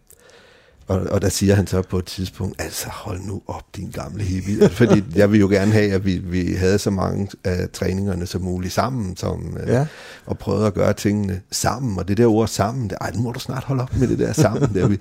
og, 0.89 1.01
og 1.11 1.21
der 1.21 1.29
siger 1.29 1.55
han 1.55 1.67
så 1.67 1.81
på 1.81 1.97
et 1.97 2.05
tidspunkt, 2.05 2.61
altså 2.61 2.87
hold 2.89 3.19
nu 3.21 3.41
op, 3.47 3.63
din 3.75 3.89
gamle 3.93 4.23
hippie. 4.23 4.69
Fordi 4.69 5.03
jeg 5.15 5.31
vil 5.31 5.39
jo 5.39 5.47
gerne 5.47 5.71
have, 5.71 5.91
at 5.93 6.05
vi, 6.05 6.17
vi 6.17 6.53
havde 6.53 6.79
så 6.79 6.89
mange 6.89 7.27
af 7.43 7.69
træningerne 7.73 8.25
som 8.25 8.41
muligt 8.41 8.73
sammen, 8.73 9.17
som, 9.17 9.57
øh, 9.63 9.69
Ja. 9.69 9.85
og 10.25 10.37
prøvede 10.37 10.67
at 10.67 10.73
gøre 10.73 10.93
tingene 10.93 11.41
sammen. 11.51 11.97
Og 11.99 12.07
det 12.07 12.17
der 12.17 12.27
ord 12.27 12.47
sammen, 12.47 12.89
det, 12.89 12.97
ej, 13.01 13.11
nu 13.15 13.21
må 13.21 13.31
du 13.31 13.39
snart 13.39 13.63
holde 13.63 13.83
op 13.83 13.95
med 13.95 14.07
det 14.07 14.19
der 14.19 14.33
sammen. 14.33 14.73
Der, 14.73 14.87
vi, 14.87 14.97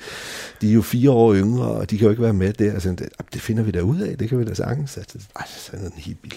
de 0.60 0.68
er 0.70 0.72
jo 0.74 0.82
fire 0.82 1.10
år 1.10 1.34
yngre, 1.34 1.66
og 1.68 1.90
de 1.90 1.98
kan 1.98 2.04
jo 2.04 2.10
ikke 2.10 2.22
være 2.22 2.32
med 2.32 2.52
der. 2.52 2.78
Sådan, 2.78 2.96
det, 2.96 3.08
det 3.34 3.42
finder 3.42 3.62
vi 3.62 3.70
da 3.70 3.80
ud 3.80 4.00
af, 4.00 4.18
det 4.18 4.28
kan 4.28 4.38
vi 4.38 4.44
da 4.44 4.54
sagtens. 4.54 4.96
Altså, 4.96 5.18
ej, 5.36 5.44
sådan 5.48 5.84
en 5.86 5.92
hippie 5.96 6.30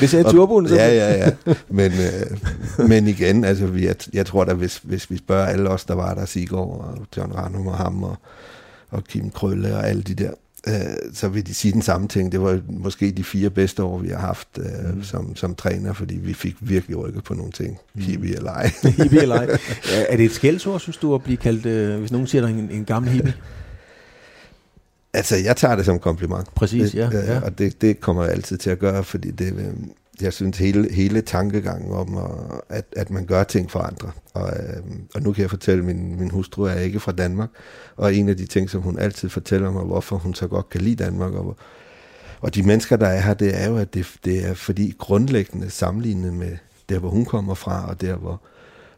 Det 0.00 0.10
sagde 0.10 0.24
turboen. 0.32 0.68
så- 0.68 0.74
Ja, 0.74 0.88
ja, 0.94 1.24
ja. 1.24 1.54
Men, 1.68 1.92
øh, 1.92 2.88
men 2.88 3.08
igen, 3.08 3.44
altså, 3.44 3.66
vi, 3.66 3.86
jeg, 3.86 3.94
jeg 4.12 4.26
tror 4.26 4.44
da, 4.44 4.54
hvis, 4.54 4.80
hvis 4.82 5.10
vi 5.10 5.16
spørger 5.18 5.46
alle 5.46 5.70
os, 5.70 5.84
der 5.84 5.94
var 5.94 6.14
der, 6.14 6.24
Sigård 6.24 6.80
og 6.84 7.06
John 7.16 7.32
Ranum 7.32 7.66
og 7.66 7.76
ham 7.90 8.02
og, 8.02 8.16
og 8.90 9.04
Kim 9.04 9.30
Krølle 9.30 9.76
og 9.76 9.88
alle 9.88 10.02
de 10.02 10.14
der, 10.14 10.30
øh, 10.68 10.74
så 11.14 11.28
vil 11.28 11.46
de 11.46 11.54
sige 11.54 11.72
den 11.72 11.82
samme 11.82 12.08
ting. 12.08 12.32
Det 12.32 12.40
var 12.40 12.60
måske 12.68 13.10
de 13.10 13.24
fire 13.24 13.50
bedste 13.50 13.82
år, 13.82 13.98
vi 13.98 14.08
har 14.08 14.18
haft 14.18 14.48
øh, 14.58 14.94
mm. 14.94 15.02
som, 15.02 15.36
som 15.36 15.54
træner, 15.54 15.92
fordi 15.92 16.14
vi 16.14 16.34
fik 16.34 16.56
virkelig 16.60 16.98
rykket 16.98 17.24
på 17.24 17.34
nogle 17.34 17.52
ting. 17.52 17.78
Mm. 17.94 18.02
Hippie 18.02 18.36
eller 18.36 18.52
ej. 18.52 18.70
hippie 19.02 19.22
eller 19.22 19.36
ej. 19.36 19.58
Er 20.08 20.16
det 20.16 20.24
et 20.24 20.32
skældsord, 20.32 20.80
synes 20.80 20.96
du, 20.96 21.14
at 21.14 21.22
blive 21.22 21.36
kaldt, 21.36 21.66
øh, 21.66 21.98
hvis 21.98 22.12
nogen 22.12 22.26
siger 22.26 22.46
dig 22.46 22.58
en, 22.58 22.70
en 22.70 22.84
gammel 22.84 23.12
hippie? 23.12 23.34
Altså, 25.12 25.36
jeg 25.36 25.56
tager 25.56 25.76
det 25.76 25.84
som 25.84 25.98
kompliment. 25.98 26.54
Præcis, 26.54 26.94
ja. 26.94 27.10
ja. 27.12 27.40
Og 27.40 27.58
det, 27.58 27.80
det 27.80 28.00
kommer 28.00 28.22
jeg 28.22 28.32
altid 28.32 28.58
til 28.58 28.70
at 28.70 28.78
gøre, 28.78 29.04
fordi 29.04 29.30
det, 29.30 29.52
øh, 29.52 29.72
jeg 30.22 30.32
synes, 30.32 30.58
hele, 30.58 30.92
hele 30.92 31.20
tankegangen 31.20 31.92
om, 31.92 32.16
øh, 32.16 32.58
at, 32.68 32.84
at 32.96 33.10
man 33.10 33.26
gør 33.26 33.44
ting 33.44 33.70
for 33.70 33.78
andre. 33.78 34.10
Og, 34.34 34.48
øh, 34.48 34.82
og 35.14 35.22
nu 35.22 35.32
kan 35.32 35.42
jeg 35.42 35.50
fortælle, 35.50 35.78
at 35.78 35.86
min, 35.86 36.18
min 36.18 36.30
hustru 36.30 36.62
er 36.62 36.74
ikke 36.74 37.00
fra 37.00 37.12
Danmark, 37.12 37.48
og 37.96 38.14
en 38.14 38.28
af 38.28 38.36
de 38.36 38.46
ting, 38.46 38.70
som 38.70 38.82
hun 38.82 38.98
altid 38.98 39.28
fortæller 39.28 39.70
mig, 39.70 39.84
hvorfor 39.84 40.16
hun 40.16 40.34
så 40.34 40.46
godt 40.46 40.70
kan 40.70 40.80
lide 40.80 41.04
Danmark, 41.04 41.32
og, 41.32 41.56
og 42.40 42.54
de 42.54 42.62
mennesker, 42.62 42.96
der 42.96 43.06
er 43.06 43.20
her, 43.20 43.34
det 43.34 43.62
er 43.62 43.68
jo, 43.68 43.76
at 43.76 43.94
det, 43.94 44.06
det 44.24 44.46
er 44.46 44.54
fordi 44.54 44.94
grundlæggende 44.98 45.70
sammenlignet 45.70 46.32
med 46.32 46.56
der, 46.88 46.98
hvor 46.98 47.10
hun 47.10 47.24
kommer 47.24 47.54
fra, 47.54 47.88
og 47.88 48.00
der, 48.00 48.16
hvor, 48.16 48.40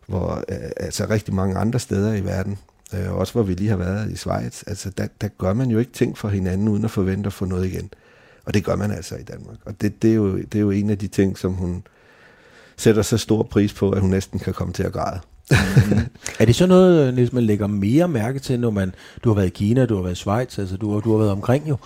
hvor 0.06 0.44
øh, 0.48 0.70
altså 0.76 1.06
rigtig 1.10 1.34
mange 1.34 1.56
andre 1.56 1.78
steder 1.78 2.14
i 2.14 2.24
verden, 2.24 2.58
øh, 2.94 3.12
også 3.12 3.32
hvor 3.32 3.42
vi 3.42 3.54
lige 3.54 3.70
har 3.70 3.76
været 3.76 4.10
i 4.10 4.16
Schweiz, 4.16 4.62
altså 4.66 4.90
der, 4.90 5.06
der 5.20 5.28
gør 5.28 5.52
man 5.52 5.70
jo 5.70 5.78
ikke 5.78 5.92
ting 5.92 6.18
for 6.18 6.28
hinanden, 6.28 6.68
uden 6.68 6.84
at 6.84 6.90
forvente 6.90 7.26
at 7.26 7.32
få 7.32 7.44
noget 7.44 7.66
igen. 7.66 7.90
Og 8.50 8.54
det 8.54 8.64
gør 8.64 8.76
man 8.76 8.90
altså 8.90 9.16
i 9.16 9.22
Danmark. 9.22 9.56
Og 9.66 9.80
det, 9.80 10.02
det, 10.02 10.10
er, 10.10 10.14
jo, 10.14 10.36
det 10.36 10.54
er 10.54 10.60
jo 10.60 10.70
en 10.70 10.90
af 10.90 10.98
de 10.98 11.08
ting, 11.08 11.38
som 11.38 11.52
hun 11.52 11.82
sætter 12.76 13.02
så 13.02 13.18
stor 13.18 13.42
pris 13.42 13.72
på, 13.72 13.90
at 13.90 14.00
hun 14.00 14.10
næsten 14.10 14.38
kan 14.38 14.52
komme 14.54 14.72
til 14.72 14.82
at 14.82 14.92
græde. 14.92 15.20
mm. 15.50 15.98
Er 16.40 16.44
det 16.44 16.54
så 16.54 16.66
noget, 16.66 17.14
Niels, 17.14 17.32
man 17.32 17.42
lægger 17.42 17.66
mere 17.66 18.08
mærke 18.08 18.38
til, 18.38 18.60
når 18.60 18.70
man, 18.70 18.94
du 19.24 19.28
har 19.28 19.34
været 19.34 19.46
i 19.46 19.50
Kina, 19.50 19.86
du 19.86 19.94
har 19.94 20.02
været 20.02 20.12
i 20.12 20.16
Schweiz, 20.16 20.58
altså 20.58 20.76
du, 20.76 20.92
har, 20.92 21.00
du 21.00 21.10
har 21.10 21.18
været 21.18 21.30
omkring 21.30 21.68
jo, 21.68 21.76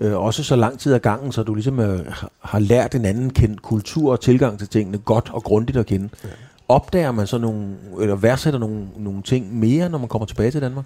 øh, 0.00 0.16
også 0.16 0.42
så 0.42 0.56
lang 0.56 0.78
tid 0.78 0.94
ad 0.94 1.00
gangen, 1.00 1.32
så 1.32 1.42
du 1.42 1.54
ligesom 1.54 1.80
øh, 1.80 2.06
har 2.40 2.58
lært 2.58 2.94
en 2.94 3.04
anden 3.04 3.30
kendt 3.30 3.62
kultur 3.62 4.12
og 4.12 4.20
tilgang 4.20 4.58
til 4.58 4.68
tingene 4.68 4.98
godt 4.98 5.30
og 5.32 5.42
grundigt 5.42 5.78
at 5.78 5.86
kende. 5.86 6.08
Ja. 6.24 6.28
Opdager 6.68 7.12
man 7.12 7.26
så 7.26 7.38
nogle, 7.38 7.66
eller 8.00 8.16
værdsætter 8.16 8.60
nogle, 8.60 8.86
nogle 8.96 9.22
ting 9.22 9.58
mere, 9.58 9.88
når 9.88 9.98
man 9.98 10.08
kommer 10.08 10.26
tilbage 10.26 10.50
til 10.50 10.60
Danmark? 10.60 10.84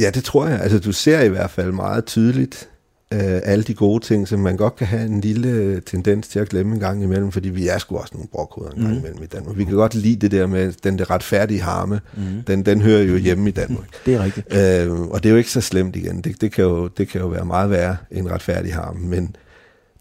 Ja, 0.00 0.10
det 0.10 0.24
tror 0.24 0.46
jeg. 0.46 0.60
Altså, 0.60 0.78
du 0.78 0.92
ser 0.92 1.20
i 1.20 1.28
hvert 1.28 1.50
fald 1.50 1.72
meget 1.72 2.04
tydeligt, 2.04 2.70
øh, 3.14 3.40
alle 3.44 3.64
de 3.64 3.74
gode 3.74 4.04
ting, 4.04 4.28
som 4.28 4.40
man 4.40 4.56
godt 4.56 4.76
kan 4.76 4.86
have 4.86 5.06
en 5.06 5.20
lille 5.20 5.80
tendens 5.80 6.28
til 6.28 6.38
at 6.38 6.48
glemme 6.48 6.74
en 6.74 6.80
gang 6.80 7.02
imellem, 7.02 7.32
fordi 7.32 7.48
vi 7.48 7.68
er 7.68 7.78
sgu 7.78 7.96
også 7.96 8.10
nogle 8.14 8.28
brokhoveder 8.28 8.74
en 8.74 8.80
gang 8.80 8.92
mm. 8.92 8.98
imellem 8.98 9.22
i 9.22 9.26
Danmark. 9.26 9.58
Vi 9.58 9.64
kan 9.64 9.74
godt 9.74 9.94
lide 9.94 10.16
det 10.16 10.30
der 10.30 10.46
med 10.46 10.72
den 10.82 10.98
der 10.98 11.10
retfærdige 11.10 11.60
harme. 11.60 12.00
Mm. 12.16 12.42
Den, 12.46 12.66
den 12.66 12.80
hører 12.80 13.02
jo 13.02 13.16
hjemme 13.16 13.48
i 13.48 13.52
Danmark. 13.52 13.86
Det 14.06 14.14
er 14.14 14.24
rigtigt. 14.24 14.54
Øh, 14.54 15.00
og 15.00 15.22
det 15.22 15.28
er 15.28 15.30
jo 15.30 15.36
ikke 15.36 15.50
så 15.50 15.60
slemt 15.60 15.96
igen. 15.96 16.20
Det, 16.20 16.40
det, 16.40 16.52
kan 16.52 16.64
jo, 16.64 16.88
det 16.88 17.08
kan 17.08 17.20
jo 17.20 17.26
være 17.26 17.44
meget 17.44 17.70
værre 17.70 17.96
end 18.10 18.28
retfærdig 18.28 18.74
harme, 18.74 19.00
men 19.00 19.36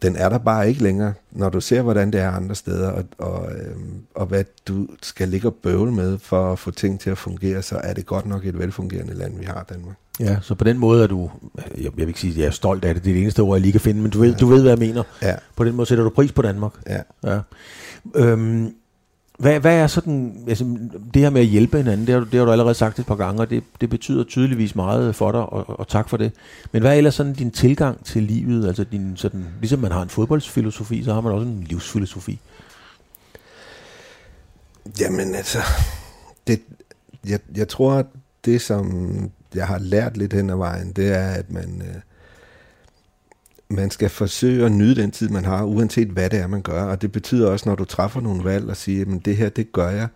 den 0.02 0.16
er 0.16 0.30
der 0.30 0.38
bare 0.38 0.70
ikke 0.70 0.84
længere, 0.84 1.14
når 1.32 1.50
du 1.50 1.62
ser, 1.62 1.82
hvordan 1.82 2.12
det 2.12 2.22
er 2.22 2.32
andre 2.32 2.56
steder, 2.56 2.90
og, 2.90 3.04
og, 3.18 3.52
øhm, 3.52 4.02
og 4.16 4.26
hvad 4.26 4.44
du 4.68 4.88
skal 5.02 5.30
ligge 5.30 5.48
og 5.48 5.56
bøvle 5.56 5.92
med 5.92 6.18
for 6.20 6.52
at 6.52 6.60
få 6.60 6.72
ting 6.72 7.00
til 7.00 7.10
at 7.10 7.18
fungere, 7.18 7.62
så 7.62 7.78
er 7.84 7.94
det 7.94 8.06
godt 8.06 8.26
nok 8.26 8.46
et 8.46 8.60
velfungerende 8.60 9.14
land, 9.14 9.40
vi 9.40 9.46
har 9.46 9.66
Danmark. 9.70 9.96
Ja, 10.20 10.38
så 10.42 10.56
på 10.56 10.64
den 10.64 10.78
måde 10.78 11.04
er 11.04 11.08
du, 11.08 11.32
jeg, 11.58 11.84
jeg 11.84 11.92
vil 11.96 12.08
ikke 12.08 12.20
sige, 12.20 12.32
at 12.32 12.38
jeg 12.38 12.46
er 12.46 12.52
stolt 12.52 12.86
af 12.86 12.94
det, 12.94 13.04
det 13.04 13.10
er 13.10 13.14
det 13.14 13.22
eneste 13.22 13.40
ord, 13.40 13.56
jeg 13.56 13.62
lige 13.62 13.72
kan 13.72 13.82
finde, 13.82 14.02
men 14.02 14.12
du 14.12 14.20
ved, 14.20 14.32
ja. 14.32 14.38
du 14.38 14.48
ved 14.48 14.62
hvad 14.62 14.72
jeg 14.72 14.80
mener. 14.80 15.04
Ja. 15.22 15.36
På 15.56 15.64
den 15.64 15.76
måde 15.76 15.88
sætter 15.88 16.04
du 16.04 16.10
pris 16.10 16.32
på 16.32 16.42
Danmark. 16.42 16.72
Ja. 16.88 17.02
ja. 17.24 17.40
Øhm, 18.16 18.74
hvad, 19.40 19.60
hvad 19.60 19.76
er 19.76 19.88
sådan, 19.88 20.44
altså, 20.48 20.78
det 21.14 21.22
her 21.22 21.30
med 21.30 21.42
at 21.42 21.48
hjælpe 21.48 21.78
hinanden, 21.78 22.08
det 22.08 22.14
har, 22.14 22.22
det 22.22 22.40
har 22.40 22.46
du 22.46 22.52
allerede 22.52 22.74
sagt 22.74 23.00
et 23.00 23.06
par 23.06 23.16
gange, 23.16 23.42
og 23.42 23.50
det, 23.50 23.64
det 23.82 23.90
betyder 23.90 24.24
tydeligvis 24.24 24.76
meget 24.76 25.16
for 25.16 25.32
dig, 25.32 25.42
og, 25.42 25.80
og 25.80 25.88
tak 25.88 26.10
for 26.10 26.18
det. 26.18 26.32
Men 26.72 26.82
hvad 26.82 26.92
er 26.92 26.96
ellers 26.96 27.16
sådan 27.16 27.34
din 27.34 27.52
tilgang 27.52 28.06
til 28.06 28.24
livet? 28.24 28.68
Altså 28.68 28.84
din, 28.84 29.18
sådan, 29.18 29.46
ligesom 29.60 29.80
man 29.80 29.92
har 29.92 30.02
en 30.02 30.10
fodboldsfilosofi, 30.10 31.04
så 31.04 31.14
har 31.14 31.22
man 31.22 31.34
også 31.34 31.48
en 31.48 31.64
livsfilosofi. 31.64 32.40
Jamen 35.00 35.36
altså, 35.36 35.60
det, 36.48 36.62
jeg, 37.28 37.40
jeg 37.56 37.68
tror, 37.68 37.94
at 37.94 38.06
det 38.46 38.62
som 38.62 39.12
jeg 39.56 39.68
har 39.68 39.80
lært 39.80 40.18
lidt 40.18 40.34
hen 40.34 40.50
ad 40.50 40.56
vejen, 40.56 40.92
det 40.92 41.14
er, 41.14 41.28
at 41.28 41.52
man, 41.52 41.82
øh, 41.82 42.02
man 43.70 43.92
skal 43.92 44.10
forsøge 44.10 44.66
at 44.66 44.72
nyde 44.72 45.02
den 45.02 45.12
tid, 45.12 45.30
man 45.30 45.46
har, 45.46 45.64
uanset 45.64 46.08
hvad 46.08 46.30
det 46.30 46.40
er, 46.40 46.48
man 46.48 46.62
gør. 46.62 46.84
Og 46.84 47.02
det 47.02 47.12
betyder 47.12 47.52
også, 47.52 47.70
når 47.70 47.76
du 47.76 47.86
træffer 47.86 48.22
nogle 48.22 48.44
valg 48.44 48.70
og 48.70 48.78
siger, 48.78 49.16
at 49.16 49.26
det 49.26 49.38
her, 49.38 49.50
det 49.50 49.72
gør 49.72 49.90
jeg 49.90 50.08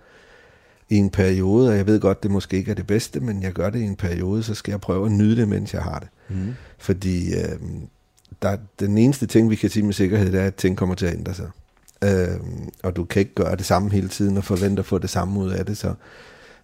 i 0.89 0.95
en 0.95 1.09
periode, 1.09 1.69
og 1.69 1.77
jeg 1.77 1.87
ved 1.87 1.99
godt, 1.99 2.23
det 2.23 2.31
måske 2.31 2.57
ikke 2.57 2.71
er 2.71 2.75
det 2.75 2.87
bedste, 2.87 3.19
men 3.19 3.43
jeg 3.43 3.53
gør 3.53 3.69
det 3.69 3.79
i 3.79 3.83
en 3.83 3.95
periode, 3.95 4.43
så 4.43 4.53
skal 4.53 4.71
jeg 4.71 4.81
prøve 4.81 5.05
at 5.05 5.11
nyde 5.11 5.35
det, 5.35 5.47
mens 5.47 5.73
jeg 5.73 5.81
har 5.81 5.99
det. 5.99 6.07
Mm. 6.29 6.53
Fordi 6.77 7.33
øh, 7.33 7.59
der, 8.41 8.57
den 8.79 8.97
eneste 8.97 9.25
ting, 9.25 9.49
vi 9.49 9.55
kan 9.55 9.69
sige 9.69 9.83
med 9.83 9.93
sikkerhed, 9.93 10.31
det 10.31 10.41
er, 10.41 10.45
at 10.45 10.55
ting 10.55 10.77
kommer 10.77 10.95
til 10.95 11.05
at 11.05 11.13
ændre 11.13 11.33
sig. 11.33 11.49
Øh, 12.03 12.39
og 12.83 12.95
du 12.95 13.03
kan 13.03 13.19
ikke 13.19 13.35
gøre 13.35 13.55
det 13.55 13.65
samme 13.65 13.91
hele 13.91 14.07
tiden 14.07 14.37
og 14.37 14.43
forvente 14.43 14.79
at 14.79 14.85
få 14.85 14.97
det 14.97 15.09
samme 15.09 15.39
ud 15.39 15.49
af 15.51 15.65
det, 15.65 15.77
så 15.77 15.93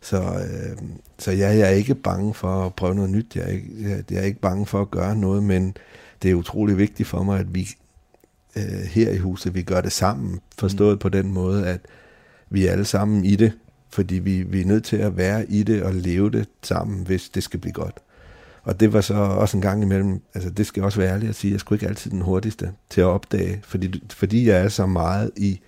så, 0.01 0.21
øh, 0.21 0.77
så 1.17 1.31
ja, 1.31 1.47
jeg 1.47 1.61
er 1.61 1.69
ikke 1.69 1.95
bange 1.95 2.33
for 2.33 2.65
at 2.65 2.75
prøve 2.75 2.95
noget 2.95 3.09
nyt. 3.09 3.35
Jeg 3.35 3.43
er, 3.43 3.47
ikke, 3.47 3.67
jeg, 3.81 4.03
jeg 4.11 4.19
er 4.19 4.25
ikke 4.25 4.39
bange 4.39 4.65
for 4.65 4.81
at 4.81 4.91
gøre 4.91 5.15
noget, 5.15 5.43
men 5.43 5.77
det 6.21 6.31
er 6.31 6.35
utrolig 6.35 6.77
vigtigt 6.77 7.09
for 7.09 7.23
mig, 7.23 7.39
at 7.39 7.55
vi 7.55 7.69
øh, 8.55 8.63
her 8.63 9.11
i 9.11 9.17
huset, 9.17 9.55
vi 9.55 9.61
gør 9.61 9.81
det 9.81 9.91
sammen. 9.91 10.39
Forstået 10.57 10.95
mm. 10.95 10.99
på 10.99 11.09
den 11.09 11.31
måde, 11.31 11.67
at 11.67 11.79
vi 12.49 12.67
er 12.67 12.71
alle 12.71 12.85
sammen 12.85 13.25
i 13.25 13.35
det, 13.35 13.51
fordi 13.89 14.15
vi, 14.15 14.41
vi 14.41 14.61
er 14.61 14.65
nødt 14.65 14.83
til 14.83 14.97
at 14.97 15.17
være 15.17 15.45
i 15.51 15.63
det 15.63 15.83
og 15.83 15.93
leve 15.93 16.31
det 16.31 16.47
sammen, 16.63 17.05
hvis 17.05 17.29
det 17.29 17.43
skal 17.43 17.59
blive 17.59 17.73
godt. 17.73 17.95
Og 18.63 18.79
det 18.79 18.93
var 18.93 19.01
så 19.01 19.13
også 19.13 19.57
en 19.57 19.61
gang 19.61 19.83
imellem, 19.83 20.21
altså 20.33 20.49
det 20.49 20.65
skal 20.65 20.83
også 20.83 20.99
være 20.99 21.13
ærligt 21.13 21.29
at 21.29 21.35
sige, 21.35 21.51
jeg 21.51 21.59
skulle 21.59 21.77
ikke 21.77 21.87
altid 21.87 22.11
den 22.11 22.21
hurtigste 22.21 22.71
til 22.89 23.01
at 23.01 23.07
opdage, 23.07 23.59
fordi, 23.63 24.03
fordi 24.13 24.47
jeg 24.47 24.63
er 24.63 24.69
så 24.69 24.85
meget 24.85 25.31
i 25.35 25.61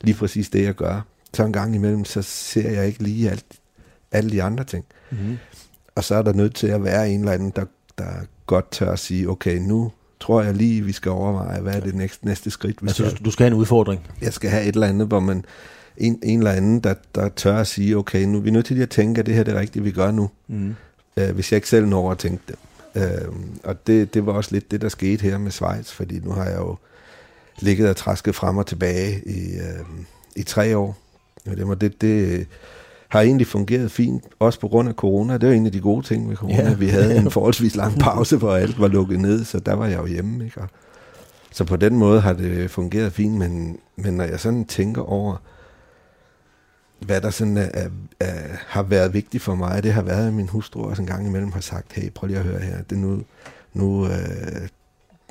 lige 0.00 0.14
præcis 0.14 0.50
det, 0.50 0.62
jeg 0.62 0.74
gør. 0.74 1.00
Så 1.34 1.44
en 1.44 1.52
gang 1.52 1.74
imellem, 1.74 2.04
så 2.04 2.22
ser 2.22 2.70
jeg 2.70 2.86
ikke 2.86 3.02
lige 3.02 3.30
alt 3.30 3.44
alle 4.12 4.30
de 4.30 4.42
andre 4.42 4.64
ting. 4.64 4.84
Mm-hmm. 5.10 5.38
Og 5.94 6.04
så 6.04 6.14
er 6.14 6.22
der 6.22 6.32
nødt 6.32 6.54
til 6.54 6.66
at 6.66 6.84
være 6.84 7.10
en 7.10 7.20
eller 7.20 7.32
anden, 7.32 7.52
der, 7.56 7.64
der 7.98 8.10
godt 8.46 8.70
tør 8.70 8.92
at 8.92 8.98
sige, 8.98 9.28
okay, 9.28 9.58
nu 9.58 9.92
tror 10.20 10.42
jeg 10.42 10.54
lige, 10.54 10.82
vi 10.82 10.92
skal 10.92 11.10
overveje, 11.10 11.60
hvad 11.60 11.74
er 11.74 11.80
det 11.80 11.94
næste, 11.94 12.26
næste 12.26 12.50
skridt, 12.50 12.82
vi 12.82 12.88
altså, 12.88 13.10
skal. 13.10 13.24
du 13.24 13.30
skal 13.30 13.44
have 13.44 13.54
en 13.54 13.60
udfordring? 13.60 14.00
Jeg 14.20 14.32
skal 14.32 14.50
have 14.50 14.62
et 14.62 14.74
eller 14.74 14.86
andet, 14.86 15.06
hvor 15.06 15.20
man, 15.20 15.44
en, 15.96 16.18
en 16.22 16.38
eller 16.38 16.50
anden, 16.50 16.80
der, 16.80 16.94
der 17.14 17.28
tør 17.28 17.56
at 17.56 17.66
sige, 17.66 17.96
okay, 17.96 18.24
nu 18.24 18.38
er 18.38 18.42
vi 18.42 18.50
nødt 18.50 18.66
til 18.66 18.82
at 18.82 18.90
tænke, 18.90 19.18
at 19.18 19.26
det 19.26 19.34
her 19.34 19.42
det 19.42 19.54
er 19.54 19.60
rigtigt, 19.60 19.84
vi 19.84 19.90
gør 19.90 20.10
nu. 20.10 20.30
Mm. 20.48 20.74
Øh, 21.16 21.30
hvis 21.30 21.52
jeg 21.52 21.56
ikke 21.56 21.68
selv 21.68 21.86
når 21.86 22.10
at 22.10 22.18
tænke 22.18 22.42
det. 22.48 22.56
Øh, 22.94 23.28
og 23.64 23.86
det, 23.86 24.14
det 24.14 24.26
var 24.26 24.32
også 24.32 24.52
lidt 24.52 24.70
det, 24.70 24.80
der 24.80 24.88
skete 24.88 25.22
her 25.22 25.38
med 25.38 25.50
Schweiz, 25.50 25.90
fordi 25.90 26.18
nu 26.18 26.30
har 26.30 26.44
jeg 26.44 26.58
jo 26.58 26.76
ligget 27.60 27.88
og 27.88 27.96
træsket 27.96 28.34
frem 28.34 28.56
og 28.56 28.66
tilbage 28.66 29.22
i, 29.26 29.54
øh, 29.54 29.84
i 30.36 30.42
tre 30.42 30.76
år. 30.76 30.98
Det, 31.44 31.68
var 31.68 31.74
det, 31.74 32.00
det, 32.00 32.46
har 33.12 33.20
egentlig 33.20 33.46
fungeret 33.46 33.90
fint, 33.90 34.24
også 34.38 34.60
på 34.60 34.68
grund 34.68 34.88
af 34.88 34.94
corona. 34.94 35.38
Det 35.38 35.48
er 35.48 35.52
en 35.52 35.66
af 35.66 35.72
de 35.72 35.80
gode 35.80 36.06
ting 36.06 36.28
med 36.28 36.36
corona. 36.36 36.68
Ja. 36.68 36.74
Vi 36.74 36.86
havde 36.86 37.16
en 37.16 37.30
forholdsvis 37.36 37.76
lang 37.76 37.98
pause, 37.98 38.36
hvor 38.36 38.54
alt 38.54 38.80
var 38.80 38.88
lukket 38.88 39.20
ned, 39.20 39.44
så 39.44 39.58
der 39.58 39.74
var 39.74 39.86
jeg 39.86 39.98
jo 39.98 40.06
hjemme. 40.06 40.44
Ikke? 40.44 40.60
Og 40.60 40.68
så 41.50 41.64
på 41.64 41.76
den 41.76 41.96
måde 41.96 42.20
har 42.20 42.32
det 42.32 42.70
fungeret 42.70 43.12
fint, 43.12 43.38
men, 43.38 43.78
men 43.96 44.14
når 44.14 44.24
jeg 44.24 44.40
sådan 44.40 44.64
tænker 44.64 45.02
over, 45.02 45.36
hvad 47.00 47.20
der 47.20 47.30
sådan 47.30 47.56
er, 47.56 47.68
er, 47.74 47.88
er, 48.20 48.56
har 48.66 48.82
været 48.82 49.14
vigtigt 49.14 49.42
for 49.42 49.54
mig, 49.54 49.82
det 49.82 49.92
har 49.92 50.02
været, 50.02 50.26
at 50.26 50.34
min 50.34 50.48
hustru 50.48 50.82
også 50.82 51.02
en 51.02 51.08
gang 51.08 51.26
imellem 51.26 51.52
har 51.52 51.60
sagt, 51.60 51.92
hey, 51.92 52.10
prøv 52.14 52.26
lige 52.26 52.38
at 52.38 52.44
høre 52.44 52.60
her, 52.60 52.82
det 52.82 52.98
nu, 52.98 53.22
nu, 53.72 54.06
øh, 54.06 54.68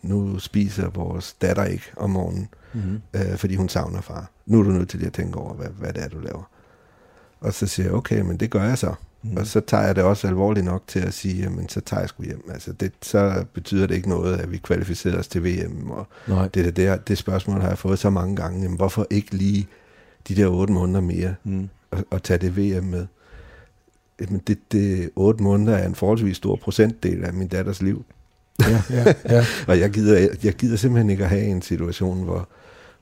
nu 0.03 0.39
spiser 0.39 0.89
vores 0.89 1.33
datter 1.33 1.63
ikke 1.63 1.91
om 1.97 2.09
morgenen, 2.09 2.47
mm-hmm. 2.73 3.01
øh, 3.13 3.37
fordi 3.37 3.55
hun 3.55 3.69
savner 3.69 4.01
far. 4.01 4.31
Nu 4.45 4.59
er 4.59 4.63
du 4.63 4.69
nødt 4.69 4.89
til 4.89 5.05
at 5.05 5.13
tænke 5.13 5.37
over, 5.37 5.53
hvad, 5.53 5.67
hvad 5.67 5.93
det 5.93 6.03
er, 6.03 6.07
du 6.07 6.19
laver. 6.19 6.50
Og 7.41 7.53
så 7.53 7.67
siger 7.67 7.85
jeg, 7.85 7.93
okay, 7.95 8.21
men 8.21 8.37
det 8.37 8.49
gør 8.49 8.63
jeg 8.63 8.77
så. 8.77 8.93
Mm. 9.23 9.37
Og 9.37 9.47
så 9.47 9.59
tager 9.59 9.83
jeg 9.83 9.95
det 9.95 10.03
også 10.03 10.27
alvorligt 10.27 10.65
nok 10.65 10.83
til 10.87 10.99
at 10.99 11.13
sige, 11.13 11.49
men 11.49 11.69
så 11.69 11.81
tager 11.81 11.99
jeg 11.99 12.09
sgu 12.09 12.23
hjem. 12.23 12.49
Altså 12.53 12.71
det, 12.71 12.91
så 13.01 13.45
betyder 13.53 13.87
det 13.87 13.95
ikke 13.95 14.09
noget, 14.09 14.37
at 14.37 14.51
vi 14.51 14.57
kvalificerer 14.57 15.19
os 15.19 15.27
til 15.27 15.43
VM. 15.43 15.91
Og 15.91 16.07
Nej. 16.27 16.47
Det, 16.47 16.65
det, 16.65 16.75
det, 16.75 17.07
det 17.07 17.17
spørgsmål 17.17 17.61
har 17.61 17.67
jeg 17.67 17.77
fået 17.77 17.99
så 17.99 18.09
mange 18.09 18.35
gange. 18.35 18.61
Jamen, 18.61 18.77
hvorfor 18.77 19.07
ikke 19.09 19.35
lige 19.35 19.67
de 20.27 20.35
der 20.35 20.47
otte 20.47 20.73
måneder 20.73 21.01
mere 21.01 21.35
mm. 21.43 21.69
og, 21.91 22.03
og 22.11 22.23
tage 22.23 22.37
det 22.37 22.57
VM 22.57 22.83
med? 22.83 23.07
Men 24.19 24.41
det, 24.47 24.71
det 24.71 25.09
otte 25.15 25.43
måneder 25.43 25.77
er 25.77 25.85
en 25.85 25.95
forholdsvis 25.95 26.37
stor 26.37 26.55
procentdel 26.55 27.25
af 27.25 27.33
min 27.33 27.47
datters 27.47 27.81
liv. 27.81 28.05
Ja, 28.59 28.81
ja, 28.89 29.13
ja. 29.29 29.45
og 29.67 29.79
jeg 29.79 29.89
gider, 29.89 30.29
jeg 30.43 30.53
gider 30.53 30.77
simpelthen 30.77 31.09
ikke 31.09 31.23
at 31.23 31.29
have 31.29 31.43
en 31.43 31.61
situation, 31.61 32.23
hvor, 32.23 32.49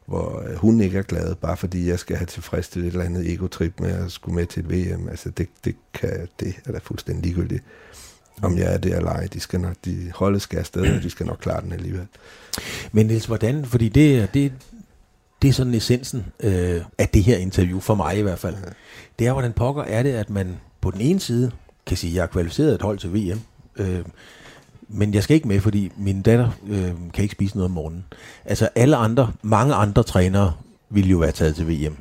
hvor 0.10 0.44
øh, 0.50 0.56
hun 0.56 0.82
ikke 0.82 0.98
er 0.98 1.04
glad, 1.04 1.36
bare 1.36 1.58
fordi 1.58 1.88
jeg 1.88 2.00
skal 2.00 2.16
have 2.16 2.26
tilfredsstillet 2.26 2.88
et 2.88 2.92
eller 2.92 3.06
andet 3.06 3.34
egotrip 3.34 3.80
med 3.80 3.92
at 3.92 4.12
skulle 4.12 4.36
med 4.36 4.46
til 4.46 4.60
et 4.60 4.70
VM. 4.70 5.10
Altså 5.10 5.30
det, 5.30 5.48
det, 5.66 5.76
kan, 5.94 6.28
det 6.40 6.54
er 6.66 6.72
da 6.72 6.80
fuldstændig 6.84 7.24
ligegyldigt, 7.24 7.64
om 8.42 8.58
jeg 8.58 8.74
er 8.74 8.78
det 8.78 8.96
eller 8.96 9.12
ej. 9.12 9.28
De, 9.34 9.40
skal 9.40 9.60
nok, 9.62 9.76
de 9.86 10.12
holdet 10.16 10.42
skal 10.42 10.60
afsted, 10.60 10.96
og 10.96 11.04
de 11.04 11.10
skal 11.10 11.26
nok 11.26 11.38
klare 11.42 11.62
den 11.62 11.72
alligevel. 11.72 12.08
Men 12.92 13.06
Niels, 13.06 13.26
hvordan, 13.26 13.66
fordi 13.66 13.90
det, 13.90 14.34
det, 14.34 14.54
det 15.42 15.48
er 15.48 15.54
sådan 15.54 15.74
essensen 15.74 16.26
øh, 16.40 16.82
af 16.98 17.10
det 17.10 17.24
her 17.24 17.38
interview, 17.38 17.80
for 17.80 17.96
mig 17.96 18.18
i 18.18 18.22
hvert 18.22 18.40
fald. 18.40 18.56
Ja. 18.56 18.70
Det 19.20 19.28
er, 19.28 19.32
hvordan 19.32 19.54
pokker 19.54 19.84
er 19.84 20.04
det, 20.04 20.14
at 20.14 20.30
man 20.30 20.58
på 20.82 20.92
den 20.92 21.02
ene 21.02 21.20
side 21.20 21.52
kan 21.86 21.98
sige, 21.98 22.12
at 22.12 22.16
jeg 22.16 22.24
er 22.24 22.28
kvalificeret 22.28 22.76
et 22.76 22.82
hold 22.82 22.98
til 22.98 23.14
VM. 23.14 23.42
Øh, 23.76 24.02
men 24.90 25.14
jeg 25.14 25.24
skal 25.24 25.36
ikke 25.36 25.48
med, 25.48 25.60
fordi 25.60 25.92
min 25.98 26.22
datter 26.22 26.50
øh, 26.68 26.92
kan 27.14 27.24
ikke 27.24 27.32
spise 27.32 27.56
noget 27.56 27.66
om 27.66 27.72
morgenen. 27.72 28.06
Altså 28.46 28.70
alle 28.76 28.96
andre, 28.96 29.32
mange 29.42 29.74
andre 29.74 30.04
trænere 30.04 30.54
ville 30.90 31.10
jo 31.10 31.18
være 31.18 31.32
taget 31.32 31.56
til 31.56 31.68
VM. 31.68 31.96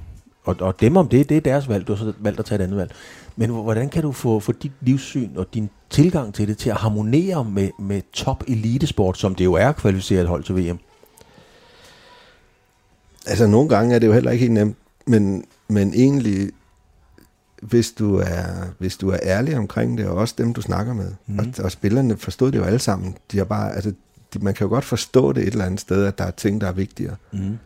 Og, 0.44 0.56
og 0.60 0.80
dem 0.80 0.96
om 0.96 1.08
det, 1.08 1.28
det 1.28 1.36
er 1.36 1.40
deres 1.40 1.68
valg. 1.68 1.86
Du 1.86 1.94
har 1.94 2.04
så 2.04 2.12
valgt 2.18 2.40
at 2.40 2.46
tage 2.46 2.58
et 2.58 2.64
andet 2.64 2.78
valg. 2.78 2.92
Men 3.36 3.50
hvordan 3.50 3.88
kan 3.88 4.02
du 4.02 4.12
få, 4.12 4.40
få 4.40 4.52
dit 4.52 4.72
livssyn 4.80 5.36
og 5.36 5.54
din 5.54 5.70
tilgang 5.90 6.34
til 6.34 6.48
det 6.48 6.58
til 6.58 6.70
at 6.70 6.76
harmonere 6.76 7.44
med, 7.44 7.70
med 7.78 8.02
top 8.12 8.44
elitesport, 8.48 9.18
som 9.18 9.34
det 9.34 9.44
jo 9.44 9.54
er 9.54 9.72
kvalificeret 9.72 10.28
hold 10.28 10.44
til 10.44 10.56
VM? 10.56 10.78
Altså 13.26 13.46
nogle 13.46 13.68
gange 13.68 13.94
er 13.94 13.98
det 13.98 14.06
jo 14.06 14.12
heller 14.12 14.30
ikke 14.30 14.42
helt 14.42 14.54
nemt, 14.54 14.76
men, 15.06 15.44
men 15.68 15.94
egentlig, 15.94 16.50
hvis 17.62 17.92
du, 17.92 18.16
er, 18.16 18.44
hvis 18.78 18.96
du 18.96 19.10
er 19.10 19.18
ærlig 19.22 19.56
omkring 19.56 19.98
det, 19.98 20.06
og 20.06 20.16
også 20.16 20.34
dem, 20.38 20.54
du 20.54 20.62
snakker 20.62 20.94
med, 20.94 21.12
mm. 21.26 21.38
og, 21.38 21.64
og 21.64 21.70
spillerne 21.70 22.16
forstod 22.16 22.52
det 22.52 22.58
jo 22.58 22.64
alle 22.64 22.78
sammen, 22.78 23.16
de 23.32 23.38
har 23.38 23.44
bare, 23.44 23.74
altså, 23.74 23.92
de, 24.34 24.38
man 24.38 24.54
kan 24.54 24.64
jo 24.64 24.68
godt 24.68 24.84
forstå 24.84 25.32
det 25.32 25.42
et 25.42 25.52
eller 25.52 25.64
andet 25.64 25.80
sted, 25.80 26.04
at 26.04 26.18
der 26.18 26.24
er 26.24 26.30
ting, 26.30 26.60
der 26.60 26.66
er 26.66 26.72
vigtigere. 26.72 27.16
Mm. 27.32 27.58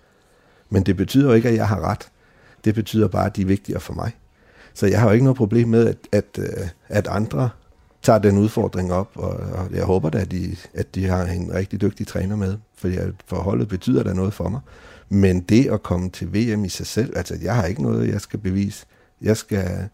Men 0.71 0.83
det 0.83 0.97
betyder 0.97 1.27
jo 1.27 1.33
ikke, 1.33 1.49
at 1.49 1.55
jeg 1.55 1.69
har 1.69 1.81
ret. 1.81 2.09
Det 2.65 2.75
betyder 2.75 3.09
bare, 3.09 3.27
at 3.27 3.37
de 3.37 3.43
er 3.43 3.47
vigtigere 3.47 3.81
for 3.81 3.95
mig. 3.95 4.13
Så 4.75 4.87
jeg 4.87 5.01
har 5.01 5.07
jo 5.07 5.13
ikke 5.13 5.25
noget 5.25 5.37
problem 5.37 5.69
med, 5.69 5.87
at, 5.87 5.97
at, 6.13 6.39
øh, 6.39 6.69
at 6.89 7.07
andre 7.07 7.51
tager 8.03 8.19
den 8.19 8.39
udfordring 8.39 8.93
op, 8.93 9.11
og, 9.15 9.31
og 9.31 9.69
jeg 9.73 9.85
håber 9.85 10.11
da, 10.11 10.19
at 10.19 10.31
de, 10.31 10.57
at 10.75 10.95
de 10.95 11.07
har 11.07 11.25
en 11.25 11.55
rigtig 11.55 11.81
dygtig 11.81 12.07
træner 12.07 12.37
med, 12.37 12.57
fordi 12.75 12.97
forholdet 13.27 13.69
betyder 13.69 14.03
da 14.03 14.13
noget 14.13 14.35
for 14.35 14.49
mig. 14.49 14.61
Men 15.09 15.41
det 15.41 15.67
at 15.67 15.83
komme 15.83 16.11
til 16.11 16.35
VM 16.35 16.65
i 16.65 16.69
sig 16.69 16.87
selv, 16.87 17.17
altså 17.17 17.39
jeg 17.43 17.55
har 17.55 17.65
ikke 17.65 17.83
noget, 17.83 18.09
jeg 18.09 18.21
skal 18.21 18.39
bevise. 18.39 18.87
Jeg 19.23 19.37
skal... 19.37 19.89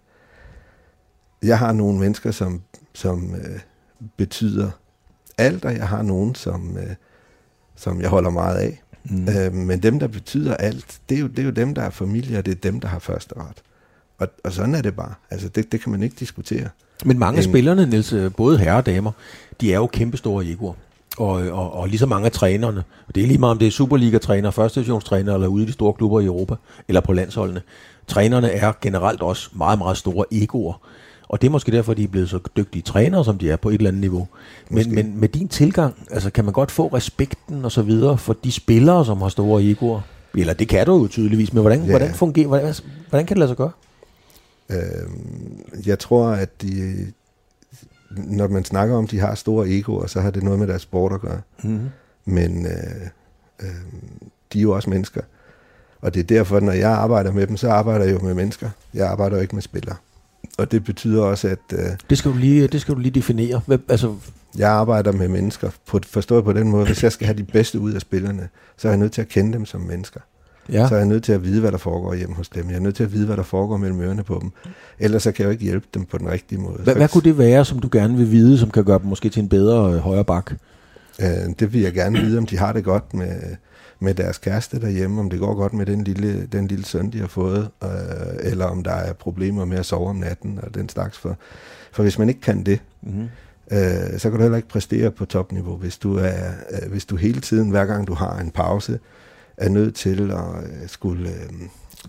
Jeg 1.43 1.59
har 1.59 1.73
nogle 1.73 1.99
mennesker, 1.99 2.31
som, 2.31 2.63
som 2.95 3.35
øh, 3.35 3.61
betyder 4.17 4.71
alt, 5.39 5.65
og 5.65 5.75
jeg 5.77 5.89
har 5.89 6.03
nogen, 6.03 6.35
som, 6.35 6.77
øh, 6.77 6.95
som 7.77 8.01
jeg 8.01 8.09
holder 8.09 8.31
meget 8.31 8.57
af. 8.57 8.83
Mm. 9.05 9.29
Øh, 9.29 9.53
men 9.53 9.83
dem, 9.83 9.99
der 9.99 10.07
betyder 10.07 10.55
alt, 10.55 11.01
det 11.09 11.17
er, 11.17 11.21
jo, 11.21 11.27
det 11.27 11.39
er 11.39 11.45
jo 11.45 11.51
dem, 11.51 11.75
der 11.75 11.83
er 11.83 11.91
familie, 11.91 12.39
og 12.39 12.47
det 12.47 12.53
er 12.53 12.71
dem, 12.71 12.81
der 12.81 12.89
har 12.89 12.99
første 12.99 13.35
ret. 13.37 13.63
Og, 14.19 14.29
og 14.45 14.53
sådan 14.53 14.75
er 14.75 14.83
det 14.83 14.97
bare. 14.97 15.15
Altså, 15.31 15.49
det, 15.49 15.73
det 15.73 15.81
kan 15.81 15.93
man 15.93 16.03
ikke 16.03 16.17
diskutere. 16.19 16.69
Men 17.05 17.19
mange 17.19 17.39
af 17.39 17.45
spillerne, 17.45 17.87
Niels, 17.87 18.13
øh, 18.13 18.33
både 18.33 18.59
herrer 18.59 18.77
og 18.77 18.87
damer, 18.87 19.13
de 19.61 19.73
er 19.73 19.77
jo 19.77 19.87
kæmpestore 19.87 20.45
egoer. 20.45 20.75
Og, 21.19 21.31
og, 21.31 21.73
og 21.73 21.89
lige 21.89 21.99
så 21.99 22.07
mange 22.07 22.27
af 22.27 22.33
trænerne, 22.33 22.85
det 23.15 23.23
er 23.23 23.27
lige 23.27 23.39
meget 23.39 23.51
om 23.51 23.59
det 23.59 23.67
er 23.67 23.73
Superliga-træner, 23.73 24.51
første 24.51 24.81
divisionstræner 24.81 25.35
eller 25.35 25.47
ude 25.47 25.65
i 25.65 25.67
de 25.67 25.73
store 25.73 25.93
klubber 25.93 26.21
i 26.21 26.25
Europa, 26.25 26.55
eller 26.89 27.01
på 27.01 27.13
landsholdene. 27.13 27.63
Trænerne 28.09 28.51
er 28.51 28.73
generelt 28.81 29.23
også 29.23 29.51
meget, 29.53 29.79
meget 29.79 29.97
store 29.97 30.25
egoer. 30.31 30.81
Og 31.29 31.41
det 31.41 31.47
er 31.47 31.51
måske 31.51 31.73
derfor, 31.73 31.95
de 31.95 32.05
er 32.05 32.09
blevet 32.09 32.31
så 32.31 32.39
dygtige 32.57 32.83
trænere, 32.83 33.25
som 33.25 33.39
de 33.39 33.51
er 33.51 33.57
på 33.57 33.69
et 33.69 33.75
eller 33.75 33.89
andet 33.89 34.01
niveau. 34.01 34.29
Men, 34.71 34.95
men 34.95 35.21
med 35.21 35.29
din 35.29 35.49
tilgang, 35.49 35.95
altså 36.11 36.31
kan 36.31 36.45
man 36.45 36.53
godt 36.53 36.71
få 36.71 36.87
respekten 36.87 37.65
og 37.65 37.73
så 37.73 37.83
videre 37.83 38.19
for 38.19 38.33
de 38.45 38.53
spillere, 38.53 39.05
som 39.05 39.23
har 39.23 39.29
store 39.29 39.63
egoer? 39.63 40.01
Eller 40.35 40.55
det 40.55 40.69
kan 40.69 40.87
du 40.87 40.99
jo 40.99 41.09
tydeligvis, 41.09 41.53
men 41.53 41.61
hvordan, 41.61 41.81
ja. 41.81 41.91
hvordan 41.91 42.15
fungerer, 42.15 42.47
hvordan, 42.47 42.75
hvordan 43.09 43.27
kan 43.27 43.35
det 43.35 43.39
lade 43.39 43.49
sig 43.49 43.57
gøre? 43.57 43.71
Øh, 44.71 45.87
jeg 45.87 45.99
tror, 45.99 46.27
at 46.29 46.63
de, 46.63 46.95
når 48.11 48.49
man 48.49 48.65
snakker 48.65 48.97
om, 48.97 49.05
at 49.05 49.11
de 49.11 49.19
har 49.19 49.35
store 49.35 49.69
egoer, 49.69 50.07
så 50.07 50.21
har 50.21 50.31
det 50.31 50.43
noget 50.43 50.59
med 50.59 50.67
deres 50.67 50.83
sport 50.83 51.13
at 51.13 51.21
gøre. 51.21 51.41
Mm-hmm. 51.63 51.89
Men 52.25 52.67
øh, 52.67 52.73
øh, 53.63 53.69
de 54.53 54.59
er 54.59 54.63
jo 54.63 54.73
også 54.75 54.91
mennesker. 54.91 55.21
Og 56.01 56.15
det 56.15 56.21
er 56.21 56.25
derfor, 56.25 56.61
når 56.61 56.73
jeg 56.73 56.91
arbejder 56.91 57.33
med 57.33 57.47
dem, 57.47 57.57
så 57.57 57.71
arbejder 57.71 58.05
jeg 58.05 58.15
jo 58.15 58.19
med 58.19 58.35
mennesker. 58.35 58.71
Jeg 58.95 59.09
arbejder 59.09 59.37
jo 59.37 59.43
ikke 59.43 59.57
med 59.57 59.63
spillere. 59.63 59.97
Og 60.59 60.73
det 60.73 60.85
betyder 60.85 61.23
også, 61.23 61.49
at... 61.49 61.59
Øh, 61.73 61.79
det, 62.11 62.19
skal 62.19 62.31
du 62.31 62.37
lige, 62.37 62.67
det 62.67 62.81
skal 62.81 62.95
du 62.95 63.01
lige 63.01 63.13
definere. 63.13 63.61
Hvad, 63.67 63.79
altså... 63.89 64.15
Jeg 64.59 64.71
arbejder 64.71 65.13
med 65.13 65.29
mennesker, 65.29 65.71
på, 65.87 66.01
forstået 66.07 66.45
på 66.45 66.53
den 66.53 66.69
måde, 66.69 66.87
hvis 66.87 67.03
jeg 67.03 67.13
skal 67.13 67.27
have 67.27 67.39
de 67.39 67.45
bedste 67.45 67.81
ud 67.81 67.93
af 67.93 68.01
spillerne, 68.01 68.49
så 68.77 68.89
er 68.89 68.93
jeg 68.93 68.99
nødt 68.99 69.13
til 69.13 69.21
at 69.21 69.29
kende 69.29 69.53
dem 69.53 69.67
som 69.67 69.81
mennesker 69.81 70.21
ja. 70.73 70.89
så 70.89 70.95
er 70.95 70.99
jeg 70.99 71.07
nødt 71.07 71.25
til 71.25 71.33
at 71.33 71.45
vide, 71.45 71.61
hvad 71.61 71.73
der 71.73 71.79
foregår 71.79 72.15
hjemme 72.15 72.35
hos 72.35 72.49
dem. 72.49 72.69
Jeg 72.69 72.77
er 72.77 72.81
nødt 72.81 72.97
til 72.97 73.05
at 73.05 73.13
vide, 73.13 73.27
hvad 73.27 73.37
der 73.37 73.43
foregår 73.43 73.77
mellem 73.77 74.01
ørerne 74.01 74.23
på 74.23 74.39
dem. 74.43 74.51
Ellers 74.99 75.23
så 75.23 75.33
kan 75.33 75.43
jeg 75.43 75.47
jo 75.47 75.53
ikke 75.53 75.65
hjælpe 75.65 75.87
dem 75.95 76.05
på 76.05 76.19
den 76.19 76.31
rigtige 76.31 76.61
måde. 76.61 76.83
Hvad, 76.83 76.95
hvad 76.95 77.09
kunne 77.09 77.23
det 77.23 77.39
være, 77.39 77.65
som 77.65 77.79
du 77.79 77.89
gerne 77.93 78.17
vil 78.17 78.31
vide, 78.31 78.59
som 78.59 78.71
kan 78.71 78.85
gøre 78.85 78.99
dem 78.99 79.07
måske 79.07 79.29
til 79.29 79.43
en 79.43 79.49
bedre 79.49 79.93
øh, 79.93 79.99
højre 79.99 80.25
bak? 80.25 80.53
Øh, 81.21 81.29
det 81.59 81.73
vil 81.73 81.81
jeg 81.81 81.93
gerne 81.93 82.19
vide, 82.19 82.39
om 82.39 82.47
de 82.47 82.59
har 82.59 82.73
det 82.73 82.85
godt 82.85 83.15
med, 83.15 83.33
med 84.01 84.15
deres 84.15 84.39
kæreste 84.39 84.81
derhjemme, 84.81 85.21
om 85.21 85.31
det 85.31 85.39
går 85.39 85.55
godt 85.55 85.73
med 85.73 85.87
den 85.87 86.05
lille, 86.05 86.47
den 86.47 86.67
lille 86.67 86.85
søn, 86.85 87.11
de 87.11 87.21
har 87.21 87.27
fået, 87.27 87.71
øh, 87.83 87.91
eller 88.41 88.65
om 88.65 88.83
der 88.83 88.93
er 88.93 89.13
problemer 89.13 89.65
med 89.65 89.79
at 89.79 89.87
sove 89.87 90.09
om 90.09 90.17
natten 90.17 90.59
og 90.63 90.75
den 90.75 90.89
slags. 90.89 91.19
For, 91.19 91.37
for 91.93 92.03
hvis 92.03 92.19
man 92.19 92.29
ikke 92.29 92.41
kan 92.41 92.63
det, 92.63 92.81
mm-hmm. 93.03 93.29
øh, 93.71 94.19
så 94.19 94.31
kan 94.31 94.33
du 94.33 94.43
heller 94.43 94.57
ikke 94.57 94.69
præstere 94.69 95.11
på 95.11 95.25
topniveau. 95.25 95.77
Hvis 95.77 95.99
du, 95.99 96.17
er, 96.17 96.53
øh, 96.71 96.91
hvis 96.91 97.05
du 97.05 97.17
hele 97.17 97.41
tiden, 97.41 97.71
hver 97.71 97.87
gang 97.87 98.07
du 98.07 98.15
har 98.15 98.39
en 98.39 98.51
pause, 98.51 98.99
er 99.57 99.69
nødt 99.69 99.95
til 99.95 100.31
at 100.31 100.65
øh, 100.65 100.89
skulle, 100.89 101.31
øh, 101.31 101.53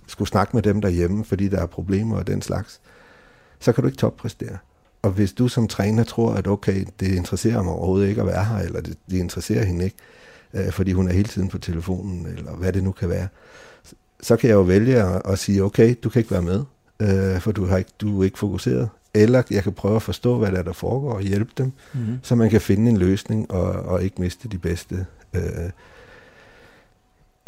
skulle 0.07 0.29
snakke 0.29 0.57
med 0.57 0.63
dem 0.63 0.81
derhjemme, 0.81 1.25
fordi 1.25 1.47
der 1.47 1.61
er 1.61 1.65
problemer 1.65 2.17
og 2.17 2.27
den 2.27 2.41
slags, 2.41 2.81
så 3.59 3.71
kan 3.71 3.81
du 3.81 3.87
ikke 3.87 3.99
toppræstere. 3.99 4.57
Og 5.01 5.11
hvis 5.11 5.33
du 5.33 5.47
som 5.47 5.67
træner 5.67 6.03
tror, 6.03 6.33
at 6.33 6.47
okay, 6.47 6.85
det 6.99 7.07
interesserer 7.07 7.63
mig 7.63 7.73
overhovedet 7.73 8.07
ikke 8.09 8.21
at 8.21 8.27
være 8.27 8.45
her, 8.45 8.57
eller 8.57 8.81
det, 8.81 8.97
det 9.09 9.17
interesserer 9.17 9.65
hende 9.65 9.85
ikke, 9.85 9.97
øh, 9.99 10.18
fordi 10.71 10.91
hun 10.91 11.07
er 11.07 11.13
hele 11.13 11.27
tiden 11.27 11.47
på 11.47 11.57
telefonen, 11.57 12.25
eller 12.37 12.51
hvad 12.51 12.73
det 12.73 12.83
nu 12.83 12.91
kan 12.91 13.09
være, 13.09 13.27
så 14.21 14.35
kan 14.35 14.49
jeg 14.49 14.55
jo 14.55 14.61
vælge 14.61 15.03
at, 15.03 15.21
at 15.25 15.39
sige, 15.39 15.63
okay, 15.63 15.95
du 16.03 16.09
kan 16.09 16.19
ikke 16.19 16.31
være 16.31 16.41
med, 16.41 16.63
øh, 16.99 17.41
for 17.41 17.51
du, 17.51 17.65
har 17.65 17.77
ikke, 17.77 17.91
du 18.01 18.21
er 18.21 18.25
ikke 18.25 18.39
fokuseret. 18.39 18.89
Eller 19.13 19.43
jeg 19.51 19.63
kan 19.63 19.73
prøve 19.73 19.95
at 19.95 20.01
forstå, 20.01 20.37
hvad 20.37 20.51
der, 20.51 20.57
er, 20.57 20.63
der 20.63 20.73
foregår, 20.73 21.13
og 21.13 21.21
hjælpe 21.21 21.51
dem, 21.57 21.71
mm-hmm. 21.93 22.19
så 22.23 22.35
man 22.35 22.49
kan 22.49 22.61
finde 22.61 22.91
en 22.91 22.97
løsning, 22.97 23.51
og, 23.51 23.71
og 23.71 24.03
ikke 24.03 24.21
miste 24.21 24.47
de 24.47 24.57
bedste 24.57 25.05
øh, 25.33 25.69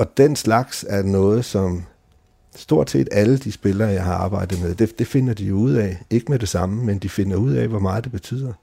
og 0.02 0.18
den 0.18 0.36
slags 0.36 0.86
er 0.90 1.04
noget, 1.04 1.46
som 1.46 1.84
stort 2.56 2.90
set 2.90 3.08
alle 3.12 3.38
de 3.38 3.52
spillere, 3.52 3.90
jeg 3.90 4.04
har 4.04 4.14
arbejdet 4.14 4.62
med, 4.62 4.76
det, 4.76 5.00
det 5.00 5.08
finder 5.08 5.34
de 5.34 5.56
ud 5.56 5.72
af. 5.74 6.04
Ikke 6.10 6.32
med 6.32 6.40
det 6.40 6.50
samme, 6.50 6.86
men 6.86 7.00
de 7.00 7.10
finder 7.10 7.38
ud 7.38 7.54
af, 7.54 7.68
hvor 7.68 7.80
meget 7.80 8.04
det 8.04 8.12
betyder, 8.12 8.54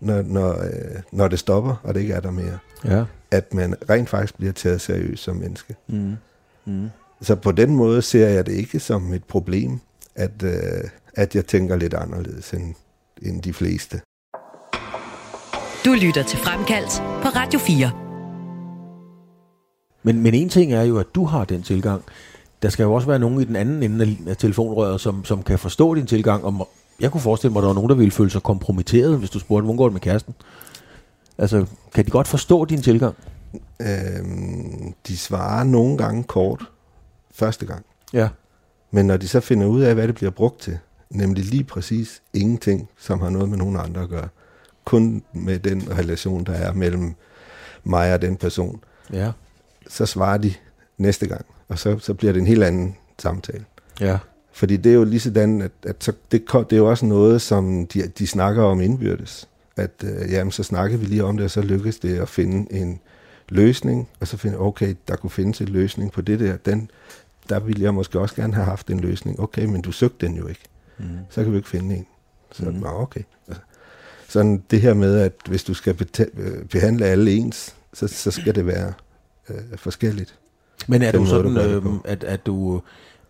når, 0.00 0.22
når, 0.22 0.50
øh, 0.50 1.02
når 1.12 1.28
det 1.28 1.38
stopper, 1.38 1.74
og 1.82 1.94
det 1.94 2.00
ikke 2.00 2.12
er 2.12 2.20
der 2.20 2.30
mere. 2.30 2.58
Ja. 2.84 3.04
At 3.34 3.54
man 3.54 3.74
rent 3.90 4.08
faktisk 4.08 4.36
bliver 4.36 4.52
taget 4.52 4.80
seriøst 4.80 5.22
som 5.22 5.36
menneske. 5.36 5.74
Mm. 5.86 6.16
Mm. 6.64 6.90
Så 7.20 7.34
på 7.34 7.52
den 7.52 7.76
måde 7.76 8.02
ser 8.02 8.28
jeg 8.28 8.46
det 8.46 8.52
ikke 8.52 8.80
som 8.80 9.12
et 9.12 9.24
problem, 9.24 9.80
at, 10.14 10.42
øh, 10.42 10.52
at 11.14 11.34
jeg 11.34 11.46
tænker 11.46 11.76
lidt 11.76 11.94
anderledes 11.94 12.50
end, 12.52 12.74
end 13.22 13.42
de 13.42 13.52
fleste. 13.52 14.00
Du 15.84 15.92
lytter 15.92 16.22
til 16.22 16.38
Fremkaldt 16.38 17.02
på 17.22 17.28
Radio 17.28 17.58
4. 17.58 17.90
Men, 20.02 20.22
men 20.22 20.34
en 20.34 20.48
ting 20.48 20.72
er 20.72 20.82
jo, 20.82 20.98
at 20.98 21.06
du 21.14 21.24
har 21.24 21.44
den 21.44 21.62
tilgang. 21.62 22.02
Der 22.62 22.68
skal 22.68 22.82
jo 22.82 22.94
også 22.94 23.08
være 23.08 23.18
nogen 23.18 23.40
i 23.40 23.44
den 23.44 23.56
anden 23.56 23.82
ende 23.82 24.16
af 24.26 24.36
telefonrøret, 24.36 25.00
som, 25.00 25.24
som 25.24 25.42
kan 25.42 25.58
forstå 25.58 25.94
din 25.94 26.06
tilgang. 26.06 26.44
Og 26.44 26.68
jeg 27.00 27.10
kunne 27.10 27.20
forestille 27.20 27.52
mig, 27.52 27.60
at 27.60 27.62
der 27.62 27.68
var 27.68 27.74
nogen, 27.74 27.90
der 27.90 27.96
ville 27.96 28.10
føle 28.10 28.30
sig 28.30 28.42
kompromitteret, 28.42 29.18
hvis 29.18 29.30
du 29.30 29.38
spurgte, 29.38 29.64
hvordan 29.64 29.76
går 29.76 29.84
det 29.84 29.92
med 29.92 30.00
kæresten? 30.00 30.34
Altså, 31.38 31.66
kan 31.94 32.04
de 32.04 32.10
godt 32.10 32.28
forstå 32.28 32.64
din 32.64 32.82
tilgang? 32.82 33.14
Øhm, 33.80 34.94
de 35.06 35.16
svarer 35.16 35.64
nogle 35.64 35.98
gange 35.98 36.24
kort 36.24 36.70
første 37.34 37.66
gang. 37.66 37.84
Ja. 38.12 38.28
Men 38.90 39.06
når 39.06 39.16
de 39.16 39.28
så 39.28 39.40
finder 39.40 39.66
ud 39.66 39.80
af, 39.80 39.94
hvad 39.94 40.06
det 40.06 40.14
bliver 40.14 40.30
brugt 40.30 40.60
til, 40.60 40.78
nemlig 41.10 41.44
lige 41.44 41.64
præcis 41.64 42.22
ingenting, 42.32 42.88
som 42.98 43.20
har 43.20 43.30
noget 43.30 43.48
med 43.48 43.58
nogen 43.58 43.76
andre 43.76 44.02
at 44.02 44.08
gøre, 44.08 44.28
kun 44.84 45.22
med 45.32 45.58
den 45.58 45.98
relation, 45.98 46.44
der 46.44 46.52
er 46.52 46.72
mellem 46.72 47.14
mig 47.84 48.14
og 48.14 48.22
den 48.22 48.36
person, 48.36 48.80
ja 49.12 49.32
så 49.88 50.06
svarer 50.06 50.38
de 50.38 50.54
næste 50.98 51.26
gang, 51.26 51.46
og 51.68 51.78
så, 51.78 51.98
så 51.98 52.14
bliver 52.14 52.32
det 52.32 52.40
en 52.40 52.46
helt 52.46 52.64
anden 52.64 52.96
samtale. 53.18 53.64
Ja. 54.00 54.18
Fordi 54.52 54.76
det 54.76 54.90
er 54.90 54.94
jo 54.94 55.04
lige 55.04 55.20
sådan, 55.20 55.62
at, 55.62 55.70
at 55.82 56.04
så, 56.04 56.12
det, 56.32 56.42
det 56.52 56.72
er 56.72 56.76
jo 56.76 56.90
også 56.90 57.06
noget, 57.06 57.42
som 57.42 57.86
de, 57.86 58.02
de 58.18 58.26
snakker 58.26 58.62
om 58.62 58.80
indbyrdes. 58.80 59.48
At 59.76 59.90
øh, 60.04 60.32
jamen, 60.32 60.50
så 60.50 60.62
snakker 60.62 60.96
vi 60.96 61.06
lige 61.06 61.24
om 61.24 61.36
det, 61.36 61.44
og 61.44 61.50
så 61.50 61.60
lykkes 61.60 61.98
det 61.98 62.18
at 62.18 62.28
finde 62.28 62.72
en 62.72 63.00
løsning, 63.48 64.08
og 64.20 64.28
så 64.28 64.36
finde, 64.36 64.58
okay, 64.58 64.94
der 65.08 65.16
kunne 65.16 65.30
findes 65.30 65.60
en 65.60 65.68
løsning 65.68 66.12
på 66.12 66.20
det 66.20 66.40
der. 66.40 66.56
Den, 66.56 66.90
der 67.48 67.60
ville 67.60 67.82
jeg 67.82 67.94
måske 67.94 68.20
også 68.20 68.34
gerne 68.34 68.54
have 68.54 68.64
haft 68.64 68.90
en 68.90 69.00
løsning. 69.00 69.40
Okay, 69.40 69.64
men 69.64 69.82
du 69.82 69.92
søgte 69.92 70.26
den 70.26 70.36
jo 70.36 70.46
ikke. 70.46 70.62
Mm. 70.98 71.04
Så 71.30 71.42
kan 71.42 71.52
vi 71.52 71.56
ikke 71.56 71.68
finde 71.68 71.96
en. 71.96 72.06
Så 72.52 72.64
mm. 72.64 72.84
okay. 72.84 73.22
Sådan 74.28 74.62
det 74.70 74.80
her 74.80 74.94
med, 74.94 75.18
at 75.18 75.32
hvis 75.48 75.64
du 75.64 75.74
skal 75.74 75.94
behandle 76.70 77.06
alle 77.06 77.32
ens, 77.32 77.74
så, 77.92 78.08
så 78.08 78.30
skal 78.30 78.54
det 78.54 78.66
være 78.66 78.92
øh, 79.48 79.56
forskelligt. 79.76 80.38
Men 80.88 81.02
er 81.02 81.12
du 81.12 81.26
sådan, 81.26 81.52
måde, 81.52 81.80
du 81.80 81.88
øh, 81.88 81.94
at, 82.04 82.24
at 82.24 82.46
du, 82.46 82.82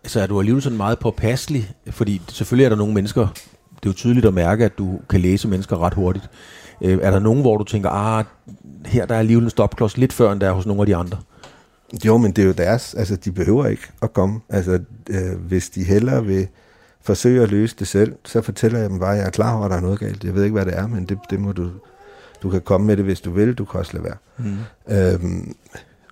altså 0.03 0.19
er 0.19 0.27
du 0.27 0.39
alligevel 0.39 0.63
sådan 0.63 0.77
meget 0.77 0.99
påpasselig? 0.99 1.71
Fordi 1.89 2.21
selvfølgelig 2.29 2.65
er 2.65 2.69
der 2.69 2.75
nogle 2.75 2.93
mennesker, 2.93 3.27
det 3.75 3.85
er 3.85 3.89
jo 3.89 3.93
tydeligt 3.93 4.25
at 4.25 4.33
mærke, 4.33 4.65
at 4.65 4.77
du 4.77 4.99
kan 5.09 5.19
læse 5.19 5.47
mennesker 5.47 5.83
ret 5.83 5.93
hurtigt. 5.93 6.29
Øh, 6.81 6.99
er 7.01 7.11
der 7.11 7.19
nogen, 7.19 7.41
hvor 7.41 7.57
du 7.57 7.63
tænker, 7.63 7.89
ah, 7.89 8.25
her 8.85 9.05
der 9.05 9.15
er 9.15 9.19
alligevel 9.19 9.43
en 9.43 9.49
stopklods 9.49 9.97
lidt 9.97 10.13
før, 10.13 10.31
end 10.31 10.41
der 10.41 10.47
er 10.47 10.53
hos 10.53 10.65
nogle 10.65 10.81
af 10.81 10.85
de 10.85 10.95
andre? 10.95 11.17
Jo, 12.05 12.17
men 12.17 12.31
det 12.31 12.41
er 12.41 12.45
jo 12.45 12.53
deres, 12.53 12.93
altså 12.93 13.15
de 13.15 13.31
behøver 13.31 13.65
ikke 13.65 13.83
at 14.01 14.13
komme. 14.13 14.39
Altså 14.49 14.79
øh, 15.09 15.39
hvis 15.47 15.69
de 15.69 15.83
hellere 15.83 16.25
vil 16.25 16.47
forsøge 17.01 17.43
at 17.43 17.51
løse 17.51 17.75
det 17.79 17.87
selv, 17.87 18.15
så 18.25 18.41
fortæller 18.41 18.79
jeg 18.79 18.89
dem 18.89 18.99
bare, 18.99 19.11
at 19.11 19.17
jeg 19.17 19.25
er 19.25 19.31
klar 19.31 19.55
over, 19.55 19.65
at 19.65 19.71
der 19.71 19.77
er 19.77 19.81
noget 19.81 19.99
galt. 19.99 20.23
Jeg 20.23 20.35
ved 20.35 20.43
ikke, 20.43 20.53
hvad 20.53 20.65
det 20.65 20.77
er, 20.77 20.87
men 20.87 21.05
det, 21.05 21.17
det 21.29 21.39
må 21.39 21.51
du, 21.51 21.69
Du 22.45 22.49
kan 22.49 22.61
komme 22.61 22.87
med 22.87 22.97
det, 22.97 23.05
hvis 23.05 23.21
du 23.21 23.31
vil, 23.31 23.53
du 23.53 23.65
kan 23.65 23.79
også 23.79 23.93
lade 23.93 24.03
være. 24.03 24.17
Mm. 24.37 24.57
Øhm, 24.95 25.55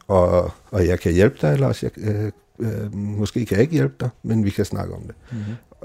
og, 0.08 0.52
og 0.72 0.88
jeg 0.88 1.00
kan 1.00 1.14
hjælpe 1.14 1.38
dig, 1.42 1.54
eller 1.54 1.68
også 1.68 1.90
jeg, 1.98 2.08
øh, 2.08 2.32
øh, 2.60 2.96
måske 2.96 3.46
kan 3.46 3.56
jeg 3.56 3.62
ikke 3.62 3.74
hjælpe 3.74 3.96
dig, 4.00 4.10
men 4.24 4.46
vi 4.46 4.50
kan 4.50 4.66
snakke 4.66 4.94
om 4.94 5.02
det. 5.02 5.16
Mm. 5.32 5.38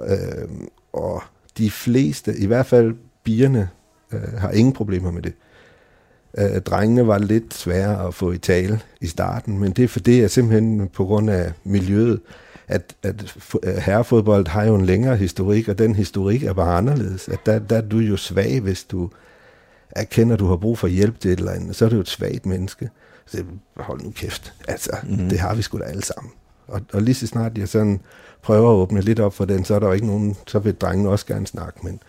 Øhm, 0.05 0.69
og 0.93 1.23
de 1.59 1.71
fleste, 1.71 2.37
i 2.39 2.47
hvert 2.47 2.67
fald 2.67 2.95
bierne, 3.25 3.69
øh, 4.13 4.33
har 4.39 4.51
ingen 4.51 4.73
problemer 4.73 5.11
med 5.11 5.23
det. 5.23 5.33
Øh, 6.39 6.61
drengene 6.61 7.07
var 7.07 7.19
lidt 7.19 7.55
svære 7.55 8.07
at 8.07 8.15
få 8.15 8.33
i 8.33 8.39
tale 8.39 8.81
i 9.01 9.07
starten, 9.07 9.59
men 9.59 9.73
det 9.73 9.85
er 9.85 9.89
for 9.89 10.01
det 10.01 10.25
er 10.25 10.29
simpelthen 10.29 10.89
på 10.89 11.05
grund 11.05 11.31
af 11.31 11.53
miljøet, 11.65 12.21
at, 12.69 12.95
at 13.03 13.35
herrefodbold 13.83 14.47
har 14.47 14.65
jo 14.65 14.75
en 14.75 14.87
længere 14.87 15.17
historik, 15.17 15.69
og 15.69 15.79
den 15.79 15.95
historik 15.95 16.43
er 16.43 16.53
bare 16.53 16.79
anderledes. 16.79 17.29
At 17.29 17.39
der, 17.47 17.59
der 17.59 17.77
er 17.77 17.81
du 17.81 17.99
jo 17.99 18.17
svag, 18.17 18.61
hvis 18.61 18.85
du 18.85 19.11
erkender, 19.91 20.35
at 20.35 20.41
du 20.41 20.47
har 20.47 20.57
brug 20.57 20.79
for 20.79 20.89
hjælp 20.89 21.21
til 21.21 21.31
et 21.31 21.39
eller 21.39 21.53
andet. 21.53 21.77
Så 21.77 21.85
er 21.85 21.89
du 21.89 21.95
jo 21.95 22.01
et 22.01 22.09
svagt 22.09 22.47
menneske. 22.47 22.91
Så 23.27 23.45
hold 23.77 24.01
nu 24.01 24.11
kæft. 24.11 24.55
Altså, 24.69 24.91
mm. 25.03 25.29
det 25.29 25.39
har 25.39 25.55
vi 25.55 25.63
sgu 25.63 25.79
da 25.79 25.85
alle 25.85 26.03
sammen. 26.03 26.33
Og, 26.69 26.81
og 26.93 27.03
lige 27.03 27.15
så 27.15 27.27
snart 27.27 27.59
jeg 27.59 27.69
sådan 27.69 28.01
prøver 28.43 28.71
at 28.71 28.75
åbne 28.75 29.01
lidt 29.01 29.21
op 29.21 29.35
for 29.35 29.45
den, 29.45 29.65
så 29.65 29.75
er 29.75 29.79
der 29.79 29.87
jo 29.87 29.93
ikke 29.93 30.07
nogen, 30.07 30.37
så 30.47 30.59
vil 30.59 30.75
drengene 30.75 31.11
også 31.11 31.27
gerne 31.27 31.47
snakke, 31.47 31.81
men 31.83 32.01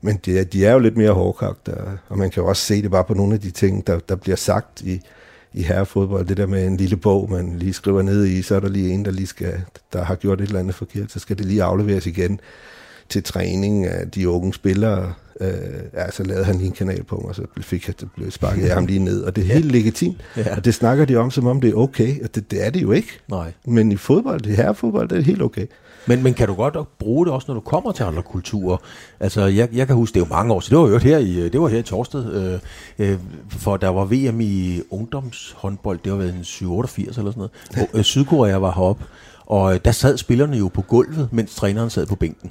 men 0.00 0.20
de, 0.26 0.44
de 0.44 0.66
er 0.66 0.72
jo 0.72 0.78
lidt 0.78 0.96
mere 0.96 1.12
hårdkogte, 1.12 1.74
og 2.08 2.18
man 2.18 2.30
kan 2.30 2.42
jo 2.42 2.48
også 2.48 2.62
se 2.62 2.82
det 2.82 2.90
bare 2.90 3.04
på 3.04 3.14
nogle 3.14 3.34
af 3.34 3.40
de 3.40 3.50
ting, 3.50 3.86
der, 3.86 3.98
der 3.98 4.16
bliver 4.16 4.36
sagt 4.36 4.80
i, 4.80 5.00
i 5.52 5.62
herrefodbold. 5.62 6.26
Det 6.26 6.36
der 6.36 6.46
med 6.46 6.66
en 6.66 6.76
lille 6.76 6.96
bog, 6.96 7.30
man 7.30 7.58
lige 7.58 7.72
skriver 7.72 8.02
ned 8.02 8.26
i, 8.26 8.42
så 8.42 8.54
er 8.54 8.60
der 8.60 8.68
lige 8.68 8.90
en, 8.90 9.04
der 9.04 9.10
lige 9.10 9.26
skal, 9.26 9.62
der 9.92 10.04
har 10.04 10.14
gjort 10.14 10.40
et 10.40 10.46
eller 10.46 10.60
andet 10.60 10.74
forkert, 10.74 11.12
så 11.12 11.18
skal 11.18 11.38
det 11.38 11.46
lige 11.46 11.62
afleveres 11.62 12.06
igen 12.06 12.40
til 13.08 13.22
træning 13.22 13.86
af 13.86 14.10
de 14.10 14.28
unge 14.28 14.54
spillere. 14.54 15.14
Øh, 15.40 15.50
ja, 15.94 16.10
så 16.10 16.22
lavede 16.22 16.44
han 16.44 16.56
lige 16.56 16.66
en 16.66 16.72
kanal 16.72 17.04
på 17.04 17.16
mig, 17.16 17.24
og 17.28 17.34
så 17.34 17.42
fik 17.60 17.86
jeg, 17.86 18.00
det 18.00 18.08
blev 18.16 18.30
sparket 18.30 18.62
jeg 18.62 18.74
ham 18.74 18.86
lige 18.86 18.98
ned. 18.98 19.22
Og 19.22 19.36
det 19.36 19.42
er 19.42 19.54
helt 19.54 19.66
ja. 19.66 19.70
legitimt. 19.70 20.16
Ja. 20.36 20.56
Og 20.56 20.64
det 20.64 20.74
snakker 20.74 21.04
de 21.04 21.16
om, 21.16 21.30
som 21.30 21.46
om 21.46 21.60
det 21.60 21.70
er 21.70 21.74
okay. 21.74 22.22
Og 22.24 22.34
det, 22.34 22.50
det 22.50 22.66
er 22.66 22.70
det 22.70 22.82
jo 22.82 22.92
ikke. 22.92 23.08
Nej. 23.28 23.52
Men 23.66 23.92
i 23.92 23.96
fodbold, 23.96 24.46
i 24.46 24.54
herrefodbold, 24.54 25.08
det 25.08 25.18
er 25.18 25.22
helt 25.22 25.42
okay. 25.42 25.66
Men, 26.06 26.22
men 26.22 26.34
kan 26.34 26.48
du 26.48 26.54
godt 26.54 26.98
bruge 26.98 27.26
det 27.26 27.34
også, 27.34 27.44
når 27.48 27.54
du 27.54 27.60
kommer 27.60 27.92
til 27.92 28.02
andre 28.02 28.22
kulturer? 28.22 28.76
Altså, 29.20 29.46
jeg, 29.46 29.68
jeg 29.72 29.86
kan 29.86 29.96
huske, 29.96 30.14
det 30.14 30.20
er 30.20 30.26
jo 30.26 30.34
mange 30.34 30.54
år 30.54 30.60
siden. 30.60 30.76
Det 30.76 30.82
var 30.82 30.90
jo 30.90 30.98
her 30.98 31.18
i, 31.18 31.48
det 31.48 31.60
var 31.60 31.68
her 31.68 31.78
i 31.78 31.82
Torsted, 31.82 32.32
øh, 32.32 32.60
øh, 33.08 33.18
for 33.50 33.76
der 33.76 33.88
var 33.88 34.04
VM 34.04 34.40
i 34.40 34.82
ungdomshåndbold, 34.90 35.98
det 36.04 36.12
var 36.12 36.18
været 36.18 36.34
en 36.34 36.44
788 36.44 37.18
eller 37.18 37.30
sådan 37.30 37.48
noget. 37.74 37.88
Og, 37.92 37.98
øh, 37.98 38.04
Sydkorea 38.04 38.56
var 38.56 38.72
heroppe, 38.72 39.04
og 39.46 39.74
øh, 39.74 39.80
der 39.84 39.92
sad 39.92 40.16
spillerne 40.16 40.56
jo 40.56 40.68
på 40.68 40.82
gulvet, 40.82 41.28
mens 41.32 41.54
træneren 41.54 41.90
sad 41.90 42.06
på 42.06 42.16
bænken. 42.16 42.50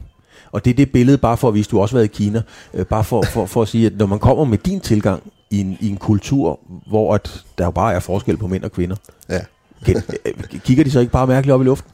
Og 0.52 0.66
det 0.66 0.72
er 0.72 0.76
det 0.76 0.92
billede, 0.92 1.18
bare 1.18 1.38
for 1.38 1.48
at 1.48 1.54
vise, 1.54 1.70
du 1.70 1.80
også 1.80 1.96
har 1.96 1.98
været 2.00 2.10
i 2.20 2.24
Kina, 2.24 2.42
øh, 2.74 2.86
bare 2.86 3.04
for, 3.04 3.22
for, 3.22 3.46
for 3.46 3.62
at 3.62 3.68
sige, 3.68 3.86
at 3.86 3.94
når 3.98 4.06
man 4.06 4.20
kommer 4.20 4.44
med 4.46 4.58
din 4.58 4.80
tilgang 4.80 5.24
i 5.50 5.60
en, 5.60 5.78
i 5.80 5.90
en 5.90 5.98
kultur, 5.98 6.60
hvor 6.90 7.16
at 7.16 7.44
der 7.58 7.66
jo 7.66 7.72
bare 7.72 7.94
er 7.94 8.00
forskel 8.00 8.38
på 8.38 8.48
mænd 8.48 8.64
og 8.64 8.72
kvinder, 8.72 8.96
Ja. 9.30 9.40
kan, 9.86 9.96
øh, 10.26 10.60
kigger 10.60 10.84
de 10.84 10.92
så 10.92 11.00
ikke 11.00 11.12
bare 11.12 11.28
mærkeligt 11.28 11.54
op 11.54 11.62
i 11.62 11.66
luften? 11.66 11.92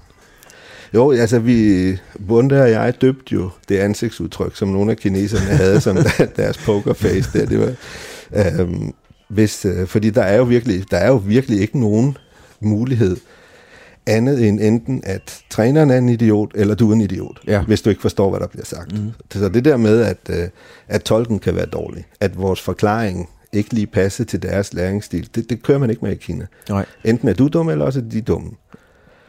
Jo, 0.93 1.11
altså 1.11 1.39
vi, 1.39 1.91
Bunde 2.27 2.61
og 2.61 2.71
jeg 2.71 2.93
døbte 3.01 3.33
jo 3.35 3.49
det 3.69 3.77
ansigtsudtryk, 3.77 4.55
som 4.55 4.67
nogle 4.67 4.91
af 4.91 4.97
kineserne 4.97 5.45
havde 5.45 5.81
som 5.81 5.95
der- 6.17 6.25
deres 6.25 6.57
pokerface 6.57 7.39
der. 7.39 7.45
Det 7.45 7.59
var, 7.59 7.73
øhm, 8.61 8.93
hvis, 9.27 9.65
øh, 9.65 9.87
fordi 9.87 10.09
der 10.09 10.21
er, 10.21 10.37
jo 10.37 10.43
virkelig, 10.43 10.91
der 10.91 10.97
er 10.97 11.07
jo 11.07 11.15
virkelig 11.25 11.61
ikke 11.61 11.79
nogen 11.79 12.17
mulighed 12.59 13.17
andet 14.07 14.47
end 14.47 14.59
enten, 14.59 15.01
at 15.05 15.39
træneren 15.49 15.89
er 15.91 15.97
en 15.97 16.09
idiot, 16.09 16.51
eller 16.55 16.75
du 16.75 16.89
er 16.89 16.93
en 16.93 17.01
idiot, 17.01 17.39
Ja. 17.47 17.61
hvis 17.63 17.81
du 17.81 17.89
ikke 17.89 18.01
forstår, 18.01 18.29
hvad 18.29 18.39
der 18.39 18.47
bliver 18.47 18.65
sagt. 18.65 18.91
Mm. 18.99 19.11
Så 19.31 19.49
det 19.49 19.65
der 19.65 19.77
med, 19.77 20.01
at, 20.01 20.17
øh, 20.29 20.47
at 20.87 21.03
tolken 21.03 21.39
kan 21.39 21.55
være 21.55 21.65
dårlig, 21.65 22.05
at 22.19 22.37
vores 22.37 22.61
forklaring 22.61 23.29
ikke 23.53 23.73
lige 23.73 23.87
passer 23.87 24.23
til 24.25 24.41
deres 24.43 24.73
læringsstil, 24.73 25.29
det, 25.35 25.49
det 25.49 25.63
kører 25.63 25.77
man 25.77 25.89
ikke 25.89 26.05
med 26.05 26.11
i 26.11 26.15
Kina. 26.15 26.45
Nej. 26.69 26.85
Enten 27.03 27.27
er 27.27 27.33
du 27.33 27.47
dum, 27.47 27.69
eller 27.69 27.85
også 27.85 27.99
er 27.99 28.03
de 28.03 28.21
dumme. 28.21 28.51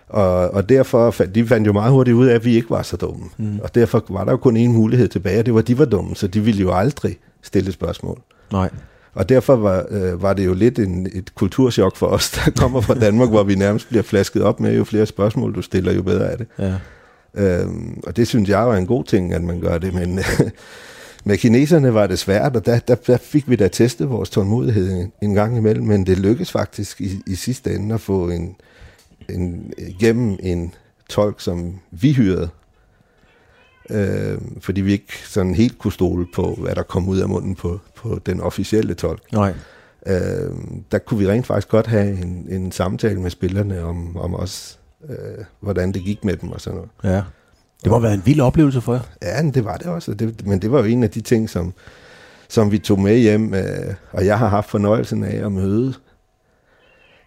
Og, 0.09 0.51
og 0.51 0.69
derfor 0.69 1.11
fandt, 1.11 1.35
de 1.35 1.47
fandt 1.47 1.67
jo 1.67 1.73
meget 1.73 1.93
hurtigt 1.93 2.15
ud 2.15 2.27
af, 2.27 2.35
at 2.35 2.45
vi 2.45 2.57
ikke 2.57 2.71
var 2.71 2.83
så 2.83 2.97
dumme. 2.97 3.25
Mm. 3.39 3.59
Og 3.63 3.75
derfor 3.75 4.05
var 4.11 4.25
der 4.25 4.33
jo 4.33 4.37
kun 4.37 4.57
én 4.57 4.69
mulighed 4.69 5.09
tilbage, 5.09 5.39
og 5.39 5.47
det 5.47 5.55
var, 5.55 5.61
at 5.61 5.69
de 5.69 5.79
var 5.79 5.85
dumme, 5.85 6.17
så 6.17 6.27
de 6.27 6.41
ville 6.41 6.61
jo 6.61 6.73
aldrig 6.73 7.17
stille 7.43 7.73
spørgsmål. 7.73 8.21
Nej. 8.53 8.71
Og 9.15 9.29
derfor 9.29 9.57
var, 9.57 9.87
øh, 9.91 10.23
var 10.23 10.33
det 10.33 10.47
jo 10.47 10.55
lidt 10.55 10.79
en, 10.79 11.07
et 11.13 11.35
kulturschok 11.35 11.97
for 11.97 12.07
os, 12.07 12.31
der 12.45 12.51
kommer 12.51 12.81
fra 12.81 12.95
Danmark, 12.95 13.29
hvor 13.29 13.43
vi 13.43 13.55
nærmest 13.55 13.89
bliver 13.89 14.03
flasket 14.03 14.43
op 14.43 14.61
med, 14.61 14.77
jo 14.77 14.85
flere 14.85 15.07
spørgsmål 15.07 15.55
du 15.55 15.63
stiller, 15.63 15.93
jo 15.93 16.03
bedre 16.03 16.25
er 16.25 16.37
det. 16.37 16.47
Ja. 16.59 16.75
Øhm, 17.35 18.01
og 18.07 18.17
det 18.17 18.29
synes 18.29 18.49
jeg 18.49 18.67
var 18.67 18.77
en 18.77 18.87
god 18.87 19.05
ting, 19.05 19.33
at 19.33 19.43
man 19.43 19.61
gør 19.61 19.79
det, 19.79 19.95
men 19.95 20.21
med 21.25 21.37
kineserne 21.37 21.95
var 21.95 22.07
det 22.07 22.19
svært, 22.19 22.57
og 22.57 22.67
der, 22.67 22.79
der, 22.79 22.95
der 22.95 23.17
fik 23.17 23.51
vi 23.51 23.57
da 23.57 23.69
testet 23.69 24.11
vores 24.11 24.31
tålmodighed 24.31 24.93
en, 24.93 25.13
en 25.23 25.35
gang 25.35 25.57
imellem, 25.57 25.87
men 25.87 26.07
det 26.07 26.19
lykkedes 26.19 26.53
faktisk 26.53 27.01
i, 27.01 27.23
i 27.27 27.35
sidste 27.35 27.75
ende 27.75 27.95
at 27.95 28.01
få 28.01 28.29
en, 28.29 28.57
en, 29.29 29.73
gennem 30.01 30.37
en 30.43 30.75
tolk, 31.09 31.41
som 31.41 31.75
vi 31.91 32.13
hyrede, 32.13 32.49
øh, 33.91 34.39
fordi 34.61 34.81
vi 34.81 34.93
ikke 34.93 35.29
sådan 35.29 35.55
helt 35.55 35.79
kunne 35.79 35.93
stole 35.93 36.27
på, 36.35 36.59
hvad 36.61 36.75
der 36.75 36.83
kom 36.83 37.09
ud 37.09 37.19
af 37.19 37.29
munden 37.29 37.55
på, 37.55 37.81
på 37.97 38.21
den 38.27 38.41
officielle 38.41 38.95
tolk. 38.95 39.33
Nej. 39.33 39.55
Øh, 40.07 40.51
der 40.93 40.99
kunne 40.99 41.21
vi 41.21 41.29
rent 41.29 41.47
faktisk 41.47 41.69
godt 41.69 41.87
have 41.87 42.23
en, 42.23 42.47
en 42.49 42.73
samtale 42.73 43.21
med 43.21 43.31
spillerne 43.31 43.83
om, 43.83 44.17
om 44.17 44.35
også, 44.35 44.77
øh, 45.09 45.45
hvordan 45.61 45.93
det 45.93 46.05
gik 46.05 46.25
med 46.25 46.37
dem 46.37 46.51
og 46.51 46.61
sådan 46.61 46.77
noget. 46.77 46.91
Ja. 47.05 47.23
Det 47.83 47.91
må 47.91 47.97
have 47.97 48.03
været 48.03 48.15
en 48.15 48.23
vild 48.25 48.41
oplevelse 48.41 48.81
for 48.81 48.95
jer. 48.95 49.01
Ja, 49.23 49.43
men 49.43 49.55
det 49.55 49.65
var 49.65 49.77
det 49.77 49.87
også. 49.87 50.15
Det, 50.15 50.47
men 50.47 50.63
det 50.63 50.73
var 50.73 50.79
jo 50.79 50.85
en 50.85 51.03
af 51.03 51.11
de 51.11 51.21
ting, 51.21 51.51
som, 51.51 51.73
som 52.49 52.73
vi 52.73 52.79
tog 52.79 53.01
med 53.01 53.19
hjem. 53.19 53.55
Øh, 53.55 53.95
og 54.13 54.27
jeg 54.27 54.39
har 54.39 54.49
haft 54.49 54.71
fornøjelsen 54.71 55.25
af 55.25 55.47
at 55.47 55.53
møde 55.53 55.95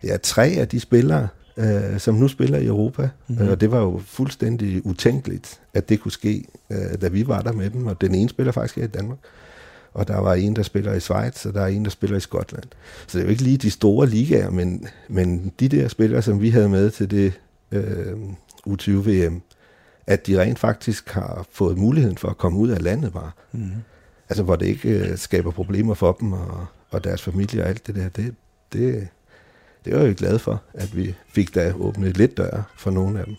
ja, 0.04 0.18
tre 0.24 0.46
af 0.46 0.68
de 0.68 0.80
spillere, 0.80 1.28
øh, 1.58 2.00
som 2.00 2.16
nu 2.16 2.28
spiller 2.28 2.58
i 2.58 2.66
Europa. 2.66 3.10
Mm-hmm. 3.28 3.48
Og 3.48 3.62
det 3.62 3.72
var 3.72 3.80
jo 3.80 4.02
fuldstændig 4.06 4.86
utænkeligt, 4.86 5.60
at 5.74 5.90
det 5.90 6.00
kunne 6.00 6.12
ske, 6.12 6.46
øh, 6.70 7.02
da 7.02 7.08
vi 7.08 7.28
var 7.28 7.42
der 7.42 7.52
med 7.52 7.70
dem. 7.70 7.88
Og 7.88 8.02
den 8.02 8.16
ene 8.16 8.30
spiller 8.30 8.52
faktisk 8.52 8.76
her 8.76 8.84
i 8.84 8.88
Danmark. 8.88 9.18
Og 9.94 10.08
der 10.08 10.18
var 10.18 10.34
en, 10.34 10.56
der 10.56 10.64
spiller 10.64 10.94
i 10.94 11.00
Schweiz, 11.00 11.46
og 11.46 11.54
der 11.54 11.62
er 11.62 11.68
en, 11.68 11.84
der 11.84 11.90
spiller 11.90 12.18
i 12.18 12.20
Skotland. 12.20 12.64
Så 13.08 13.18
det 13.18 13.24
er 13.24 13.28
jo 13.28 13.32
ikke 13.32 13.44
lige 13.44 13.58
de 13.58 13.72
store 13.72 14.08
ligaer, 14.08 14.50
men, 14.50 14.88
men 15.10 15.52
de 15.60 15.68
der 15.70 15.88
spillere, 15.88 16.22
som 16.22 16.42
vi 16.42 16.50
havde 16.50 16.70
med 16.70 16.92
til 16.92 17.12
det 17.12 17.34
øh, 17.72 18.14
U20-VM, 18.68 19.42
at 20.08 20.28
de 20.28 20.42
rent 20.42 20.60
faktisk 20.60 21.10
har 21.10 21.46
fået 21.52 21.78
muligheden 21.78 22.18
for 22.18 22.28
at 22.30 22.38
komme 22.38 22.60
ud 22.60 22.70
af 22.70 22.84
landet 22.84 23.14
bare. 23.14 23.32
Mm. 23.52 23.72
Altså, 24.30 24.44
hvor 24.44 24.56
det 24.56 24.66
ikke 24.66 24.90
øh, 24.90 25.18
skaber 25.18 25.52
problemer 25.52 25.94
for 25.94 26.12
dem 26.20 26.34
og, 26.34 26.66
og 26.90 27.04
deres 27.04 27.22
familie 27.22 27.64
og 27.64 27.70
alt 27.70 27.88
det 27.88 27.96
der. 27.96 28.10
Det, 28.10 28.36
det, 28.74 29.08
det 29.88 29.96
var 30.00 30.06
jeg 30.06 30.16
glad 30.16 30.40
for, 30.40 30.62
at 30.74 30.98
vi 30.98 31.14
fik 31.34 31.56
da 31.56 31.74
åbnet 31.80 32.18
lidt 32.18 32.38
døre 32.38 32.64
for 32.78 32.92
nogle 32.92 33.20
af 33.20 33.26
dem. 33.26 33.36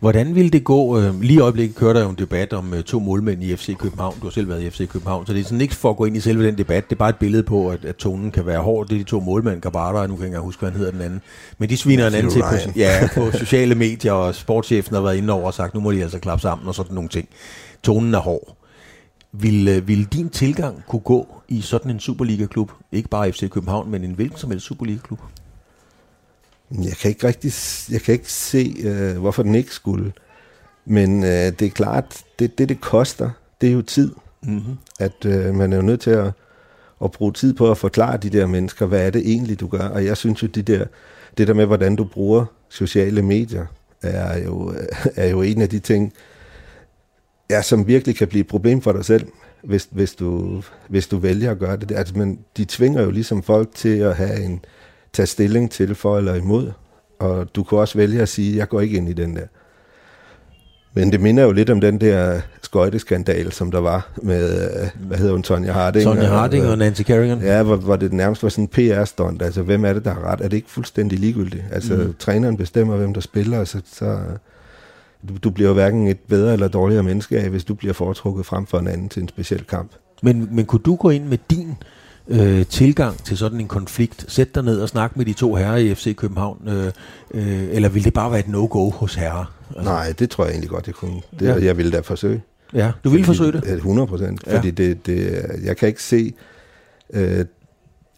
Hvordan 0.00 0.34
ville 0.34 0.50
det 0.50 0.64
gå? 0.64 1.00
øh, 1.00 1.20
Lige 1.20 1.34
i 1.34 1.40
øjeblikket 1.40 1.76
kører 1.76 1.92
der 1.92 2.02
jo 2.02 2.08
en 2.10 2.14
debat 2.18 2.52
om 2.52 2.74
øh, 2.74 2.82
to 2.82 2.98
målmænd 2.98 3.42
i 3.42 3.56
FC 3.56 3.76
København. 3.76 4.14
Du 4.20 4.26
har 4.26 4.30
selv 4.30 4.48
været 4.48 4.62
i 4.62 4.70
FC 4.70 4.88
København, 4.88 5.26
så 5.26 5.32
det 5.32 5.40
er 5.40 5.44
sådan 5.44 5.60
ikke 5.60 5.74
for 5.74 5.90
at 5.90 5.96
gå 5.96 6.04
ind 6.04 6.16
i 6.16 6.20
selve 6.20 6.46
den 6.46 6.58
debat. 6.58 6.90
Det 6.90 6.96
er 6.96 6.98
bare 6.98 7.08
et 7.08 7.16
billede 7.16 7.42
på, 7.42 7.68
at, 7.70 7.84
at 7.84 7.96
tonen 7.96 8.30
kan 8.30 8.46
være 8.46 8.60
hård. 8.60 8.86
Det 8.88 8.94
er 8.94 8.98
de 8.98 9.04
to 9.04 9.20
målmænd, 9.20 9.60
Gabata, 9.60 9.98
og 9.98 10.08
nu 10.08 10.16
kan 10.16 10.22
jeg 10.24 10.30
ikke 10.30 10.40
huske, 10.40 10.60
hvad 10.60 10.70
han 10.70 10.78
hedder 10.78 10.92
den 10.92 11.00
anden. 11.00 11.20
Men 11.58 11.68
de 11.68 11.76
sviner 11.76 12.06
en 12.06 12.14
anden 12.14 12.32
til 12.32 12.40
på, 12.40 12.70
ja, 12.76 13.08
på 13.14 13.30
sociale 13.38 13.74
medier, 13.74 14.12
og 14.12 14.34
sportschefen 14.34 14.94
har 14.94 15.02
været 15.02 15.16
inde 15.16 15.32
over 15.32 15.46
og 15.46 15.54
sagt, 15.54 15.74
nu 15.74 15.80
må 15.80 15.92
de 15.92 16.02
altså 16.02 16.18
klappe 16.18 16.42
sammen 16.42 16.68
og 16.68 16.74
sådan 16.74 16.94
nogle 16.94 17.08
ting. 17.08 17.28
Tonen 17.82 18.14
er 18.14 18.18
hård. 18.18 18.54
Vil, 19.32 19.68
øh, 19.68 19.88
vil 19.88 20.04
din 20.04 20.28
tilgang 20.28 20.82
kunne 20.88 21.00
gå 21.00 21.26
i 21.48 21.60
sådan 21.60 21.90
en 21.90 22.00
Superliga-klub? 22.00 22.72
Ikke 22.92 23.08
bare 23.08 23.32
FC 23.32 23.50
København, 23.50 23.90
men 23.90 24.04
en 24.04 24.12
hvilken 24.12 24.38
som 24.38 24.50
helst 24.50 24.66
Superliga-klub? 24.66 25.18
Jeg 26.70 26.96
kan 26.96 27.08
ikke 27.08 27.26
rigtig, 27.26 27.52
jeg 27.92 28.00
kan 28.00 28.14
ikke 28.14 28.32
se, 28.32 28.74
øh, 28.84 29.18
hvorfor 29.18 29.42
den 29.42 29.54
ikke 29.54 29.74
skulle. 29.74 30.12
Men 30.84 31.24
øh, 31.24 31.28
det 31.30 31.62
er 31.62 31.70
klart, 31.70 32.22
det, 32.38 32.58
det 32.58 32.68
det 32.68 32.80
koster, 32.80 33.30
det 33.60 33.68
er 33.68 33.72
jo 33.72 33.82
tid. 33.82 34.12
Mm-hmm. 34.42 34.76
At 35.00 35.24
øh, 35.26 35.54
man 35.54 35.72
er 35.72 35.76
jo 35.76 35.82
nødt 35.82 36.00
til 36.00 36.10
at, 36.10 36.32
at 37.04 37.10
bruge 37.10 37.32
tid 37.32 37.54
på 37.54 37.70
at 37.70 37.78
forklare 37.78 38.16
de 38.16 38.30
der 38.30 38.46
mennesker, 38.46 38.86
hvad 38.86 39.06
er 39.06 39.10
det 39.10 39.22
egentlig, 39.30 39.60
du 39.60 39.66
gør. 39.66 39.88
Og 39.88 40.04
jeg 40.04 40.16
synes 40.16 40.42
jo, 40.42 40.46
de 40.46 40.62
der, 40.62 40.84
det 41.38 41.48
der 41.48 41.54
med, 41.54 41.66
hvordan 41.66 41.96
du 41.96 42.04
bruger 42.04 42.44
sociale 42.68 43.22
medier, 43.22 43.66
er 44.02 44.38
jo, 44.38 44.74
er 45.16 45.28
jo 45.28 45.42
en 45.42 45.62
af 45.62 45.68
de 45.68 45.78
ting, 45.78 46.12
ja, 47.50 47.62
som 47.62 47.86
virkelig 47.86 48.16
kan 48.16 48.28
blive 48.28 48.40
et 48.40 48.48
problem 48.48 48.80
for 48.80 48.92
dig 48.92 49.04
selv, 49.04 49.26
hvis, 49.62 49.88
hvis, 49.90 50.14
du, 50.14 50.62
hvis 50.88 51.06
du 51.06 51.18
vælger 51.18 51.50
at 51.50 51.58
gøre 51.58 51.76
det. 51.76 51.92
Altså, 51.92 52.18
men 52.18 52.38
de 52.56 52.64
tvinger 52.64 53.02
jo 53.02 53.10
ligesom 53.10 53.42
folk 53.42 53.74
til 53.74 53.98
at 53.98 54.16
have 54.16 54.40
en, 54.40 54.64
tage 55.12 55.26
stilling 55.26 55.70
til 55.70 55.94
for 55.94 56.18
eller 56.18 56.34
imod. 56.34 56.72
Og 57.18 57.54
du 57.54 57.62
kan 57.62 57.78
også 57.78 57.98
vælge 57.98 58.22
at 58.22 58.28
sige, 58.28 58.56
jeg 58.56 58.68
går 58.68 58.80
ikke 58.80 58.96
ind 58.96 59.08
i 59.08 59.12
den 59.12 59.36
der. 59.36 59.46
Men 60.94 61.12
det 61.12 61.20
minder 61.20 61.42
jo 61.42 61.52
lidt 61.52 61.70
om 61.70 61.80
den 61.80 62.00
der 62.00 62.40
skøjteskandal, 62.62 63.52
som 63.52 63.70
der 63.70 63.78
var 63.78 64.08
med, 64.22 64.70
øh, 64.70 65.06
hvad 65.06 65.18
hedder 65.18 65.32
hun, 65.32 65.44
Sonja 65.44 65.72
Harding? 65.72 66.02
Sonja 66.02 66.26
Harding 66.26 66.66
og 66.66 66.78
Nancy 66.78 67.02
Kerrigan. 67.02 67.40
Ja, 67.40 67.62
hvor, 67.62 67.76
hvor 67.76 67.96
det 67.96 68.12
nærmest 68.12 68.42
var 68.42 68.48
sådan 68.48 68.64
en 68.64 68.68
PR-stunt. 68.68 69.42
Altså, 69.42 69.62
hvem 69.62 69.84
er 69.84 69.92
det, 69.92 70.04
der 70.04 70.14
har 70.14 70.32
ret? 70.32 70.40
Er 70.40 70.48
det 70.48 70.56
ikke 70.56 70.70
fuldstændig 70.70 71.18
ligegyldigt? 71.18 71.64
Altså, 71.72 71.94
mm. 71.94 72.14
træneren 72.18 72.56
bestemmer, 72.56 72.96
hvem 72.96 73.14
der 73.14 73.20
spiller, 73.20 73.64
så, 73.64 73.80
så 73.92 74.18
du, 75.28 75.34
du 75.44 75.50
bliver 75.50 75.68
jo 75.68 75.74
hverken 75.74 76.06
et 76.06 76.18
bedre 76.28 76.52
eller 76.52 76.68
dårligere 76.68 77.02
menneske 77.02 77.38
af, 77.38 77.48
hvis 77.50 77.64
du 77.64 77.74
bliver 77.74 77.94
foretrukket 77.94 78.46
frem 78.46 78.66
for 78.66 78.78
en 78.78 78.88
anden 78.88 79.08
til 79.08 79.22
en 79.22 79.28
speciel 79.28 79.64
kamp. 79.64 79.90
Men, 80.22 80.48
men 80.50 80.64
kunne 80.64 80.82
du 80.82 80.96
gå 80.96 81.10
ind 81.10 81.24
med 81.24 81.38
din 81.50 81.68
øh, 81.70 81.97
tilgang 82.64 83.24
til 83.24 83.36
sådan 83.38 83.60
en 83.60 83.68
konflikt? 83.68 84.24
Sæt 84.28 84.54
dig 84.54 84.62
ned 84.62 84.80
og 84.80 84.88
snak 84.88 85.16
med 85.16 85.24
de 85.24 85.32
to 85.32 85.54
herrer 85.54 85.76
i 85.76 85.94
FC 85.94 86.16
København, 86.16 86.68
øh, 86.68 86.92
øh, 87.34 87.68
eller 87.70 87.88
vil 87.88 88.04
det 88.04 88.12
bare 88.12 88.30
være 88.30 88.40
et 88.40 88.48
no-go 88.48 88.90
hos 88.90 89.14
herrer? 89.14 89.52
Altså. 89.76 89.90
Nej, 89.92 90.12
det 90.18 90.30
tror 90.30 90.44
jeg 90.44 90.50
egentlig 90.50 90.70
godt, 90.70 90.86
jeg 90.86 90.94
kunne. 90.94 91.20
Det, 91.40 91.46
Ja. 91.46 91.54
Jeg 91.64 91.76
ville 91.76 91.92
da 91.92 92.00
forsøge. 92.00 92.42
Ja, 92.74 92.92
du 93.04 93.10
vil 93.10 93.24
forsøge 93.24 93.52
det? 93.52 93.72
100 93.72 94.06
procent. 94.06 94.42
Ja. 94.46 94.56
Fordi 94.56 94.70
det, 94.70 95.06
det, 95.06 95.42
jeg 95.64 95.76
kan 95.76 95.88
ikke 95.88 96.02
se 96.02 96.32
øh, 97.14 97.44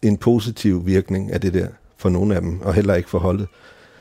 en 0.01 0.17
positiv 0.17 0.85
virkning 0.85 1.33
af 1.33 1.41
det 1.41 1.53
der 1.53 1.67
for 1.97 2.09
nogen 2.09 2.31
af 2.31 2.41
dem, 2.41 2.61
og 2.61 2.73
heller 2.73 2.93
ikke 2.93 3.09
for 3.09 3.19
holdet. 3.19 3.47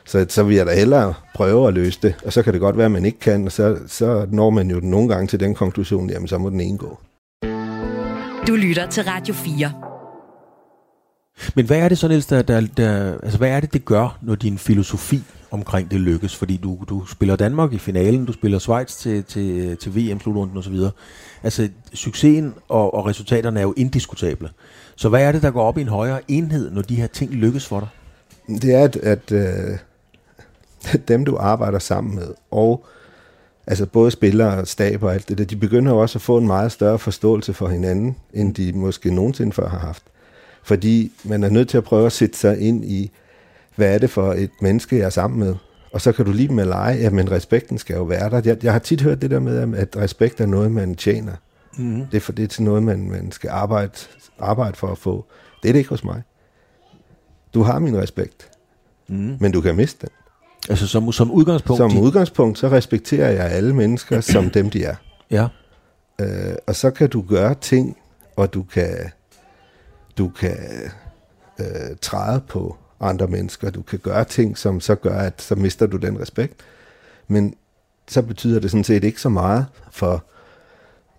Så, 0.05 0.27
så 0.29 0.43
vil 0.43 0.57
jeg 0.57 0.67
da 0.67 0.75
hellere 0.75 1.15
prøve 1.35 1.69
at 1.69 1.75
løse 1.75 1.99
det, 2.03 2.15
og 2.25 2.33
så 2.33 2.43
kan 2.43 2.53
det 2.53 2.61
godt 2.61 2.77
være, 2.77 2.85
at 2.85 2.91
man 2.91 3.05
ikke 3.05 3.19
kan, 3.19 3.45
og 3.45 3.53
så, 3.53 3.79
så 3.87 4.27
når 4.31 4.51
man 4.51 4.71
jo 4.71 4.81
nogle 4.83 5.09
gange 5.09 5.27
til 5.27 5.41
den 5.41 5.55
konklusion, 5.55 6.11
jamen 6.11 6.29
så 6.29 6.39
må 6.39 6.51
den 6.51 6.61
ene 6.61 6.79
gå. 6.79 6.99
Du 8.47 8.55
lytter 8.55 8.87
til 8.91 9.03
Radio 9.05 9.35
4. 9.35 9.90
Men 11.55 11.67
hvad 11.67 11.79
er 11.79 11.89
det 11.89 11.99
så, 11.99 12.09
Niels, 12.09 12.27
der, 12.27 12.43
der, 12.43 12.61
der, 12.77 13.19
altså, 13.23 13.39
hvad 13.39 13.51
er 13.51 13.61
det, 13.61 13.73
det 13.73 13.85
gør, 13.85 14.19
når 14.23 14.35
din 14.35 14.59
filosofi 14.59 15.23
omkring 15.51 15.91
det 15.91 16.01
lykkes? 16.01 16.37
Fordi 16.37 16.57
du, 16.57 16.79
du 16.89 17.07
spiller 17.07 17.37
Danmark 17.37 17.73
i 17.73 17.79
finalen, 17.79 18.25
du 18.25 18.33
spiller 18.33 18.59
Schweiz 18.59 18.97
til, 18.97 19.25
til, 19.25 19.77
til 19.77 19.97
VM-slutrunden 19.97 20.59
osv. 20.59 20.75
Altså, 21.43 21.69
succesen 21.95 22.55
og, 22.69 22.95
og 22.95 23.07
resultaterne 23.07 23.61
er 23.61 23.65
jo 23.65 23.75
indiskutable. 23.77 24.51
Så 24.97 25.09
hvad 25.09 25.23
er 25.23 25.33
det, 25.33 25.43
der 25.43 25.51
går 25.51 25.63
op 25.63 25.79
i 25.79 25.81
en 25.81 25.89
højere 25.89 26.21
enhed, 26.29 26.71
når 26.71 26.83
de 26.83 26.95
her 26.95 27.07
ting 27.07 27.31
lykkes 27.31 27.67
for 27.67 27.81
dig? 27.81 27.89
Det 28.63 28.75
er, 28.75 28.85
at, 28.85 28.97
at 28.97 29.33
øh, 29.33 29.79
dem, 31.09 31.25
du 31.25 31.37
arbejder 31.37 31.79
sammen 31.79 32.15
med, 32.15 32.29
og 32.51 32.87
altså 33.67 33.87
både 33.87 34.11
spillere 34.11 34.59
og 34.59 34.69
stab 34.69 35.03
og 35.03 35.15
alt 35.15 35.29
det 35.29 35.39
der, 35.39 35.45
de 35.45 35.57
begynder 35.57 35.93
jo 35.93 35.99
også 35.99 36.19
at 36.19 36.23
få 36.23 36.39
en 36.39 36.47
meget 36.47 36.73
større 36.73 36.99
forståelse 36.99 37.55
for 37.55 37.69
hinanden, 37.69 38.17
end 38.33 38.55
de 38.55 38.73
måske 38.73 39.15
nogensinde 39.15 39.53
før 39.53 39.69
har 39.69 39.79
haft. 39.79 40.03
Fordi 40.63 41.13
man 41.25 41.45
er 41.45 41.49
nødt 41.49 41.69
til 41.69 41.77
at 41.79 41.85
prøve 41.85 42.07
at 42.07 42.13
sætte 42.13 42.39
sig 42.39 42.59
ind 42.61 42.85
i, 42.85 43.11
hvad 43.77 43.95
er 43.95 43.99
det 43.99 44.11
for 44.11 44.33
et 44.33 44.51
menneske, 44.61 44.97
jeg 44.97 45.05
er 45.05 45.11
sammen 45.11 45.41
med? 45.41 45.55
Og 45.93 46.01
så 46.01 46.13
kan 46.13 46.25
du 46.25 46.33
lige 46.33 46.49
med 46.53 46.65
lege, 46.65 46.99
ja, 46.99 47.11
men 47.11 47.31
respekten 47.31 47.79
skal 47.79 47.95
jo 47.97 48.03
være 48.03 48.31
der. 48.31 48.41
Jeg, 48.45 48.65
jeg 48.65 48.73
har 48.73 48.79
tit 48.79 49.01
hørt 49.01 49.23
det 49.23 49.31
der 49.31 49.41
med, 49.41 49.75
at 49.79 49.97
respekt 49.97 50.41
er 50.41 50.47
noget, 50.47 50.73
man 50.73 50.95
tjener. 50.95 51.33
Mm-hmm. 51.79 52.07
Det 52.07 52.17
er 52.17 52.21
for 52.21 52.33
det 52.33 52.43
er 52.43 52.47
til 52.49 52.63
noget, 52.63 52.83
man, 52.83 53.11
man 53.11 53.33
skal 53.33 53.51
arbejde, 53.51 53.93
arbejde 54.39 54.77
for 54.77 54.87
at 54.89 54.99
få. 54.99 55.25
Det 55.63 55.69
er 55.69 55.73
det 55.73 55.79
ikke 55.79 55.91
hos 55.91 56.05
mig. 56.05 56.23
Du 57.55 57.63
har 57.63 57.79
min 57.79 57.97
respekt, 57.97 58.47
Mm. 59.09 59.37
men 59.41 59.53
du 59.53 59.61
kan 59.61 59.77
miste 59.77 60.01
den. 60.01 60.09
Altså 60.69 60.87
som, 60.87 61.13
som 61.13 61.31
udgangspunkt? 61.31 61.79
Som 61.79 61.91
de- 61.91 62.01
udgangspunkt, 62.01 62.59
så 62.59 62.69
respekterer 62.69 63.31
jeg 63.31 63.45
alle 63.51 63.75
mennesker 63.75 64.21
som 64.21 64.51
dem, 64.51 64.71
de 64.71 64.85
er. 64.85 64.95
Ja. 65.31 65.49
Øh, 66.21 66.55
og 66.67 66.77
så 66.77 66.91
kan 66.91 67.09
du 67.09 67.25
gøre 67.29 67.55
ting, 67.55 67.97
og 68.37 68.55
du 68.55 68.63
kan, 68.63 68.89
du 70.19 70.29
kan 70.29 70.59
øh, 71.59 71.97
træde 72.01 72.41
på 72.49 72.77
andre 73.01 73.27
mennesker. 73.27 73.71
Du 73.71 73.83
kan 73.83 73.99
gøre 73.99 74.25
ting, 74.25 74.59
som 74.59 74.81
så 74.81 74.95
gør, 74.95 75.19
at 75.19 75.43
så 75.43 75.55
mister 75.55 75.87
du 75.87 75.97
den 75.97 76.21
respekt. 76.21 76.55
Men 77.29 77.55
så 78.09 78.23
betyder 78.23 78.61
det 78.61 78.71
sådan 78.71 78.85
set 78.85 79.05
ikke 79.05 79.21
så 79.21 79.29
meget 79.29 79.67
for 79.91 80.25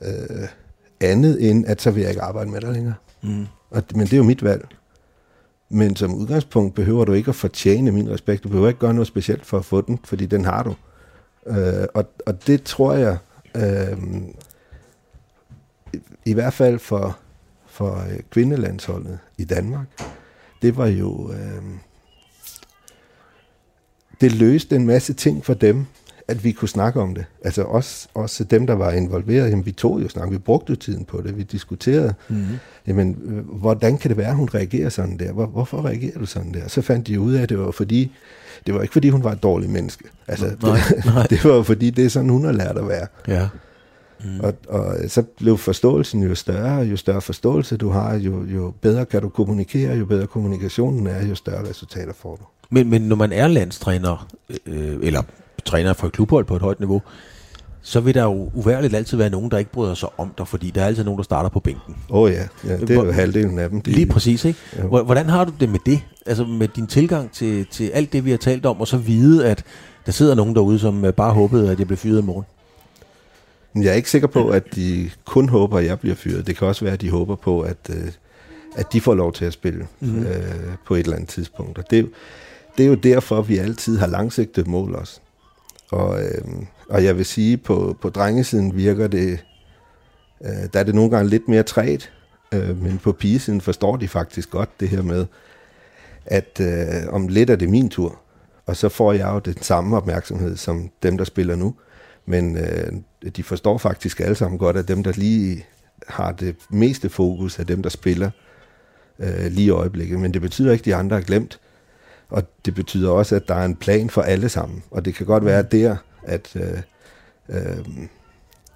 øh, 0.02 0.48
andet 1.00 1.50
end, 1.50 1.66
at 1.68 1.82
så 1.82 1.92
vil 1.92 2.02
jeg 2.02 2.10
ikke 2.10 2.22
arbejde 2.22 2.50
med 2.50 2.62
dig 2.62 2.74
længere. 2.74 2.96
Mm. 3.24 3.48
Og, 3.70 3.84
men 3.96 4.02
det 4.02 4.14
er 4.14 4.18
jo 4.18 4.24
mit 4.24 4.44
valg. 4.44 4.68
Men 5.70 5.96
som 5.96 6.14
udgangspunkt 6.14 6.76
behøver 6.76 7.06
du 7.06 7.14
ikke 7.14 7.30
at 7.30 7.36
fortjene 7.36 7.92
min 7.92 8.10
respekt. 8.10 8.44
Du 8.44 8.50
behøver 8.50 8.68
ikke 8.68 8.80
gøre 8.80 8.94
noget 8.94 9.08
specielt 9.08 9.46
for 9.46 9.58
at 9.58 9.66
få 9.66 9.82
den, 9.82 10.00
fordi 10.04 10.26
den 10.26 10.46
har 10.46 10.64
du. 10.64 10.76
Øh, 11.48 11.88
og, 11.94 12.06
og 12.26 12.48
det 12.48 12.64
tror 12.64 12.94
jeg, 12.94 13.18
øh, 13.56 13.98
i, 15.94 16.00
i 16.26 16.34
hvert 16.34 16.54
fald 16.54 16.80
for, 16.80 17.18
for 17.72 17.96
øh, 18.12 18.20
kvindelandsholdet 18.30 19.20
i 19.38 19.44
Danmark, 19.44 19.86
det 20.62 20.78
var 20.78 20.88
jo... 20.88 21.32
Øh, 21.32 21.62
det 24.22 24.32
løste 24.32 24.76
en 24.76 24.86
masse 24.86 25.14
ting 25.14 25.46
for 25.46 25.54
dem, 25.54 25.86
at 26.28 26.44
vi 26.44 26.52
kunne 26.52 26.70
snakke 26.70 27.02
om 27.02 27.16
det. 27.16 27.26
Altså 27.44 27.64
også, 27.64 28.08
også 28.14 28.44
dem, 28.44 28.68
der 28.68 28.74
var 28.74 28.92
involveret, 28.92 29.50
jamen 29.50 29.66
vi 29.66 29.72
tog 29.72 30.02
jo 30.02 30.08
snak, 30.10 30.32
vi 30.32 30.38
brugte 30.38 30.70
jo 30.70 30.76
tiden 30.76 31.06
på 31.06 31.22
det, 31.26 31.38
vi 31.38 31.44
diskuterede, 31.44 32.14
Mm. 32.30 32.46
jamen, 32.88 33.18
øh, 33.26 33.50
hvordan 33.60 33.98
kan 33.98 34.10
det 34.10 34.18
være, 34.18 34.34
hun 34.36 34.50
reagerer 34.54 34.90
sådan 34.90 35.18
der? 35.20 35.32
Hvor, 35.32 35.46
hvorfor 35.46 35.86
reagerer 35.86 36.20
du 36.20 36.26
sådan 36.26 36.54
der? 36.54 36.68
Så 36.68 36.82
fandt 36.82 37.08
de 37.08 37.20
ud 37.20 37.34
af, 37.34 37.42
at 37.42 37.50
det 37.50 37.60
var 37.60 37.72
fordi, 37.72 38.12
det 38.66 38.74
var 38.74 38.82
ikke 38.82 38.94
fordi, 38.94 39.10
hun 39.10 39.24
var 39.24 39.32
et 39.32 39.44
dårligt 39.44 39.72
menneske. 39.72 40.04
Altså, 40.28 40.46
Nej, 40.62 40.80
det, 40.96 41.06
nej. 41.06 41.28
det 41.30 41.44
var 41.44 41.64
fordi, 41.64 41.90
det 41.90 42.06
er 42.06 42.10
sådan, 42.10 42.30
hun 42.30 42.46
har 42.46 42.52
lært 42.52 42.78
at 42.78 42.88
være. 42.88 43.08
Ja. 43.28 43.48
Mm. 44.26 44.40
Og, 44.40 44.54
og 44.70 44.96
så 45.08 45.22
blev 45.22 45.58
forståelsen 45.58 46.24
jo 46.24 46.36
større, 46.36 46.76
jo 46.82 46.98
større 46.98 47.22
forståelse 47.22 47.78
du 47.78 47.90
har, 47.90 48.16
jo, 48.16 48.46
jo 48.46 48.74
bedre 48.82 49.06
kan 49.06 49.22
du 49.22 49.30
kommunikere, 49.30 49.96
jo 49.98 50.06
bedre 50.06 50.28
kommunikationen 50.28 51.08
er, 51.08 51.28
jo 51.28 51.36
større 51.36 51.70
resultater 51.70 52.14
får 52.14 52.36
du. 52.36 52.44
Men, 52.70 52.90
men 52.90 53.02
når 53.02 53.16
man 53.16 53.32
er 53.32 53.48
landstræner, 53.48 54.28
øh, 54.66 54.98
eller 55.02 55.22
træner 55.66 55.94
for 55.94 56.08
et 56.08 56.14
klubhold 56.14 56.46
på 56.46 56.56
et 56.56 56.62
højt 56.62 56.80
niveau, 56.80 57.02
så 57.82 58.00
vil 58.00 58.14
der 58.14 58.24
jo 58.24 58.52
uværligt 58.54 58.96
altid 58.96 59.18
være 59.18 59.30
nogen, 59.30 59.52
der 59.52 59.58
ikke 59.58 59.72
bryder 59.72 59.94
sig 59.94 60.10
om 60.18 60.32
dig, 60.38 60.48
fordi 60.48 60.72
der 60.76 60.82
er 60.82 60.86
altid 60.86 61.04
nogen, 61.04 61.18
der 61.18 61.24
starter 61.24 61.50
på 61.50 61.60
bænken. 61.60 61.96
Åh 62.10 62.20
oh 62.22 62.32
ja, 62.32 62.44
ja, 62.68 62.78
det 62.78 62.90
er 62.90 62.94
Hvor- 62.94 63.06
jo 63.06 63.12
halvdelen 63.12 63.60
af 63.60 63.70
dem. 63.70 63.82
De, 63.82 63.92
Lige 63.92 64.06
præcis, 64.06 64.46
ikke? 64.46 64.60
Jo. 64.82 64.88
Hvor- 64.88 65.04
Hvordan 65.04 65.30
har 65.30 65.46
du 65.46 65.52
det 65.60 65.70
med 65.70 65.80
det? 65.86 66.00
Altså 66.26 66.44
med 66.46 66.68
din 66.68 66.88
tilgang 66.88 67.32
til, 67.32 67.66
til 67.72 67.90
alt 67.90 68.14
det, 68.14 68.26
vi 68.26 68.30
har 68.32 68.38
talt 68.38 68.66
om, 68.66 68.82
og 68.82 68.88
så 68.88 68.98
vide, 68.98 69.46
at 69.48 69.64
der 70.06 70.12
sidder 70.12 70.36
nogen 70.36 70.56
derude, 70.56 70.80
som 70.80 71.06
bare 71.18 71.34
håbede, 71.34 71.72
at 71.72 71.80
jeg 71.80 71.88
blev 71.88 71.98
fyret 71.98 72.22
i 72.22 72.26
morgen. 72.26 72.46
Men 73.74 73.84
Jeg 73.84 73.92
er 73.92 73.96
ikke 73.96 74.10
sikker 74.12 74.28
på, 74.28 74.50
at 74.50 74.76
de 74.76 75.10
kun 75.26 75.50
håber, 75.50 75.78
at 75.78 75.86
jeg 75.86 76.00
bliver 76.00 76.16
fyret. 76.16 76.48
Det 76.48 76.58
kan 76.58 76.68
også 76.68 76.86
være, 76.86 76.94
at 76.94 77.02
de 77.02 77.10
håber 77.10 77.36
på, 77.36 77.62
at, 77.62 77.78
øh, 77.90 78.12
at 78.76 78.94
de 78.94 79.02
får 79.02 79.16
lov 79.16 79.34
til 79.34 79.46
at 79.46 79.54
spille 79.54 79.88
mm. 80.00 80.20
øh, 80.26 80.36
på 80.88 80.96
et 80.96 81.00
eller 81.00 81.16
andet 81.16 81.30
tidspunkt. 81.30 81.78
Og 81.78 81.84
det, 81.90 81.98
er 81.98 82.02
jo- 82.02 82.10
det 82.78 82.84
er 82.84 82.88
jo 82.90 82.96
derfor, 82.96 83.40
at 83.40 83.50
vi 83.50 83.58
altid 83.58 83.98
har 83.98 84.08
langsigtet 84.08 84.68
mål 84.68 84.96
også. 84.96 85.20
Og, 85.92 86.24
øh, 86.24 86.42
og 86.90 87.04
jeg 87.04 87.18
vil 87.18 87.26
sige, 87.26 87.58
på, 87.58 87.98
på 88.02 88.10
drengesiden 88.10 88.76
virker 88.76 89.08
det, 89.08 89.40
øh, 90.46 90.50
der 90.74 90.80
er 90.80 90.84
det 90.84 90.96
nogle 90.96 91.12
gange 91.12 91.30
lidt 91.30 91.48
mere 91.48 91.64
træt, 91.64 92.12
øh, 92.54 92.82
men 92.84 92.98
på 92.98 93.12
pigesiden 93.12 93.62
forstår 93.62 93.96
de 93.98 94.08
faktisk 94.08 94.50
godt 94.50 94.80
det 94.80 94.90
her 94.90 95.02
med, 95.02 95.26
at 96.26 96.60
øh, 96.62 97.14
om 97.14 97.28
lidt 97.28 97.50
er 97.50 97.56
det 97.56 97.70
min 97.70 97.90
tur, 97.90 98.20
og 98.66 98.76
så 98.78 98.90
får 98.90 99.14
jeg 99.14 99.30
jo 99.34 99.40
den 99.40 99.62
samme 99.62 99.98
opmærksomhed 99.98 100.58
som 100.58 100.90
dem, 101.04 101.18
der 101.18 101.26
spiller 101.26 101.56
nu. 101.56 101.76
Men 102.32 102.58
øh, 102.58 102.92
de 103.36 103.44
forstår 103.44 103.78
faktisk 103.78 104.20
alle 104.20 104.36
sammen 104.36 104.60
godt, 104.60 104.78
at 104.78 104.88
dem, 104.88 105.04
der 105.04 105.12
lige 105.16 105.66
har 106.08 106.32
det 106.32 106.56
meste 106.70 107.10
fokus, 107.10 107.60
er 107.60 107.64
dem, 107.64 107.84
der 107.84 107.90
spiller 107.90 108.30
øh, 109.20 109.46
lige 109.46 109.66
i 109.66 109.70
øjeblikket. 109.70 110.20
Men 110.20 110.34
det 110.34 110.42
betyder 110.42 110.72
ikke, 110.72 110.82
at 110.82 110.86
de 110.86 110.96
andre 110.96 111.18
er 111.18 111.22
glemt. 111.22 111.60
Og 112.30 112.44
det 112.66 112.76
betyder 112.76 113.10
også, 113.10 113.36
at 113.36 113.48
der 113.48 113.56
er 113.56 113.66
en 113.66 113.76
plan 113.76 114.10
for 114.10 114.22
alle 114.22 114.50
sammen. 114.50 114.84
Og 114.92 115.06
det 115.06 115.16
kan 115.16 115.26
godt 115.26 115.46
være 115.46 115.64
der, 115.64 115.96
at, 116.24 116.56
øh, 116.56 116.80
øh, 117.50 117.86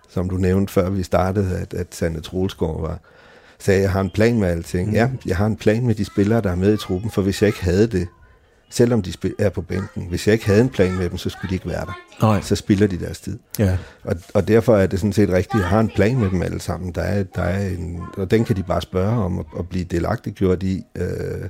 som 0.10 0.30
du 0.30 0.36
nævnte 0.36 0.74
før 0.74 0.90
vi 0.90 1.04
startede, 1.04 1.58
at, 1.58 1.74
at 1.74 1.96
Sande 1.96 2.22
Troelsgaard 2.22 2.82
var, 2.82 3.00
sagde, 3.60 3.82
jeg 3.82 3.92
har 3.92 4.02
en 4.02 4.10
plan 4.10 4.40
med 4.40 4.48
alting. 4.48 4.90
Mm. 4.90 4.96
Ja, 4.96 5.10
jeg 5.26 5.38
har 5.38 5.46
en 5.46 5.58
plan 5.58 5.86
med 5.86 5.96
de 5.96 6.06
spillere, 6.06 6.42
der 6.42 6.52
er 6.52 6.56
med 6.56 6.74
i 6.74 6.78
truppen, 6.78 7.12
for 7.12 7.22
hvis 7.22 7.42
jeg 7.42 7.48
ikke 7.48 7.64
havde 7.64 7.88
det, 7.88 8.08
selvom 8.70 9.02
de 9.02 9.14
er 9.40 9.50
på 9.50 9.62
bænken, 9.62 10.06
hvis 10.10 10.28
jeg 10.28 10.34
ikke 10.34 10.46
havde 10.46 10.62
en 10.62 10.70
plan 10.70 10.98
med 10.98 11.10
dem, 11.10 11.18
så 11.18 11.30
skulle 11.30 11.50
de 11.50 11.56
ikke 11.56 11.70
være 11.70 11.86
der. 11.86 11.98
Nej. 12.22 12.42
Så 12.42 12.56
spilder 12.56 12.88
de 12.88 13.00
deres 13.00 13.20
tid. 13.20 13.40
Ja. 13.60 13.78
Og, 14.04 14.16
og 14.34 14.48
derfor 14.48 14.78
er 14.78 14.88
det 14.88 15.00
sådan 15.00 15.14
set 15.14 15.30
rigtigt, 15.30 15.56
at 15.56 15.60
jeg 15.60 15.70
har 15.70 15.80
en 15.80 15.92
plan 15.96 16.18
med 16.18 16.30
dem 16.30 16.42
alle 16.42 16.62
sammen. 16.62 16.92
Der 16.92 17.02
er, 17.02 17.24
der 17.24 17.42
er 17.42 17.68
en, 17.68 18.00
og 18.18 18.32
den 18.32 18.46
kan 18.46 18.56
de 18.56 18.64
bare 18.64 18.82
spørge 18.82 19.24
om 19.24 19.40
at, 19.40 19.46
at 19.60 19.70
blive 19.70 19.84
delagtiggjort 19.84 20.64
i. 20.64 20.84
Øh, 20.96 21.50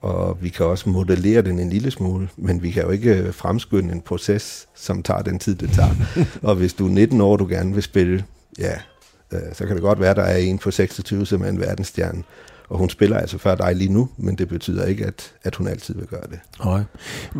og 0.00 0.38
vi 0.40 0.48
kan 0.48 0.66
også 0.66 0.88
modellere 0.88 1.42
den 1.42 1.58
en 1.58 1.70
lille 1.70 1.90
smule, 1.90 2.28
men 2.36 2.62
vi 2.62 2.70
kan 2.70 2.82
jo 2.82 2.90
ikke 2.90 3.14
øh, 3.14 3.34
fremskynde 3.34 3.92
en 3.92 4.00
proces, 4.00 4.68
som 4.74 5.02
tager 5.02 5.22
den 5.22 5.38
tid, 5.38 5.54
det 5.54 5.70
tager. 5.70 5.94
og 6.48 6.54
hvis 6.54 6.74
du 6.74 6.86
er 6.86 6.90
19 6.90 7.20
år, 7.20 7.36
du 7.36 7.46
gerne 7.46 7.74
vil 7.74 7.82
spille, 7.82 8.24
ja, 8.58 8.72
øh, 9.32 9.40
så 9.52 9.66
kan 9.66 9.76
det 9.76 9.82
godt 9.82 10.00
være, 10.00 10.14
der 10.14 10.22
er 10.22 10.36
en 10.36 10.58
på 10.58 10.70
26, 10.70 11.26
som 11.26 11.42
er 11.42 11.48
en 11.48 11.60
verdensstjerne. 11.60 12.22
Og 12.68 12.78
hun 12.78 12.90
spiller 12.90 13.18
altså 13.18 13.38
før 13.38 13.54
dig 13.54 13.76
lige 13.76 13.92
nu, 13.92 14.08
men 14.16 14.38
det 14.38 14.48
betyder 14.48 14.86
ikke, 14.86 15.06
at, 15.06 15.32
at 15.44 15.56
hun 15.56 15.68
altid 15.68 15.94
vil 15.94 16.06
gøre 16.06 16.26
det. 16.30 16.38
Nej. 16.64 16.82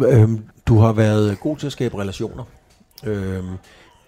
Øhm, 0.08 0.44
du 0.66 0.78
har 0.78 0.92
været 0.92 1.40
god 1.40 1.56
til 1.56 1.66
at 1.66 1.72
skabe 1.72 2.00
relationer. 2.00 2.44
Øhm, 3.04 3.48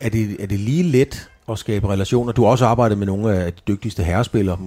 er, 0.00 0.08
det, 0.08 0.36
er 0.42 0.46
det 0.46 0.60
lige 0.60 0.82
let 0.82 1.28
at 1.50 1.58
skabe 1.58 1.88
relationer? 1.88 2.32
Du 2.32 2.44
har 2.44 2.50
også 2.50 2.66
arbejdet 2.66 2.98
med 2.98 3.06
nogle 3.06 3.34
af 3.34 3.52
de 3.52 3.60
dygtigste 3.68 4.02
herrespillere. 4.02 4.58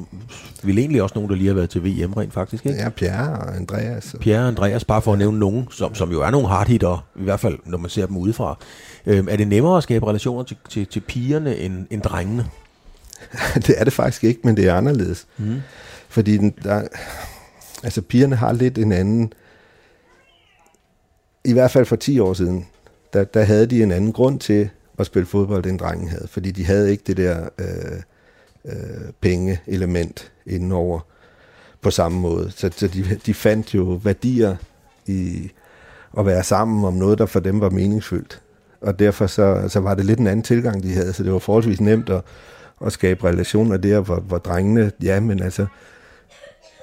Vel 0.63 0.77
egentlig 0.77 1.03
også 1.03 1.15
nogen, 1.15 1.29
der 1.29 1.35
lige 1.35 1.47
har 1.47 1.53
været 1.53 1.69
til 1.69 1.83
VM 1.83 2.13
rent 2.13 2.33
faktisk, 2.33 2.65
ikke? 2.65 2.79
Ja, 2.79 2.89
Pierre 2.89 3.39
og 3.39 3.55
Andreas. 3.55 4.13
Og, 4.13 4.19
Pierre 4.19 4.41
og 4.41 4.47
Andreas, 4.47 4.83
bare 4.85 5.01
for 5.01 5.13
at 5.13 5.19
nævne 5.19 5.39
nogen, 5.39 5.67
som, 5.71 5.95
som 5.95 6.11
jo 6.11 6.21
er 6.21 6.29
nogle 6.29 6.47
hardhitter, 6.47 7.05
i 7.15 7.23
hvert 7.23 7.39
fald 7.39 7.57
når 7.65 7.77
man 7.77 7.89
ser 7.89 8.05
dem 8.05 8.17
udefra. 8.17 8.57
Øhm, 9.05 9.27
er 9.31 9.35
det 9.35 9.47
nemmere 9.47 9.77
at 9.77 9.83
skabe 9.83 10.07
relationer 10.07 10.43
til, 10.43 10.57
til, 10.69 10.87
til 10.87 10.99
pigerne 10.99 11.57
end, 11.57 11.87
end 11.89 12.01
drengene? 12.01 12.45
det 13.67 13.75
er 13.77 13.83
det 13.83 13.93
faktisk 13.93 14.23
ikke, 14.23 14.39
men 14.43 14.57
det 14.57 14.67
er 14.67 14.75
anderledes. 14.75 15.27
Mm. 15.37 15.61
Fordi 16.11 16.37
den, 16.37 16.53
der, 16.63 16.87
altså 17.83 18.01
pigerne 18.01 18.35
har 18.35 18.53
lidt 18.53 18.77
en 18.77 18.91
anden, 18.91 19.33
i 21.45 21.53
hvert 21.53 21.71
fald 21.71 21.85
for 21.85 21.95
10 21.95 22.19
år 22.19 22.33
siden, 22.33 22.67
der, 23.13 23.23
der 23.23 23.43
havde 23.43 23.65
de 23.65 23.83
en 23.83 23.91
anden 23.91 24.13
grund 24.13 24.39
til 24.39 24.69
at 24.99 25.05
spille 25.05 25.25
fodbold, 25.25 25.65
end 25.65 25.79
drengen 25.79 26.07
havde. 26.07 26.27
Fordi 26.27 26.51
de 26.51 26.65
havde 26.65 26.91
ikke 26.91 27.03
det 27.07 27.17
der 27.17 27.49
øh, 27.59 28.01
øh, 28.65 29.11
penge-element 29.21 30.31
indenover. 30.45 30.99
på 31.81 31.91
samme 31.91 32.19
måde. 32.19 32.51
Så, 32.51 32.71
så 32.75 32.87
de, 32.87 33.19
de 33.25 33.33
fandt 33.33 33.75
jo 33.75 33.83
værdier 33.83 34.55
i 35.05 35.51
at 36.17 36.25
være 36.25 36.43
sammen 36.43 36.85
om 36.85 36.93
noget, 36.93 37.17
der 37.17 37.25
for 37.25 37.39
dem 37.39 37.59
var 37.61 37.69
meningsfyldt. 37.69 38.41
Og 38.81 38.99
derfor 38.99 39.27
så, 39.27 39.65
så 39.67 39.79
var 39.79 39.95
det 39.95 40.05
lidt 40.05 40.19
en 40.19 40.27
anden 40.27 40.43
tilgang, 40.43 40.83
de 40.83 40.93
havde, 40.93 41.13
så 41.13 41.23
det 41.23 41.33
var 41.33 41.39
forholdsvis 41.39 41.81
nemt 41.81 42.09
at, 42.09 42.21
at 42.85 42.91
skabe 42.91 43.27
relationer 43.27 43.77
der, 43.77 43.99
hvor, 43.99 44.15
hvor 44.19 44.37
drengene, 44.37 44.91
ja, 45.03 45.19
men 45.19 45.43
altså, 45.43 45.65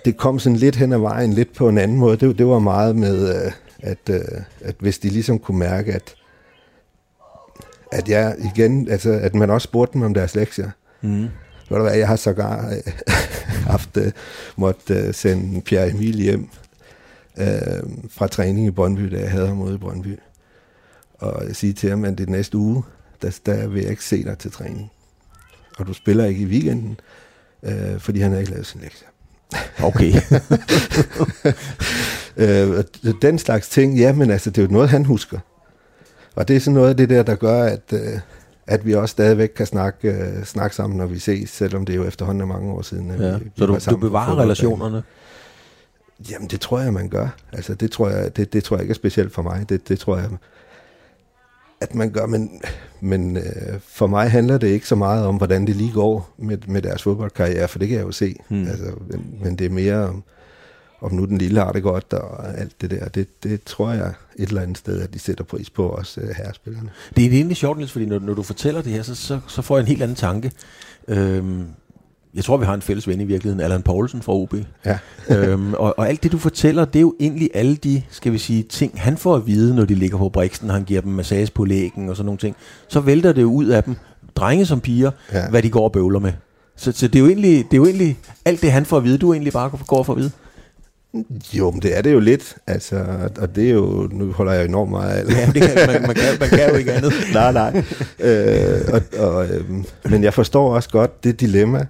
det 0.04 0.16
kom 0.16 0.38
sådan 0.38 0.56
lidt 0.56 0.76
hen 0.76 0.92
ad 0.92 0.98
vejen, 0.98 1.32
lidt 1.32 1.54
på 1.54 1.68
en 1.68 1.78
anden 1.78 1.96
måde. 1.96 2.16
Det, 2.16 2.38
det 2.38 2.46
var 2.46 2.58
meget 2.58 2.96
med, 2.96 3.44
øh, 3.44 3.52
at, 3.78 3.98
øh, 4.10 4.20
at 4.60 4.74
hvis 4.78 4.98
de 4.98 5.08
ligesom 5.08 5.38
kunne 5.38 5.58
mærke, 5.58 5.94
at, 5.94 6.14
at 7.92 8.08
jeg 8.08 8.36
igen, 8.54 8.88
altså, 8.88 9.10
at 9.10 9.34
man 9.34 9.50
også 9.50 9.64
spurgte 9.64 9.92
dem 9.92 10.02
om 10.02 10.14
deres 10.14 10.34
lektier. 10.34 10.70
Mm. 11.02 11.28
Ved 11.68 11.78
du 11.78 11.82
hvad, 11.82 11.96
jeg 11.96 12.08
har 12.08 12.16
sågar 12.16 12.70
øh, 12.70 12.92
haft, 13.70 13.96
uh, 13.96 14.06
måtte 14.56 15.08
uh, 15.08 15.14
sende 15.14 15.60
Pierre 15.60 15.90
Emil 15.90 16.16
hjem 16.16 16.48
uh, 17.36 17.44
fra 18.10 18.26
træning 18.26 18.66
i 18.66 18.70
Brøndby, 18.70 19.02
da 19.12 19.20
jeg 19.20 19.30
havde 19.30 19.46
ham 19.46 19.60
ude 19.60 19.74
i 19.74 19.78
Brøndby. 19.78 20.18
Og 21.14 21.42
sige 21.52 21.72
til 21.72 21.90
ham, 21.90 22.04
at 22.04 22.18
det 22.18 22.28
næste 22.28 22.58
uge, 22.58 22.82
der, 23.22 23.38
der 23.46 23.66
vil 23.66 23.82
jeg 23.82 23.90
ikke 23.90 24.04
se 24.04 24.24
dig 24.24 24.38
til 24.38 24.50
træning. 24.50 24.90
Og 25.78 25.86
du 25.86 25.92
spiller 25.92 26.24
ikke 26.24 26.40
i 26.40 26.46
weekenden, 26.46 27.00
uh, 27.62 27.98
fordi 27.98 28.20
han 28.20 28.32
har 28.32 28.38
ikke 28.38 28.50
lavet 28.50 28.66
sin 28.66 28.80
lektier. 28.80 29.08
Okay. 29.82 30.12
øh, 32.36 32.84
den 33.22 33.38
slags 33.38 33.68
ting, 33.68 33.98
ja, 33.98 34.12
men 34.12 34.30
altså, 34.30 34.50
det 34.50 34.58
er 34.58 34.66
jo 34.66 34.72
noget, 34.72 34.88
han 34.88 35.04
husker. 35.04 35.38
Og 36.34 36.48
det 36.48 36.56
er 36.56 36.60
sådan 36.60 36.74
noget 36.74 36.88
af 36.88 36.96
det 36.96 37.08
der, 37.08 37.22
der 37.22 37.34
gør, 37.34 37.62
at, 37.62 37.92
øh, 37.92 38.20
at 38.66 38.86
vi 38.86 38.94
også 38.94 39.12
stadigvæk 39.12 39.48
kan 39.48 39.66
snakke, 39.66 40.08
øh, 40.08 40.44
snakke 40.44 40.76
sammen, 40.76 40.96
når 40.96 41.06
vi 41.06 41.18
ses, 41.18 41.50
selvom 41.50 41.84
det 41.86 41.92
er 41.92 41.96
jo 41.96 42.04
efterhånden 42.04 42.40
er 42.40 42.46
mange 42.46 42.72
år 42.72 42.82
siden. 42.82 43.10
Ja. 43.10 43.36
Vi, 43.36 43.44
vi 43.44 43.50
så 43.56 43.66
du, 43.66 43.90
du 43.90 43.96
bevarer 43.96 44.38
relationerne? 44.38 45.02
Jamen, 46.30 46.48
det 46.48 46.60
tror 46.60 46.80
jeg, 46.80 46.92
man 46.92 47.08
gør. 47.08 47.28
Altså, 47.52 47.74
det 47.74 47.90
tror 47.90 48.08
jeg, 48.08 48.36
det, 48.36 48.52
det 48.52 48.64
tror 48.64 48.76
jeg 48.76 48.82
ikke 48.82 48.92
er 48.92 48.94
specielt 48.94 49.34
for 49.34 49.42
mig. 49.42 49.68
Det, 49.68 49.88
det 49.88 49.98
tror 49.98 50.16
jeg, 50.16 50.28
at 51.80 51.94
man 51.94 52.10
gør, 52.10 52.26
men, 52.26 52.62
men 53.00 53.36
øh, 53.36 53.80
for 53.86 54.06
mig 54.06 54.30
handler 54.30 54.58
det 54.58 54.68
ikke 54.68 54.88
så 54.88 54.94
meget 54.94 55.26
om, 55.26 55.36
hvordan 55.36 55.66
det 55.66 55.76
lige 55.76 55.92
går 55.92 56.34
med, 56.38 56.58
med 56.66 56.82
deres 56.82 57.02
fodboldkarriere, 57.02 57.68
for 57.68 57.78
det 57.78 57.88
kan 57.88 57.96
jeg 57.96 58.04
jo 58.06 58.12
se. 58.12 58.34
Hmm. 58.48 58.66
Altså, 58.66 58.84
men, 59.06 59.34
men 59.42 59.56
det 59.56 59.66
er 59.66 59.70
mere 59.70 60.08
om, 60.08 60.22
om 61.00 61.12
nu 61.12 61.24
den 61.24 61.38
lille 61.38 61.60
har 61.60 61.72
det 61.72 61.82
godt, 61.82 62.12
og 62.12 62.58
alt 62.58 62.80
det 62.80 62.90
der. 62.90 63.08
Det, 63.08 63.42
det 63.42 63.62
tror 63.62 63.92
jeg 63.92 64.12
et 64.36 64.48
eller 64.48 64.62
andet 64.62 64.78
sted, 64.78 65.00
at 65.02 65.14
de 65.14 65.18
sætter 65.18 65.44
pris 65.44 65.70
på, 65.70 65.88
også 65.88 66.20
øh, 66.20 66.28
herrespillerne. 66.28 66.90
Det 67.16 67.24
er 67.24 67.30
egentlig 67.30 67.56
sjovt, 67.56 67.78
Niels, 67.78 67.92
fordi 67.92 68.06
når, 68.06 68.18
når 68.18 68.34
du 68.34 68.42
fortæller 68.42 68.82
det 68.82 68.92
her, 68.92 69.02
så, 69.02 69.14
så, 69.14 69.40
så 69.46 69.62
får 69.62 69.76
jeg 69.76 69.82
en 69.82 69.88
helt 69.88 70.02
anden 70.02 70.16
tanke. 70.16 70.52
Øhm, 71.08 71.66
jeg 72.38 72.44
tror, 72.44 72.56
vi 72.56 72.64
har 72.64 72.74
en 72.74 72.82
fælles 72.82 73.08
ven 73.08 73.20
i 73.20 73.24
virkeligheden, 73.24 73.60
Allan 73.60 73.82
Poulsen 73.82 74.22
fra 74.22 74.32
OB. 74.32 74.54
Ja. 74.86 74.98
øhm, 75.36 75.74
og, 75.74 75.98
og 75.98 76.08
alt 76.08 76.22
det, 76.22 76.32
du 76.32 76.38
fortæller, 76.38 76.84
det 76.84 76.96
er 76.96 77.00
jo 77.00 77.14
egentlig 77.20 77.50
alle 77.54 77.76
de, 77.76 78.02
skal 78.10 78.32
vi 78.32 78.38
sige, 78.38 78.62
ting, 78.62 79.00
han 79.00 79.16
får 79.16 79.36
at 79.36 79.46
vide, 79.46 79.74
når 79.74 79.84
de 79.84 79.94
ligger 79.94 80.18
på 80.18 80.28
briksen, 80.28 80.70
han 80.70 80.84
giver 80.84 81.00
dem 81.00 81.12
massage 81.12 81.50
på 81.54 81.64
lægen 81.64 82.08
og 82.08 82.16
sådan 82.16 82.26
nogle 82.26 82.38
ting. 82.38 82.56
Så 82.88 83.00
vælter 83.00 83.32
det 83.32 83.42
jo 83.42 83.52
ud 83.52 83.66
af 83.66 83.84
dem, 83.84 83.96
drenge 84.36 84.66
som 84.66 84.80
piger, 84.80 85.10
ja. 85.32 85.48
hvad 85.48 85.62
de 85.62 85.70
går 85.70 85.84
og 85.84 85.92
bøvler 85.92 86.18
med. 86.18 86.32
Så, 86.76 86.92
så 86.92 87.08
det, 87.08 87.16
er 87.16 87.20
jo 87.20 87.26
egentlig, 87.26 87.64
det 87.64 87.72
er 87.72 87.76
jo 87.76 87.84
egentlig 87.84 88.18
alt 88.44 88.62
det, 88.62 88.72
han 88.72 88.84
får 88.84 88.96
at 88.96 89.04
vide, 89.04 89.18
du 89.18 89.32
egentlig 89.32 89.52
bare 89.52 89.70
går 89.86 90.02
for 90.02 90.12
at 90.12 90.18
vide. 90.18 90.30
Jo, 91.52 91.70
men 91.70 91.82
det 91.82 91.98
er 91.98 92.02
det 92.02 92.12
jo 92.12 92.20
lidt, 92.20 92.56
altså, 92.66 93.04
og 93.40 93.56
det 93.56 93.68
er 93.68 93.72
jo, 93.72 94.08
nu 94.12 94.32
holder 94.32 94.52
jeg 94.52 94.64
enormt 94.64 94.90
meget 94.90 95.10
af 95.10 95.30
Ja, 95.30 95.46
det 95.46 95.62
kan, 95.62 95.86
man, 95.86 96.02
man, 96.02 96.14
kan, 96.14 96.24
man 96.40 96.48
kan 96.48 96.70
jo 96.70 96.74
ikke 96.74 96.92
andet. 96.92 97.12
nej, 97.34 97.52
nej. 97.52 97.82
Øh, 98.20 98.80
og, 98.92 99.02
og, 99.18 99.46
øh, 99.46 99.64
men 100.04 100.24
jeg 100.24 100.34
forstår 100.34 100.74
også 100.74 100.88
godt 100.90 101.24
det 101.24 101.40
dilemma, 101.40 101.86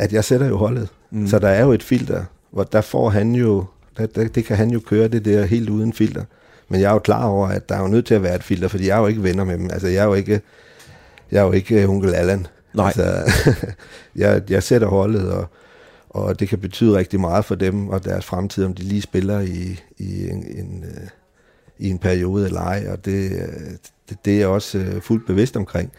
at 0.00 0.12
jeg 0.12 0.24
sætter 0.24 0.48
jo 0.48 0.56
holdet. 0.56 0.88
Mm. 1.10 1.26
Så 1.26 1.38
der 1.38 1.48
er 1.48 1.64
jo 1.64 1.72
et 1.72 1.82
filter, 1.82 2.24
hvor 2.50 2.64
der 2.64 2.80
får 2.80 3.10
han 3.10 3.34
jo, 3.34 3.64
der, 3.96 4.06
der, 4.06 4.28
det 4.28 4.44
kan 4.44 4.56
han 4.56 4.70
jo 4.70 4.80
køre 4.80 5.08
det 5.08 5.24
der 5.24 5.44
helt 5.44 5.70
uden 5.70 5.92
filter. 5.92 6.24
Men 6.68 6.80
jeg 6.80 6.88
er 6.88 6.92
jo 6.92 6.98
klar 6.98 7.26
over, 7.26 7.48
at 7.48 7.68
der 7.68 7.74
er 7.74 7.80
jo 7.80 7.88
nødt 7.88 8.06
til 8.06 8.14
at 8.14 8.22
være 8.22 8.36
et 8.36 8.42
filter, 8.44 8.68
fordi 8.68 8.86
jeg 8.86 8.96
er 8.96 9.00
jo 9.00 9.06
ikke 9.06 9.22
venner 9.22 9.44
med 9.44 9.58
dem. 9.58 9.70
Altså, 9.70 9.88
jeg 9.88 10.02
er 10.02 10.04
jo 10.04 10.14
ikke, 10.14 10.40
jeg 11.30 11.40
er 11.40 11.44
jo 11.44 11.52
ikke 11.52 11.88
onkel 11.88 12.14
Allan. 12.14 12.46
Nej. 12.74 12.86
Altså, 12.86 13.32
jeg, 14.16 14.42
jeg 14.50 14.62
sætter 14.62 14.88
holdet, 14.88 15.32
og, 15.32 15.46
og 16.10 16.40
det 16.40 16.48
kan 16.48 16.58
betyde 16.58 16.98
rigtig 16.98 17.20
meget 17.20 17.44
for 17.44 17.54
dem 17.54 17.88
og 17.88 18.04
deres 18.04 18.24
fremtid, 18.24 18.64
om 18.64 18.74
de 18.74 18.82
lige 18.82 19.02
spiller 19.02 19.40
i, 19.40 19.80
i 19.98 20.28
en, 20.28 20.46
en, 20.56 20.84
i 21.78 21.90
en 21.90 21.98
periode 21.98 22.46
eller 22.46 22.60
ej, 22.60 22.86
og 22.88 23.04
det, 23.04 23.30
det, 24.08 24.24
det 24.24 24.34
er 24.34 24.38
jeg 24.38 24.48
også 24.48 24.84
fuldt 25.02 25.26
bevidst 25.26 25.56
omkring. 25.56 25.92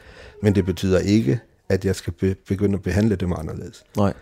Men 0.43 0.55
det 0.55 0.65
betyder 0.65 0.99
ikke, 0.99 1.39
at 1.71 1.85
jeg 1.85 1.95
skal 1.95 2.13
be, 2.13 2.35
begynde 2.47 2.75
at 2.75 2.81
behandle 2.81 3.15
dem 3.15 3.33
anderledes. 3.33 3.83
Nej. 3.97 4.13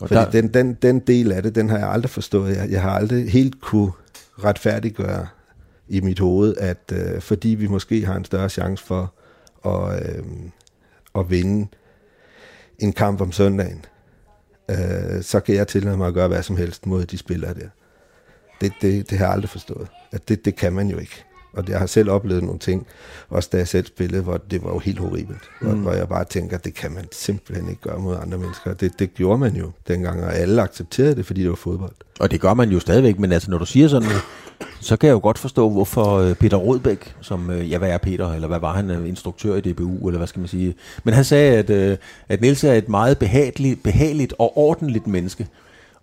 Og 0.00 0.08
Fordi 0.08 0.20
der... 0.20 0.30
den, 0.30 0.54
den, 0.54 0.74
den 0.74 1.00
del 1.00 1.32
af 1.32 1.42
det, 1.42 1.54
den 1.54 1.68
har 1.68 1.78
jeg 1.78 1.90
aldrig 1.90 2.10
forstået. 2.10 2.56
Jeg, 2.56 2.70
jeg 2.70 2.82
har 2.82 2.90
aldrig 2.90 3.32
helt 3.32 3.60
kunne 3.60 3.92
retfærdiggøre 4.44 5.26
i 5.88 6.00
mit 6.00 6.18
hoved, 6.18 6.56
at 6.56 6.92
øh, 6.92 7.20
fordi 7.20 7.48
vi 7.48 7.66
måske 7.66 8.06
har 8.06 8.16
en 8.16 8.24
større 8.24 8.48
chance 8.48 8.84
for 8.84 9.14
at, 9.64 10.06
øh, 10.06 10.24
at 11.14 11.30
vinde 11.30 11.68
en 12.78 12.92
kamp 12.92 13.20
om 13.20 13.32
søndagen, 13.32 13.84
øh, 14.70 15.22
så 15.22 15.40
kan 15.40 15.54
jeg 15.54 15.68
tillade 15.68 15.96
mig 15.96 16.08
at 16.08 16.14
gøre 16.14 16.28
hvad 16.28 16.42
som 16.42 16.56
helst 16.56 16.86
mod 16.86 17.04
de 17.06 17.18
spillere 17.18 17.54
der. 17.54 17.68
Det, 18.60 18.72
det, 18.82 19.10
det 19.10 19.18
har 19.18 19.26
jeg 19.26 19.32
aldrig 19.32 19.50
forstået. 19.50 19.88
At 20.12 20.28
det, 20.28 20.44
det 20.44 20.56
kan 20.56 20.72
man 20.72 20.88
jo 20.88 20.98
ikke. 20.98 21.24
Og 21.52 21.64
jeg 21.68 21.78
har 21.78 21.86
selv 21.86 22.10
oplevet 22.10 22.42
nogle 22.42 22.58
ting, 22.58 22.86
også 23.28 23.48
da 23.52 23.56
jeg 23.56 23.68
selv 23.68 23.86
spillede, 23.86 24.22
hvor 24.22 24.36
det 24.36 24.64
var 24.64 24.70
jo 24.70 24.78
helt 24.78 24.98
horribelt. 24.98 25.42
Mm. 25.60 25.68
Hvor, 25.68 25.76
hvor 25.76 25.92
jeg 25.92 26.08
bare 26.08 26.24
tænker, 26.24 26.58
det 26.58 26.74
kan 26.74 26.92
man 26.92 27.04
simpelthen 27.12 27.68
ikke 27.68 27.80
gøre 27.80 27.98
mod 27.98 28.16
andre 28.22 28.38
mennesker. 28.38 28.74
Det, 28.74 28.98
det 28.98 29.14
gjorde 29.14 29.38
man 29.38 29.56
jo 29.56 29.70
dengang, 29.88 30.24
og 30.24 30.34
alle 30.34 30.62
accepterede 30.62 31.14
det, 31.14 31.26
fordi 31.26 31.40
det 31.42 31.50
var 31.50 31.56
fodbold. 31.56 31.92
Og 32.20 32.30
det 32.30 32.40
gør 32.40 32.54
man 32.54 32.70
jo 32.70 32.80
stadigvæk, 32.80 33.18
men 33.18 33.32
altså 33.32 33.50
når 33.50 33.58
du 33.58 33.66
siger 33.66 33.88
sådan, 33.88 34.08
så 34.80 34.96
kan 34.96 35.06
jeg 35.06 35.14
jo 35.14 35.20
godt 35.22 35.38
forstå, 35.38 35.70
hvorfor 35.70 36.14
øh, 36.18 36.34
Peter 36.34 36.56
Rodbæk, 36.56 37.14
som, 37.20 37.50
øh, 37.50 37.70
ja 37.70 37.78
hvad 37.78 37.90
er 37.90 37.98
Peter, 37.98 38.32
eller 38.32 38.48
hvad 38.48 38.60
var 38.60 38.72
han, 38.72 38.90
øh, 38.90 39.08
instruktør 39.08 39.54
i 39.54 39.60
DBU, 39.60 40.08
eller 40.08 40.18
hvad 40.18 40.28
skal 40.28 40.40
man 40.40 40.48
sige. 40.48 40.74
Men 41.04 41.14
han 41.14 41.24
sagde, 41.24 41.56
at, 41.56 41.98
at 42.28 42.40
Niels 42.40 42.64
er 42.64 42.72
et 42.72 42.88
meget 42.88 43.18
behageligt, 43.18 43.82
behageligt 43.82 44.34
og 44.38 44.58
ordentligt 44.58 45.06
menneske. 45.06 45.46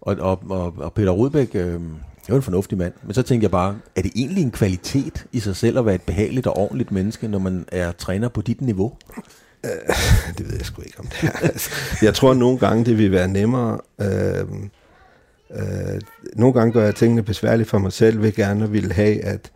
Og, 0.01 0.15
og, 0.19 0.41
og, 0.49 0.73
og 0.77 0.93
Peter 0.93 1.11
Rodbæk, 1.11 1.49
øh, 1.53 1.79
det 2.27 2.33
var 2.33 2.37
en 2.37 2.43
fornuftig 2.43 2.77
mand. 2.77 2.93
Men 3.03 3.13
så 3.13 3.21
tænkte 3.21 3.43
jeg 3.43 3.51
bare, 3.51 3.79
er 3.95 4.01
det 4.01 4.11
egentlig 4.15 4.43
en 4.43 4.51
kvalitet 4.51 5.25
i 5.31 5.39
sig 5.39 5.55
selv 5.55 5.79
at 5.79 5.85
være 5.85 5.95
et 5.95 6.01
behageligt 6.01 6.47
og 6.47 6.57
ordentligt 6.57 6.91
menneske, 6.91 7.27
når 7.27 7.39
man 7.39 7.65
er 7.71 7.91
træner 7.91 8.29
på 8.29 8.41
dit 8.41 8.61
niveau? 8.61 8.93
Øh, 9.65 9.71
det 10.37 10.47
ved 10.47 10.55
jeg 10.57 10.65
sgu 10.65 10.81
ikke 10.81 10.99
om 10.99 11.07
det 11.07 11.23
er. 11.23 11.69
jeg 12.05 12.13
tror 12.13 12.31
at 12.31 12.37
nogle 12.37 12.57
gange, 12.57 12.85
det 12.85 12.97
vil 12.97 13.11
være 13.11 13.27
nemmere. 13.27 13.79
Øh, 14.01 14.45
øh, 15.51 16.01
nogle 16.35 16.53
gange 16.53 16.73
gør 16.73 16.83
jeg 16.83 16.95
tingene 16.95 17.23
besværligt 17.23 17.69
for 17.69 17.77
mig 17.77 17.93
selv, 17.93 18.21
vil 18.21 18.35
gerne 18.35 18.71
vil 18.71 18.91
have, 18.91 19.23
at, 19.23 19.51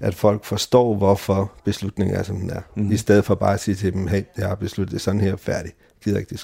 at 0.00 0.14
folk 0.14 0.44
forstår, 0.44 0.94
hvorfor 0.94 1.52
beslutningen 1.64 2.16
er, 2.16 2.22
som 2.22 2.36
den 2.36 2.50
er. 2.50 2.60
Mm. 2.76 2.92
I 2.92 2.96
stedet 2.96 3.24
for 3.24 3.34
bare 3.34 3.54
at 3.54 3.60
sige 3.60 3.74
til 3.74 3.92
dem, 3.92 4.06
hey, 4.06 4.22
jeg 4.38 4.48
har 4.48 4.54
besluttet 4.54 5.00
sådan 5.00 5.20
her, 5.20 5.36
færdig. 5.36 5.72
Jeg 5.78 6.04
gider 6.04 6.18
ikke 6.18 6.36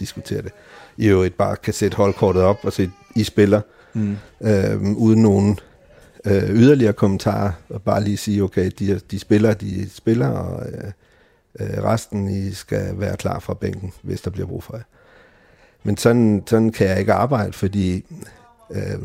diskutere 0.00 0.42
det. 0.42 0.52
I 0.96 1.06
øvrigt 1.06 1.36
bare 1.36 1.56
kan 1.56 1.74
sætte 1.74 1.96
holdkortet 1.96 2.42
op 2.42 2.58
og 2.62 2.72
sige, 2.72 2.90
I 3.14 3.24
spiller 3.24 3.60
mm. 3.96 4.16
øh, 4.40 4.82
uden 4.82 5.22
nogen 5.22 5.58
øh, 6.24 6.50
yderligere 6.50 6.92
kommentarer, 6.92 7.52
og 7.68 7.82
bare 7.82 8.04
lige 8.04 8.16
sige, 8.16 8.42
okay, 8.42 8.70
de, 8.78 9.00
de 9.10 9.18
spiller, 9.18 9.54
de 9.54 9.90
spiller, 9.90 10.28
og 10.28 10.66
øh, 10.66 10.90
øh, 11.60 11.84
resten 11.84 12.28
I 12.28 12.52
skal 12.52 13.00
være 13.00 13.16
klar 13.16 13.38
fra 13.38 13.54
bænken, 13.54 13.92
hvis 14.02 14.20
der 14.20 14.30
bliver 14.30 14.46
brug 14.46 14.62
for 14.62 14.76
jer. 14.76 14.82
Men 15.82 15.96
sådan, 15.96 16.42
sådan 16.46 16.72
kan 16.72 16.86
jeg 16.86 16.98
ikke 16.98 17.12
arbejde, 17.12 17.52
fordi 17.52 18.04
øh, 18.70 18.98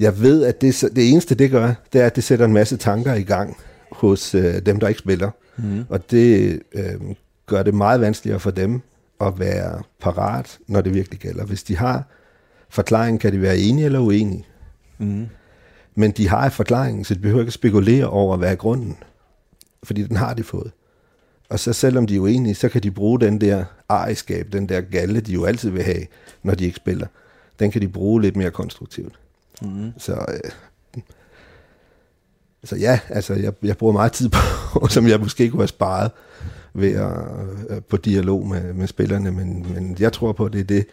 jeg 0.00 0.20
ved, 0.20 0.44
at 0.44 0.60
det, 0.60 0.84
det 0.96 1.10
eneste, 1.10 1.34
det 1.34 1.50
gør, 1.50 1.74
det 1.92 2.00
er, 2.00 2.06
at 2.06 2.16
det 2.16 2.24
sætter 2.24 2.44
en 2.44 2.52
masse 2.52 2.76
tanker 2.76 3.14
i 3.14 3.22
gang 3.22 3.56
hos 3.92 4.34
øh, 4.34 4.66
dem, 4.66 4.80
der 4.80 4.88
ikke 4.88 4.98
spiller. 4.98 5.30
Mm. 5.56 5.84
Og 5.88 6.10
det 6.10 6.60
øh, 6.72 7.00
gør 7.46 7.62
det 7.62 7.74
meget 7.74 8.00
vanskeligere 8.00 8.40
for 8.40 8.50
dem 8.50 8.80
at 9.20 9.38
være 9.38 9.82
parat, 10.00 10.58
når 10.66 10.80
det 10.80 10.94
virkelig 10.94 11.20
gælder. 11.20 11.44
Hvis 11.44 11.62
de 11.62 11.76
har 11.76 12.04
forklaringen 12.76 13.18
kan 13.18 13.32
de 13.32 13.42
være 13.42 13.58
enige 13.58 13.84
eller 13.84 14.00
uenige. 14.00 14.46
Mm. 14.98 15.26
Men 15.94 16.10
de 16.10 16.28
har 16.28 16.48
forklaringen, 16.48 17.04
så 17.04 17.14
de 17.14 17.20
behøver 17.20 17.40
ikke 17.40 17.52
spekulere 17.52 18.06
over, 18.06 18.36
hvad 18.36 18.50
er 18.50 18.54
grunden. 18.54 18.96
Fordi 19.82 20.02
den 20.02 20.16
har 20.16 20.34
de 20.34 20.42
fået. 20.42 20.72
Og 21.48 21.58
så 21.58 21.72
selvom 21.72 22.06
de 22.06 22.16
er 22.16 22.20
uenige, 22.20 22.54
så 22.54 22.68
kan 22.68 22.82
de 22.82 22.90
bruge 22.90 23.20
den 23.20 23.40
der 23.40 23.64
ejerskab, 23.90 24.52
den 24.52 24.68
der 24.68 24.80
galle, 24.80 25.20
de 25.20 25.32
jo 25.32 25.44
altid 25.44 25.70
vil 25.70 25.82
have, 25.82 26.06
når 26.42 26.54
de 26.54 26.64
ikke 26.64 26.76
spiller. 26.76 27.06
Den 27.58 27.70
kan 27.70 27.82
de 27.82 27.88
bruge 27.88 28.22
lidt 28.22 28.36
mere 28.36 28.50
konstruktivt. 28.50 29.18
Mm. 29.62 29.92
Så, 29.98 30.12
øh, 30.12 30.50
så 32.64 32.76
ja, 32.76 33.00
altså 33.08 33.34
jeg, 33.34 33.52
jeg 33.62 33.76
bruger 33.76 33.92
meget 33.92 34.12
tid 34.12 34.28
på, 34.28 34.40
som 34.94 35.08
jeg 35.08 35.20
måske 35.20 35.50
kunne 35.50 35.62
have 35.62 35.68
sparet 35.68 36.10
ved 36.74 36.92
at, 36.92 37.12
øh, 37.70 37.82
på 37.88 37.96
dialog 37.96 38.46
med, 38.46 38.72
med 38.72 38.86
spillerne, 38.86 39.30
men, 39.30 39.66
men 39.74 39.96
jeg 40.00 40.12
tror 40.12 40.32
på, 40.32 40.44
at 40.44 40.52
det 40.52 40.60
er 40.60 40.64
det, 40.64 40.86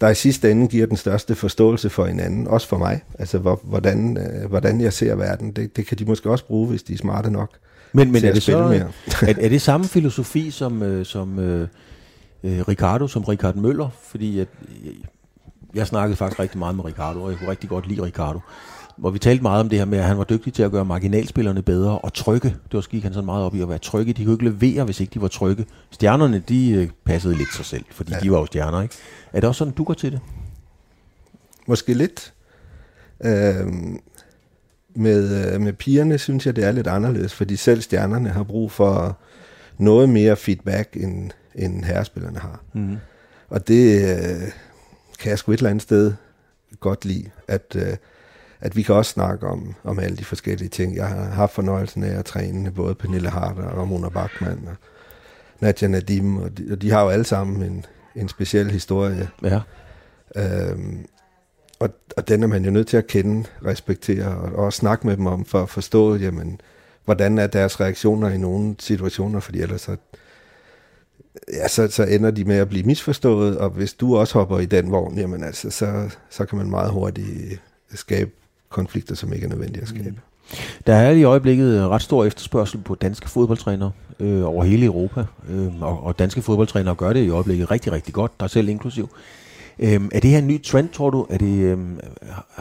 der 0.00 0.08
i 0.08 0.14
sidste 0.14 0.50
ende 0.50 0.68
giver 0.68 0.86
den 0.86 0.96
største 0.96 1.34
forståelse 1.34 1.90
for 1.90 2.06
hinanden, 2.06 2.46
også 2.48 2.68
for 2.68 2.78
mig. 2.78 3.00
Altså, 3.18 3.38
hvor, 3.38 3.60
hvordan, 3.62 4.16
øh, 4.16 4.48
hvordan 4.48 4.80
jeg 4.80 4.92
ser 4.92 5.14
verden, 5.14 5.52
det, 5.52 5.76
det 5.76 5.86
kan 5.86 5.98
de 5.98 6.04
måske 6.04 6.30
også 6.30 6.46
bruge, 6.46 6.68
hvis 6.68 6.82
de 6.82 6.92
er 6.92 6.96
smarte 6.98 7.30
nok. 7.30 7.50
Men, 7.92 8.12
men 8.12 8.24
er, 8.24 8.32
det 8.32 8.42
så, 8.42 8.68
mere. 8.68 8.90
er, 9.22 9.34
er 9.40 9.48
det 9.48 9.62
samme 9.70 9.86
filosofi 9.86 10.50
som, 10.50 10.82
øh, 10.82 11.06
som 11.06 11.38
øh, 11.38 11.68
øh, 12.44 12.60
Ricardo, 12.60 13.08
som 13.08 13.24
Richard 13.24 13.54
Møller? 13.54 13.88
Fordi 14.02 14.38
at, 14.38 14.48
jeg 15.74 15.86
snakkede 15.86 16.16
faktisk 16.16 16.40
rigtig 16.40 16.58
meget 16.58 16.76
med 16.76 16.84
Ricardo, 16.84 17.22
og 17.22 17.30
jeg 17.30 17.38
kunne 17.38 17.50
rigtig 17.50 17.68
godt 17.68 17.88
lide 17.88 18.02
Ricardo. 18.02 18.40
Hvor 18.96 19.10
vi 19.10 19.18
talte 19.18 19.42
meget 19.42 19.60
om 19.60 19.68
det 19.68 19.78
her 19.78 19.86
med, 19.86 19.98
at 19.98 20.04
han 20.04 20.18
var 20.18 20.24
dygtig 20.24 20.52
til 20.52 20.62
at 20.62 20.70
gøre 20.70 20.84
marginalspillerne 20.84 21.62
bedre 21.62 21.98
og 21.98 22.12
trygge. 22.12 22.48
Det 22.48 22.74
var 22.74 22.80
gik 22.80 23.02
han 23.02 23.12
sådan 23.12 23.26
meget 23.26 23.44
op 23.44 23.54
i 23.54 23.60
at 23.60 23.68
være 23.68 23.78
trygge. 23.78 24.12
De 24.12 24.24
kunne 24.24 24.34
ikke 24.34 24.44
levere, 24.44 24.84
hvis 24.84 25.00
ikke 25.00 25.14
de 25.14 25.20
var 25.20 25.28
trygge. 25.28 25.66
Stjernerne, 25.90 26.38
de 26.48 26.70
øh, 26.70 26.88
passede 27.04 27.34
lidt 27.34 27.54
sig 27.54 27.64
selv, 27.64 27.84
fordi 27.90 28.12
ja. 28.12 28.20
de 28.20 28.30
var 28.30 28.38
jo 28.38 28.46
stjerner, 28.46 28.82
ikke? 28.82 28.94
Er 29.36 29.40
det 29.40 29.48
også 29.48 29.58
sådan, 29.58 29.72
du 29.72 29.84
går 29.84 29.94
til 29.94 30.12
det? 30.12 30.20
Måske 31.66 31.94
lidt. 31.94 32.34
Øhm, 33.24 34.00
med, 34.94 35.54
øh, 35.54 35.60
med 35.60 35.72
pigerne 35.72 36.18
synes 36.18 36.46
jeg, 36.46 36.56
det 36.56 36.64
er 36.64 36.72
lidt 36.72 36.86
anderledes, 36.86 37.34
fordi 37.34 37.56
selv 37.56 37.80
stjernerne 37.80 38.28
har 38.28 38.42
brug 38.42 38.72
for 38.72 39.18
noget 39.78 40.08
mere 40.08 40.36
feedback, 40.36 40.96
end, 40.96 41.30
end 41.54 41.84
herrespillerne 41.84 42.38
har. 42.38 42.60
Mm. 42.72 42.96
Og 43.48 43.68
det 43.68 44.10
øh, 44.10 44.52
kan 45.18 45.30
jeg 45.30 45.38
sgu 45.38 45.52
et 45.52 45.56
eller 45.56 45.70
andet 45.70 45.82
sted 45.82 46.12
godt 46.80 47.04
lide, 47.04 47.30
at, 47.48 47.76
øh, 47.76 47.96
at 48.60 48.76
vi 48.76 48.82
kan 48.82 48.94
også 48.94 49.12
snakke 49.12 49.46
om, 49.46 49.74
om 49.84 49.98
alle 49.98 50.16
de 50.16 50.24
forskellige 50.24 50.68
ting. 50.68 50.96
Jeg 50.96 51.08
har 51.08 51.24
haft 51.24 51.52
fornøjelsen 51.52 52.02
af 52.02 52.18
at 52.18 52.24
træne 52.24 52.70
både 52.70 52.94
Pernille 52.94 53.30
Harder 53.30 53.68
og 53.68 53.88
Mona 53.88 54.08
Bachmann 54.08 54.68
og 54.68 54.76
Nadja 55.60 55.88
Nadim, 55.88 56.36
og 56.36 56.58
de, 56.58 56.68
og 56.72 56.82
de 56.82 56.90
har 56.90 57.02
jo 57.02 57.08
alle 57.08 57.24
sammen 57.24 57.62
en, 57.62 57.84
en 58.16 58.28
speciel 58.28 58.70
historie. 58.70 59.28
Ja. 59.42 59.60
Øhm, 60.36 61.06
og, 61.78 61.88
og 62.16 62.28
den 62.28 62.42
er 62.42 62.46
man 62.46 62.64
jo 62.64 62.70
nødt 62.70 62.88
til 62.88 62.96
at 62.96 63.06
kende, 63.06 63.48
respektere 63.64 64.26
og, 64.26 64.64
og 64.64 64.72
snakke 64.72 65.06
med 65.06 65.16
dem 65.16 65.26
om, 65.26 65.44
for 65.44 65.62
at 65.62 65.68
forstå, 65.68 66.16
jamen, 66.16 66.60
hvordan 67.04 67.38
er 67.38 67.46
deres 67.46 67.80
reaktioner 67.80 68.28
i 68.28 68.38
nogle 68.38 68.74
situationer, 68.78 69.40
fordi 69.40 69.60
ellers 69.60 69.80
så, 69.80 69.96
ja, 71.52 71.68
så, 71.68 71.88
så 71.88 72.04
ender 72.04 72.30
de 72.30 72.44
med 72.44 72.56
at 72.56 72.68
blive 72.68 72.84
misforstået, 72.84 73.58
og 73.58 73.70
hvis 73.70 73.94
du 73.94 74.16
også 74.16 74.38
hopper 74.38 74.58
i 74.58 74.66
den 74.66 74.90
vogn, 74.90 75.18
jamen 75.18 75.44
altså, 75.44 75.70
så, 75.70 76.16
så 76.30 76.44
kan 76.44 76.58
man 76.58 76.70
meget 76.70 76.90
hurtigt 76.90 77.62
skabe 77.94 78.30
konflikter, 78.68 79.14
som 79.14 79.32
ikke 79.32 79.44
er 79.44 79.48
nødvendige 79.48 79.82
at 79.82 79.88
skabe. 79.88 80.10
Mm. 80.10 80.16
Der 80.86 80.94
er 80.94 81.10
i 81.10 81.24
øjeblikket 81.24 81.66
øh, 81.66 81.88
ret 81.88 82.02
stor 82.02 82.24
efterspørgsel 82.24 82.78
på 82.78 82.94
danske 82.94 83.30
fodboldtrænere 83.30 83.90
øh, 84.20 84.44
over 84.44 84.64
hele 84.64 84.86
Europa, 84.86 85.24
øh, 85.48 85.82
og, 85.82 86.04
og 86.04 86.18
danske 86.18 86.42
fodboldtrænere 86.42 86.94
gør 86.94 87.12
det 87.12 87.24
i 87.24 87.30
øjeblikket 87.30 87.70
rigtig, 87.70 87.92
rigtig 87.92 88.14
godt, 88.14 88.40
der 88.40 88.46
selv 88.46 88.68
inklusiv. 88.68 89.08
Øh, 89.78 90.00
er 90.12 90.20
det 90.20 90.30
her 90.30 90.38
en 90.38 90.46
ny 90.46 90.62
trend, 90.62 90.88
tror 90.88 91.10
du? 91.10 91.26
Er 91.30 91.38
det, 91.38 91.58
øh, 91.58 91.78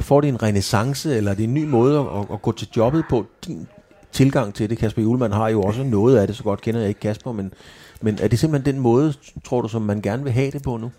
får 0.01 0.21
det 0.21 0.27
en 0.27 0.43
renaissance, 0.43 1.17
eller 1.17 1.31
er 1.31 1.35
det 1.35 1.43
en 1.43 1.53
ny 1.53 1.63
måde 1.63 1.99
at, 1.99 2.25
at 2.33 2.41
gå 2.41 2.51
til 2.51 2.67
jobbet 2.77 3.03
på? 3.09 3.25
Din 3.45 3.67
tilgang 4.11 4.53
til 4.53 4.69
det, 4.69 4.77
Kasper 4.77 5.01
Julemand 5.01 5.33
har 5.33 5.49
jo 5.49 5.61
også 5.61 5.83
noget 5.83 6.17
af 6.17 6.27
det, 6.27 6.35
så 6.35 6.43
godt 6.43 6.61
kender 6.61 6.79
jeg 6.79 6.89
ikke 6.89 6.99
Kasper, 6.99 7.31
men, 7.31 7.53
men 8.01 8.17
er 8.21 8.27
det 8.27 8.39
simpelthen 8.39 8.75
den 8.75 8.81
måde, 8.81 9.13
tror 9.43 9.61
du, 9.61 9.67
som 9.67 9.81
man 9.81 10.01
gerne 10.01 10.23
vil 10.23 10.31
have 10.31 10.51
det 10.51 10.63
på 10.63 10.77
nu? 10.77 10.91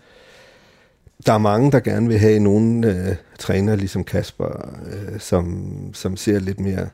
Der 1.25 1.33
er 1.33 1.37
mange, 1.37 1.71
der 1.71 1.79
gerne 1.79 2.07
vil 2.07 2.19
have 2.19 2.39
nogle 2.39 2.87
øh, 2.87 3.15
træner, 3.39 3.75
ligesom 3.75 4.03
Kasper, 4.03 4.69
øh, 4.91 5.19
som, 5.19 5.67
som 5.93 6.17
ser 6.17 6.39
lidt 6.39 6.59
mere 6.59 6.87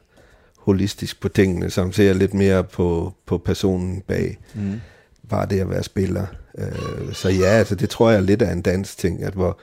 holistisk 0.57 1.21
på 1.21 1.29
tingene, 1.29 1.69
som 1.69 1.91
ser 1.91 2.13
lidt 2.13 2.33
mere 2.33 2.63
på, 2.63 3.13
på 3.25 3.37
personen 3.37 4.01
bag. 4.07 4.37
Mm. 4.55 4.81
Bare 5.29 5.45
det 5.45 5.59
at 5.59 5.69
være 5.69 5.83
spiller. 5.83 6.25
Øh, 6.57 7.13
så 7.13 7.29
ja, 7.29 7.45
altså, 7.45 7.75
det 7.75 7.89
tror 7.89 8.09
jeg 8.09 8.17
er 8.17 8.21
lidt 8.21 8.41
af 8.41 8.51
en 8.51 8.61
dansk 8.61 8.97
ting, 8.97 9.23
at 9.23 9.33
hvor, 9.33 9.59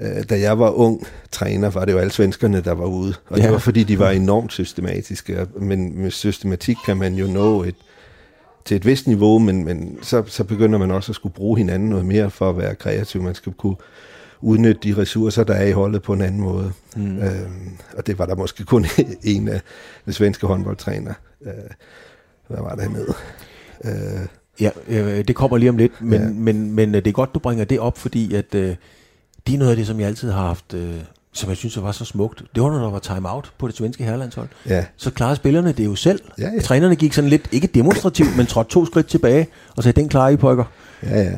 øh, 0.00 0.24
da 0.30 0.40
jeg 0.40 0.58
var 0.58 0.70
ung 0.70 1.06
træner, 1.30 1.70
var 1.70 1.84
det 1.84 1.92
jo 1.92 1.98
alle 1.98 2.12
svenskerne, 2.12 2.60
der 2.60 2.72
var 2.72 2.86
ude. 2.86 3.14
Og 3.26 3.38
ja. 3.38 3.44
det 3.44 3.52
var 3.52 3.58
fordi, 3.58 3.84
de 3.84 3.98
var 3.98 4.10
enormt 4.10 4.52
systematiske. 4.52 5.46
Men 5.56 6.02
med 6.02 6.10
systematik 6.10 6.76
kan 6.86 6.96
man 6.96 7.14
jo 7.14 7.26
nå 7.26 7.62
et, 7.62 7.76
til 8.64 8.76
et 8.76 8.86
vist 8.86 9.06
niveau, 9.06 9.38
men, 9.38 9.64
men 9.64 9.98
så, 10.02 10.22
så 10.26 10.44
begynder 10.44 10.78
man 10.78 10.90
også 10.90 11.12
at 11.12 11.16
skulle 11.16 11.34
bruge 11.34 11.58
hinanden 11.58 11.88
noget 11.88 12.06
mere 12.06 12.30
for 12.30 12.50
at 12.50 12.58
være 12.58 12.74
kreativ. 12.74 13.22
Man 13.22 13.34
skal 13.34 13.52
kunne 13.52 13.76
udnytte 14.40 14.80
de 14.82 15.00
ressourcer, 15.00 15.44
der 15.44 15.54
er 15.54 15.66
i 15.66 15.72
holdet 15.72 16.02
på 16.02 16.12
en 16.12 16.20
anden 16.20 16.40
måde. 16.40 16.72
Mm. 16.96 17.18
Øhm, 17.18 17.78
og 17.96 18.06
det 18.06 18.18
var 18.18 18.26
der 18.26 18.34
måske 18.34 18.64
kun 18.64 18.86
en 19.22 19.48
af 19.48 19.60
de 20.06 20.12
svenske 20.12 20.46
håndboldtræner. 20.46 21.14
Øh, 21.42 21.52
hvad 22.48 22.58
var 22.58 22.74
det 22.74 22.82
hernede? 22.82 23.14
Øh, 23.84 24.26
Ja, 24.60 24.70
øh, 24.88 25.24
det 25.28 25.36
kommer 25.36 25.56
lige 25.56 25.70
om 25.70 25.76
lidt, 25.76 26.02
men, 26.02 26.20
ja. 26.22 26.28
men, 26.28 26.72
men 26.72 26.94
øh, 26.94 27.04
det 27.04 27.06
er 27.06 27.12
godt, 27.12 27.34
du 27.34 27.38
bringer 27.38 27.64
det 27.64 27.80
op, 27.80 27.98
fordi 27.98 28.34
at, 28.34 28.54
øh, 28.54 28.76
det 29.46 29.54
er 29.54 29.58
noget 29.58 29.70
af 29.70 29.76
det, 29.76 29.86
som 29.86 30.00
jeg 30.00 30.08
altid 30.08 30.30
har 30.30 30.46
haft, 30.46 30.74
øh, 30.74 30.96
som 31.32 31.48
jeg 31.48 31.56
synes 31.56 31.82
var 31.82 31.92
så 31.92 32.04
smukt. 32.04 32.42
Det 32.54 32.62
var, 32.62 32.70
når 32.70 32.78
der 32.78 32.90
var 32.90 32.98
time-out 32.98 33.52
på 33.58 33.68
det 33.68 33.76
svenske 33.76 34.04
herrelandshold. 34.04 34.48
Ja. 34.68 34.84
Så 34.96 35.10
klarede 35.10 35.36
spillerne 35.36 35.72
det 35.72 35.84
jo 35.84 35.94
selv. 35.94 36.20
Ja, 36.38 36.50
ja. 36.54 36.60
Trænerne 36.60 36.96
gik 36.96 37.12
sådan 37.12 37.30
lidt, 37.30 37.48
ikke 37.52 37.66
demonstrativt, 37.66 38.36
men 38.36 38.46
trådte 38.46 38.70
to 38.70 38.86
skridt 38.86 39.06
tilbage, 39.06 39.48
og 39.76 39.82
sagde, 39.82 40.00
den 40.00 40.08
klarer 40.08 40.28
I, 40.28 40.36
pokker. 40.36 40.64
Ja, 41.02 41.22
ja. 41.22 41.32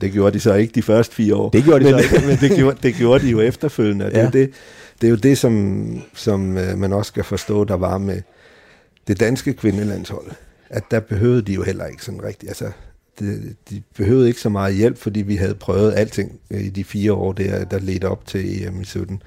Det 0.00 0.12
gjorde 0.12 0.34
de 0.34 0.40
så 0.40 0.54
ikke 0.54 0.72
de 0.74 0.82
første 0.82 1.14
fire 1.14 1.34
år. 1.34 1.50
Det 1.50 1.64
gjorde 1.64 1.84
de 1.84 1.92
men, 1.92 2.02
så 2.02 2.14
ikke. 2.14 2.26
men 2.28 2.36
det 2.36 2.56
gjorde, 2.56 2.78
det 2.82 2.94
gjorde 2.94 3.26
de 3.26 3.30
jo 3.30 3.40
efterfølgende. 3.40 4.04
Ja. 4.04 4.10
Det, 4.10 4.18
er 4.18 4.24
jo 4.24 4.30
det, 4.30 4.50
det 5.00 5.06
er 5.06 5.10
jo 5.10 5.16
det, 5.16 5.38
som, 5.38 6.02
som 6.14 6.58
øh, 6.58 6.78
man 6.78 6.92
også 6.92 7.08
skal 7.08 7.24
forstå, 7.24 7.64
der 7.64 7.76
var 7.76 7.98
med 7.98 8.22
det 9.08 9.20
danske 9.20 9.52
kvindelandshold. 9.52 10.26
At 10.70 10.82
der 10.90 11.00
behøvede 11.00 11.42
de 11.42 11.52
jo 11.52 11.62
heller 11.62 11.86
ikke 11.86 12.04
sådan 12.04 12.24
rigtigt. 12.24 12.50
Altså, 12.50 12.64
de, 13.20 13.24
øh, 13.24 13.42
de 13.70 13.82
behøvede 13.96 14.28
ikke 14.28 14.40
så 14.40 14.48
meget 14.48 14.74
hjælp, 14.74 14.98
fordi 14.98 15.22
vi 15.22 15.36
havde 15.36 15.54
prøvet 15.54 15.94
alting 15.96 16.40
øh, 16.50 16.60
i 16.60 16.68
de 16.68 16.84
fire 16.84 17.12
år, 17.12 17.32
der, 17.32 17.64
der 17.64 17.78
ledte 17.78 18.08
op 18.08 18.26
til 18.26 18.66
EM 18.66 18.80
i 18.80 18.84
17. 18.84 19.22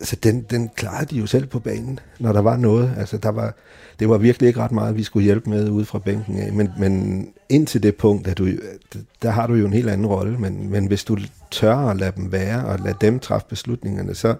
Så 0.00 0.16
den, 0.16 0.42
den 0.50 0.70
klarede 0.76 1.14
de 1.14 1.20
jo 1.20 1.26
selv 1.26 1.46
på 1.46 1.58
banen, 1.58 1.98
når 2.18 2.32
der 2.32 2.40
var 2.40 2.56
noget. 2.56 2.94
Altså, 2.98 3.18
der 3.18 3.28
var, 3.28 3.54
det 3.98 4.08
var 4.08 4.18
virkelig 4.18 4.48
ikke 4.48 4.60
ret 4.60 4.72
meget, 4.72 4.96
vi 4.96 5.02
skulle 5.02 5.24
hjælpe 5.24 5.50
med 5.50 5.70
ude 5.70 5.84
fra 5.84 5.98
bænken 5.98 6.38
af. 6.38 6.52
Men, 6.52 6.70
men 6.78 7.26
indtil 7.48 7.82
det 7.82 7.96
punkt, 7.96 8.28
at 8.28 8.38
du, 8.38 8.48
der 9.22 9.30
har 9.30 9.46
du 9.46 9.54
jo 9.54 9.66
en 9.66 9.72
helt 9.72 9.90
anden 9.90 10.06
rolle. 10.06 10.38
Men, 10.38 10.70
men 10.70 10.86
hvis 10.86 11.04
du 11.04 11.16
tør 11.50 11.76
at 11.76 11.96
lade 11.96 12.12
dem 12.16 12.32
være, 12.32 12.64
og 12.64 12.78
lade 12.78 12.96
dem 13.00 13.18
træffe 13.18 13.46
beslutningerne, 13.48 14.14
så, 14.14 14.34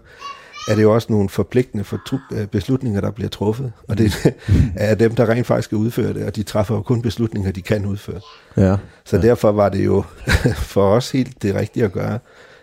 er 0.68 0.74
det 0.74 0.82
jo 0.82 0.94
også 0.94 1.06
nogle 1.10 1.28
forpligtende 1.28 1.84
øh, 2.32 2.46
beslutninger, 2.46 3.00
der 3.00 3.10
bliver 3.10 3.28
truffet. 3.28 3.72
Og 3.88 3.98
det 3.98 4.34
er 4.76 4.94
dem, 4.94 5.14
der 5.14 5.28
rent 5.28 5.46
faktisk 5.46 5.64
skal 5.64 5.78
udføre 5.78 6.12
det, 6.14 6.24
og 6.24 6.36
de 6.36 6.42
træffer 6.42 6.74
jo 6.74 6.82
kun 6.82 7.02
beslutninger, 7.02 7.52
de 7.52 7.62
kan 7.62 7.86
udføre. 7.86 8.20
Ja. 8.56 8.76
Så 9.04 9.16
ja. 9.16 9.22
derfor 9.22 9.52
var 9.52 9.68
det 9.68 9.84
jo 9.84 10.04
for 10.72 10.90
os 10.90 11.10
helt 11.10 11.42
det 11.42 11.54
rigtige 11.54 11.84
at 11.84 11.92
gøre. 11.92 12.18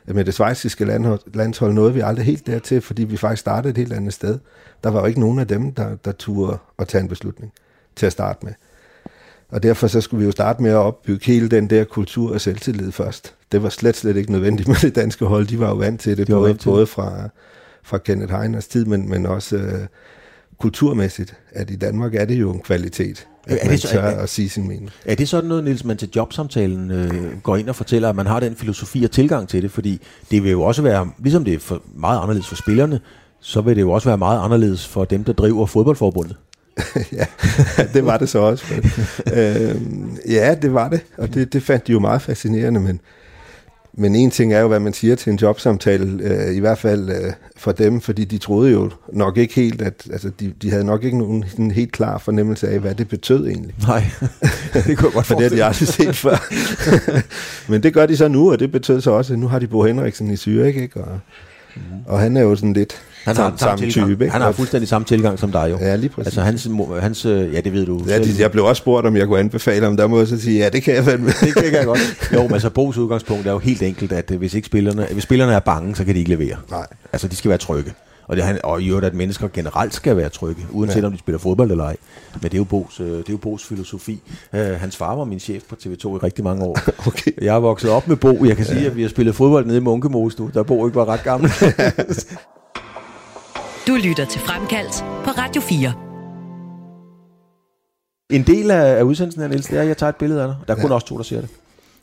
Med 0.06 0.26
det 0.26 0.34
svejsiske 0.34 0.86
landshold 1.34 1.74
nåede 1.74 1.94
vi 1.94 2.00
aldrig 2.00 2.26
helt 2.26 2.48
dertil, 2.48 2.82
fordi 2.82 3.04
vi 3.04 3.18
faktisk 3.18 3.40
startede 3.40 3.72
et 3.72 3.78
helt 3.78 3.94
andet 3.94 4.14
sted. 4.14 4.40
Der 4.84 4.90
var 4.90 5.00
jo 5.00 5.06
ikke 5.06 5.20
nogen 5.20 5.40
af 5.40 5.48
dem, 5.48 5.72
der, 5.72 5.96
der 5.96 6.12
turde 6.12 6.58
at 6.80 6.88
tage 6.88 7.02
en 7.02 7.08
beslutning 7.08 7.52
til 7.96 8.06
at 8.06 8.12
starte 8.12 8.46
med. 8.46 8.54
Og 9.50 9.64
derfor 9.64 9.88
så 9.88 10.02
skulle 10.02 10.20
vi 10.20 10.26
jo 10.26 10.32
starte 10.32 10.64
med 10.64 10.72
at 10.72 10.78
opbygge 10.78 11.26
hele 11.26 11.50
den 11.50 11.70
der 11.70 11.84
kultur 11.84 12.34
og 12.34 12.42
selvtillid 12.42 12.92
først. 12.92 13.34
Det 13.52 13.64
var 13.64 13.70
slet, 13.70 13.96
slet 13.96 14.18
ikke 14.18 14.32
nødvendigt 14.32 14.68
med 14.68 14.76
det 14.82 14.96
danske 14.96 15.26
hold. 15.26 15.48
De 15.48 15.60
var 15.60 15.70
jo 15.70 15.76
vant 15.76 16.02
til 16.02 16.18
det, 16.18 16.28
de 16.28 16.32
både, 16.32 16.54
til. 16.54 16.66
både 16.66 16.88
fra, 16.88 17.30
fra 17.88 17.98
Kenneth 17.98 18.34
Heiners 18.34 18.68
tid, 18.68 18.86
men, 18.86 19.10
men 19.10 19.26
også 19.26 19.56
øh, 19.56 19.88
kulturmæssigt, 20.60 21.36
at 21.52 21.70
i 21.70 21.76
Danmark 21.76 22.16
er 22.16 22.26
det 22.26 22.36
jo 22.36 22.52
en 22.52 22.60
kvalitet, 22.60 23.28
at 23.48 23.58
er 23.62 23.66
man 23.66 23.72
det 23.72 23.82
så, 23.82 23.88
tør 23.88 24.02
er, 24.02 24.22
at 24.22 24.30
sige 24.30 24.50
sin 24.50 24.68
mening. 24.68 24.90
Er 25.06 25.16
det 25.16 25.30
sådan 25.30 25.48
noget, 25.48 25.64
Niels, 25.64 25.84
man 25.84 25.98
til 25.98 26.10
jobsamtalen 26.16 26.92
øh, 26.92 27.42
går 27.44 27.56
ind 27.56 27.70
og 27.70 27.76
fortæller, 27.76 28.10
at 28.10 28.16
man 28.16 28.26
har 28.26 28.40
den 28.40 28.56
filosofi 28.56 29.04
og 29.04 29.12
tilgang 29.12 29.50
til 29.50 29.62
det? 29.62 29.72
Fordi 29.72 30.02
det 30.32 30.44
vil 30.44 30.52
jo 30.52 30.62
også 30.62 30.82
være, 30.82 31.10
ligesom 31.20 31.44
det 31.44 31.54
er 31.54 31.60
for, 31.60 31.82
meget 31.96 32.22
anderledes 32.22 32.48
for 32.48 32.56
spillerne, 32.56 33.00
så 33.40 33.62
vil 33.62 33.76
det 33.76 33.82
jo 33.82 33.92
også 33.92 34.10
være 34.10 34.18
meget 34.18 34.44
anderledes 34.44 34.88
for 34.88 35.06
dem, 35.06 35.24
der 35.24 35.34
driver 35.34 35.66
fodboldforbundet. 35.66 36.36
ja, 37.12 37.26
det 37.94 38.06
var 38.06 38.18
det 38.18 38.30
så 38.30 38.40
også. 38.40 38.66
øh, 39.34 39.76
ja, 40.30 40.56
det 40.62 40.74
var 40.74 40.90
det, 40.90 41.02
og 41.18 41.34
det, 41.34 41.54
det 41.54 41.64
fandt 41.64 41.88
de 41.88 41.92
jo 41.92 42.00
meget 42.00 42.22
fascinerende, 42.22 42.80
men 42.80 43.00
men 44.00 44.16
en 44.16 44.32
ting 44.32 44.54
er 44.54 44.60
jo, 44.60 44.68
hvad 44.68 44.80
man 44.80 44.94
siger 44.94 45.16
til 45.16 45.32
en 45.32 45.40
jobsamtale, 45.42 46.24
øh, 46.24 46.56
i 46.56 46.60
hvert 46.60 46.78
fald 46.78 47.10
øh, 47.10 47.34
for 47.56 47.72
dem, 47.72 48.02
fordi 48.02 48.26
de 48.26 48.38
troede 48.38 48.72
jo 48.72 48.92
nok 49.14 49.38
ikke 49.38 49.54
helt, 49.54 49.82
at 49.82 50.08
altså, 50.12 50.32
de, 50.40 50.54
de 50.62 50.70
havde 50.70 50.84
nok 50.84 51.04
ikke 51.04 51.18
nogen 51.18 51.46
en 51.58 51.72
helt 51.72 51.92
klar 51.92 52.18
fornemmelse 52.18 52.70
af, 52.70 52.80
hvad 52.80 52.96
det 52.96 53.08
betød 53.08 53.48
egentlig. 53.48 53.76
Nej, 53.88 54.04
det 54.74 54.84
kunne 54.84 55.08
jeg 55.08 55.14
godt 55.14 55.26
For 55.26 55.36
det 55.36 55.44
har 55.44 55.56
de 55.56 55.64
aldrig 55.64 55.88
set 55.88 56.16
før. 56.16 56.38
Men 57.72 57.84
det 57.84 57.94
gør 57.94 58.06
de 58.06 58.18
så 58.18 58.28
nu, 58.28 58.52
og 58.52 58.60
det 58.60 58.72
betød 58.72 59.02
så 59.02 59.12
også, 59.12 59.34
at 59.34 59.40
nu 59.40 59.48
har 59.48 59.60
de 59.60 59.68
Bo 59.68 59.84
Henriksen 59.84 60.32
i 60.32 60.36
Zürich, 60.36 60.82
ikke? 60.82 61.02
Og, 61.02 61.20
mm. 61.76 61.82
og 62.06 62.20
han 62.20 62.38
er 62.38 62.42
jo 62.42 62.56
sådan 62.56 62.74
lidt 62.74 63.02
han 63.28 63.36
har 63.36 63.54
samme, 63.58 63.80
samme 63.80 63.92
type. 63.92 64.12
Ikke? 64.12 64.30
Han 64.30 64.42
har 64.42 64.52
fuldstændig 64.52 64.90
samme 64.90 65.06
tilgang 65.06 65.40
som 65.40 65.52
dig 65.52 65.68
jo. 65.72 65.78
Ja, 65.78 65.96
lige 65.96 66.10
præcis. 66.10 66.28
Altså 66.28 66.42
hans, 66.42 66.70
hans 67.00 67.26
øh, 67.26 67.54
ja 67.54 67.60
det 67.62 67.74
ved 67.74 67.86
du 67.86 68.04
ja, 68.08 68.24
selv. 68.24 68.40
jeg 68.40 68.52
blev 68.52 68.66
også 68.66 68.80
spurgt, 68.80 69.08
om 69.08 69.18
jeg 69.18 69.28
kunne 69.28 69.40
anbefale 69.40 69.86
ham. 69.86 69.98
Der 69.98 70.08
må 70.08 70.18
jeg 70.18 70.28
så 70.28 70.42
sige, 70.42 70.60
ja 70.60 70.70
det 70.70 70.84
kan 70.84 70.96
jeg 70.96 71.04
fandme. 71.04 71.28
det 71.28 71.54
kan 71.54 71.74
jeg 71.74 71.86
godt. 71.86 72.00
Jo, 72.34 72.42
men 72.42 72.54
altså 72.54 72.68
Bo's 72.68 73.00
udgangspunkt 73.00 73.48
er 73.48 73.52
jo 73.52 73.60
helt 73.60 73.82
enkelt, 73.82 74.12
at 74.12 74.32
øh, 74.32 74.38
hvis 74.38 74.54
ikke 74.54 74.66
spillerne, 74.66 75.08
hvis 75.12 75.24
spillerne 75.24 75.54
er 75.54 75.60
bange, 75.60 75.96
så 75.96 76.06
kan 76.06 76.14
de 76.14 76.20
ikke 76.20 76.32
levere. 76.32 76.58
Nej. 76.70 76.88
Altså 77.14 77.28
de 77.28 77.36
skal 77.36 77.50
være 77.50 77.58
trygge. 77.58 77.94
Og, 78.28 78.36
det, 78.36 78.44
han, 78.44 78.60
og 78.64 78.82
i 78.82 78.90
øvrigt, 78.90 79.06
at 79.06 79.14
mennesker 79.14 79.48
generelt 79.54 79.94
skal 79.94 80.18
være 80.18 80.30
trygge, 80.30 80.66
uanset 80.72 81.02
ja. 81.02 81.06
om 81.06 81.12
de 81.12 81.18
spiller 81.18 81.40
fodbold 81.40 81.72
eller 81.72 81.84
ej. 81.84 81.98
Men 82.34 82.44
det 82.44 82.54
er 82.54 82.58
jo 82.58 82.66
Bo's, 82.74 83.04
øh, 83.04 83.18
det 83.18 83.30
er 83.30 83.34
jo 83.34 83.40
Bo's 83.46 83.68
filosofi. 83.68 84.22
Uh, 84.54 84.60
hans 84.60 84.98
far 84.98 85.16
var 85.16 85.24
min 85.24 85.40
chef 85.40 85.64
på 85.70 85.76
TV2 85.76 86.08
i 86.08 86.18
rigtig 86.18 86.44
mange 86.44 86.64
år. 86.64 86.78
okay. 87.08 87.32
Jeg 87.42 87.56
er 87.56 87.60
vokset 87.60 87.90
op 87.90 88.08
med 88.08 88.16
Bo. 88.16 88.46
Jeg 88.46 88.58
kan 88.58 88.66
sige, 88.66 88.82
ja. 88.82 88.88
at 88.88 88.96
vi 88.96 89.02
har 89.02 89.10
spillet 89.10 89.36
fodbold 89.36 89.66
nede 89.66 89.78
i 89.78 89.82
Munkemos 89.82 90.40
nu, 90.40 90.52
da 90.54 90.62
Bo 90.62 90.86
ikke 90.86 90.96
var 90.96 91.06
ret 91.06 91.24
gammel. 91.24 91.52
Du 93.88 93.96
lytter 93.96 94.26
til 94.26 94.42
Fremkaldt 94.42 95.00
på 95.26 95.32
Radio 95.32 95.62
4. 95.62 95.94
En 98.30 98.44
del 98.48 98.72
af, 98.72 98.98
af 98.98 99.04
udsendelsen 99.04 99.42
her, 99.42 99.50
Niels, 99.50 99.68
det 99.68 99.78
er, 99.78 99.82
at 99.82 99.88
jeg 99.88 99.98
tager 99.98 100.10
et 100.10 100.16
billede 100.16 100.42
af 100.42 100.48
dig. 100.48 100.58
Der 100.68 100.76
er 100.76 100.82
kun 100.82 100.90
ja. 100.90 100.96
også 100.96 101.08
to, 101.08 101.18
der 101.18 101.24
ser 101.24 101.42
det. 101.42 101.50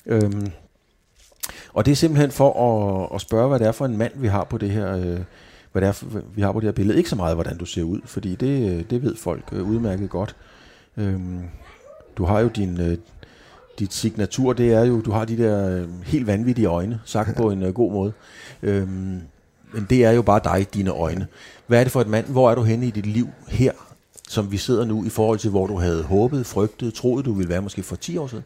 Øhm, 0.07 0.47
Og 1.73 1.87
det 1.87 1.93
er 1.93 1.97
simpelthen 1.97 2.31
for 2.31 2.53
at, 2.53 3.15
at 3.15 3.21
spørge, 3.21 3.49
hvad 3.49 3.59
det 3.59 3.67
er 3.67 3.73
for 3.73 3.87
en 3.87 3.97
mand, 3.97 4.13
vi 4.15 4.29
har 4.29 4.45
på 4.45 4.59
det 4.59 4.71
her, 4.71 4.97
øh, 4.97 5.21
hvad 5.73 5.83
det 5.83 5.89
er, 5.89 5.93
for, 5.93 6.07
vi 6.35 6.43
har 6.43 6.53
på 6.53 6.61
det 6.61 6.67
her 6.67 6.73
billede. 6.73 6.99
Ikke 6.99 7.11
så 7.11 7.17
meget, 7.17 7.37
hvordan 7.37 7.59
du 7.59 7.65
ser 7.65 7.83
ud, 7.83 8.01
fordi 8.05 8.35
det, 8.35 8.71
øh, 8.71 8.85
det 8.91 9.03
ved 9.03 9.17
folk 9.17 9.45
øh, 9.53 9.69
udmærket 9.71 10.11
godt. 10.11 10.37
Øhm, 10.97 11.41
du 12.17 12.25
har 12.25 12.41
jo 12.41 12.49
din, 12.49 12.81
øh, 12.81 12.99
dit 13.79 13.93
signatur, 13.93 14.53
det 14.53 14.73
er 14.73 14.85
jo, 14.85 15.01
du 15.01 15.11
har 15.11 15.25
de 15.25 15.39
der 15.39 15.69
øh, 15.69 16.03
helt 16.05 16.27
vanvittige 16.27 16.67
øjne, 16.67 17.01
sagt 17.05 17.37
på 17.37 17.51
en 17.51 17.63
øh, 17.63 17.75
god 17.75 17.93
måde. 17.93 18.13
Øhm, 18.63 19.21
men 19.75 19.87
det 19.91 20.05
er 20.05 20.11
jo 20.11 20.23
bare 20.23 20.41
dig, 20.45 20.67
dine 20.75 20.91
øjne. 20.91 21.27
Hvad 21.67 21.81
er 21.81 21.85
det 21.85 21.93
for 21.93 22.01
et 22.01 22.09
mand? 22.09 22.27
Hvor 22.27 22.51
er 22.51 22.55
du 22.55 22.63
henne 22.63 22.87
i 22.87 22.91
dit 22.91 23.07
liv 23.07 23.29
her, 23.49 23.73
som 24.29 24.53
vi 24.53 24.57
sidder 24.57 24.85
nu, 24.85 25.05
i 25.05 25.09
forhold 25.09 25.39
til, 25.39 25.51
hvor 25.51 25.67
du 25.67 25.77
havde 25.77 26.03
håbet, 26.03 26.47
frygtet, 26.47 26.95
troet, 26.95 27.25
du 27.25 27.33
ville 27.33 27.49
være 27.49 27.63
måske 27.63 27.83
for 27.83 27.97
10 27.97 28.17
år 28.17 28.27
siden? 28.27 28.45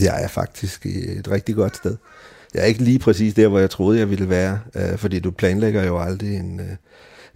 Jeg 0.00 0.24
er 0.24 0.28
faktisk 0.28 0.86
i 0.86 1.18
et 1.18 1.30
rigtig 1.30 1.54
godt 1.54 1.76
sted. 1.76 1.96
Jeg 2.54 2.62
er 2.62 2.66
ikke 2.66 2.82
lige 2.82 2.98
præcis 2.98 3.34
der, 3.34 3.48
hvor 3.48 3.58
jeg 3.58 3.70
troede, 3.70 3.98
jeg 3.98 4.10
ville 4.10 4.28
være, 4.28 4.60
øh, 4.74 4.98
fordi 4.98 5.20
du 5.20 5.30
planlægger 5.30 5.84
jo 5.84 5.98
aldrig 5.98 6.36
en, 6.36 6.60
øh, 6.60 6.76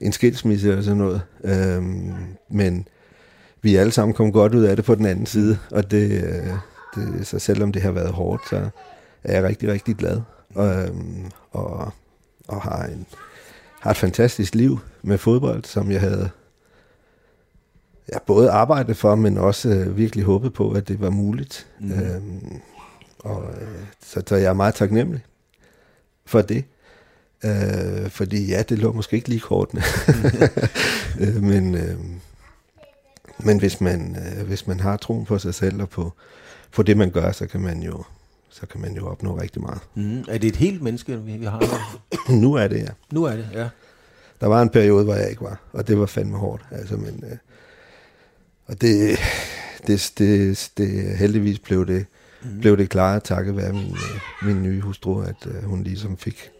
en 0.01 0.13
skilsmisse 0.13 0.69
eller 0.69 0.83
sådan 0.83 0.99
noget. 0.99 1.23
Øh, 1.45 1.83
men 2.51 2.89
vi 3.63 3.77
er 3.77 3.81
alle 3.81 3.93
sammen 3.93 4.15
kommet 4.15 4.35
godt 4.35 4.55
ud 4.55 4.65
af 4.65 4.77
det 4.77 4.85
på 4.85 4.95
den 4.95 5.07
anden 5.07 5.27
side, 5.27 5.59
og 5.71 5.91
det, 5.91 6.25
øh, 6.25 6.47
det, 6.95 7.27
så 7.27 7.39
selvom 7.39 7.73
det 7.73 7.83
har 7.83 7.91
været 7.91 8.11
hårdt, 8.11 8.49
så 8.51 8.69
er 9.25 9.35
jeg 9.35 9.43
rigtig, 9.43 9.69
rigtig 9.69 9.97
glad. 9.97 10.21
Og, 10.57 10.89
og, 11.51 11.93
og 12.49 12.63
har, 12.63 12.85
en, 12.85 13.07
har 13.81 13.91
et 13.91 13.97
fantastisk 13.97 14.55
liv 14.55 14.79
med 15.03 15.19
fodbold, 15.19 15.65
som 15.65 15.91
jeg 15.91 16.01
havde 16.01 16.31
jeg 18.09 18.21
både 18.27 18.51
arbejdet 18.51 18.97
for, 18.97 19.15
men 19.15 19.39
også 19.39 19.69
øh, 19.69 19.97
virkelig 19.97 20.25
håbet 20.25 20.53
på, 20.53 20.73
at 20.73 20.89
det 20.89 21.01
var 21.01 21.11
muligt. 21.11 21.67
Mm. 21.81 21.93
Øhm, 21.93 22.61
og, 23.19 23.45
øh, 23.61 23.69
så, 24.05 24.23
så 24.27 24.37
jeg 24.37 24.49
er 24.49 24.53
meget 24.53 24.75
taknemmelig 24.75 25.25
for 26.25 26.43
det. 26.43 26.65
Øh, 27.45 28.11
fordi 28.11 28.47
ja, 28.47 28.63
det 28.63 28.79
lå 28.79 28.93
måske 28.93 29.17
ikke 29.17 29.29
lige 29.29 29.41
kortene. 29.41 29.83
øh, 31.21 31.43
men, 31.43 31.75
øh, 31.75 31.99
men 33.39 33.59
hvis 33.59 33.81
man, 33.81 34.17
øh, 34.17 34.47
hvis 34.47 34.67
man 34.67 34.81
har 34.81 34.97
troen 34.97 35.25
på 35.25 35.39
sig 35.39 35.55
selv 35.55 35.83
og 35.83 35.89
på, 35.89 36.13
på 36.73 36.83
det, 36.83 36.97
man 36.97 37.11
gør, 37.11 37.33
så 37.33 37.47
kan 37.47 37.61
man 37.61 37.83
jo, 37.83 38.05
så 38.61 38.67
kan 38.67 38.81
man 38.81 38.97
jo 38.97 39.07
opnå 39.07 39.41
rigtig 39.41 39.63
meget. 39.63 39.81
Mm. 39.95 40.25
Er 40.29 40.39
det 40.39 40.49
et 40.49 40.57
helt 40.57 40.83
menneske, 40.83 41.23
vi 41.23 41.45
har 41.45 41.99
nu 42.43 42.55
er 42.55 42.69
det, 42.69 42.79
ja. 42.79 42.89
Nu 43.13 43.25
er 43.25 43.37
det, 43.37 43.49
ja. 43.55 43.69
Der 44.41 44.47
var 44.47 44.63
en 44.63 44.69
periode, 44.69 45.05
hvor 45.05 45.15
jeg 45.15 45.31
ikke 45.31 45.43
var, 45.43 45.61
og 45.73 45.89
det 45.89 45.99
var 45.99 46.07
fandme 46.07 46.37
hårdt. 46.37 46.63
Altså, 46.71 46.97
men, 46.97 47.25
øh, 47.31 47.37
og 48.67 48.81
det, 48.81 49.19
det, 49.87 50.13
det, 50.19 50.71
det, 50.77 51.19
heldigvis 51.19 51.59
blev 51.59 51.87
det, 51.87 52.07
mm. 52.43 52.61
blev 52.61 52.77
det 52.77 52.91
klart 52.91 53.23
takket 53.23 53.57
være 53.57 53.73
min, 53.73 53.93
øh, 53.93 54.47
min 54.47 54.63
nye 54.63 54.81
hustru, 54.81 55.23
at 55.23 55.47
øh, 55.47 55.65
hun 55.65 55.83
ligesom 55.83 56.17
fik, 56.17 56.51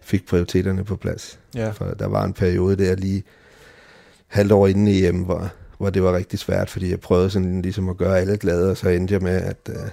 fik 0.00 0.26
prioriteterne 0.26 0.84
på 0.84 0.96
plads. 0.96 1.38
Ja. 1.54 1.70
For 1.70 1.84
der 1.84 2.06
var 2.06 2.24
en 2.24 2.32
periode 2.32 2.76
der 2.76 2.94
lige 2.94 3.22
halvt 4.26 4.52
år 4.52 4.66
inden 4.66 4.88
i 4.88 5.06
EM, 5.06 5.22
hvor, 5.22 5.50
hvor 5.78 5.90
det 5.90 6.02
var 6.02 6.16
rigtig 6.16 6.38
svært, 6.38 6.70
fordi 6.70 6.90
jeg 6.90 7.00
prøvede 7.00 7.30
sådan 7.30 7.62
ligesom 7.62 7.88
at 7.88 7.96
gøre 7.96 8.18
alle 8.18 8.36
glade, 8.36 8.70
og 8.70 8.76
så 8.76 8.88
endte 8.88 9.14
jeg 9.14 9.22
med 9.22 9.36
at, 9.42 9.68
øh, 9.68 9.90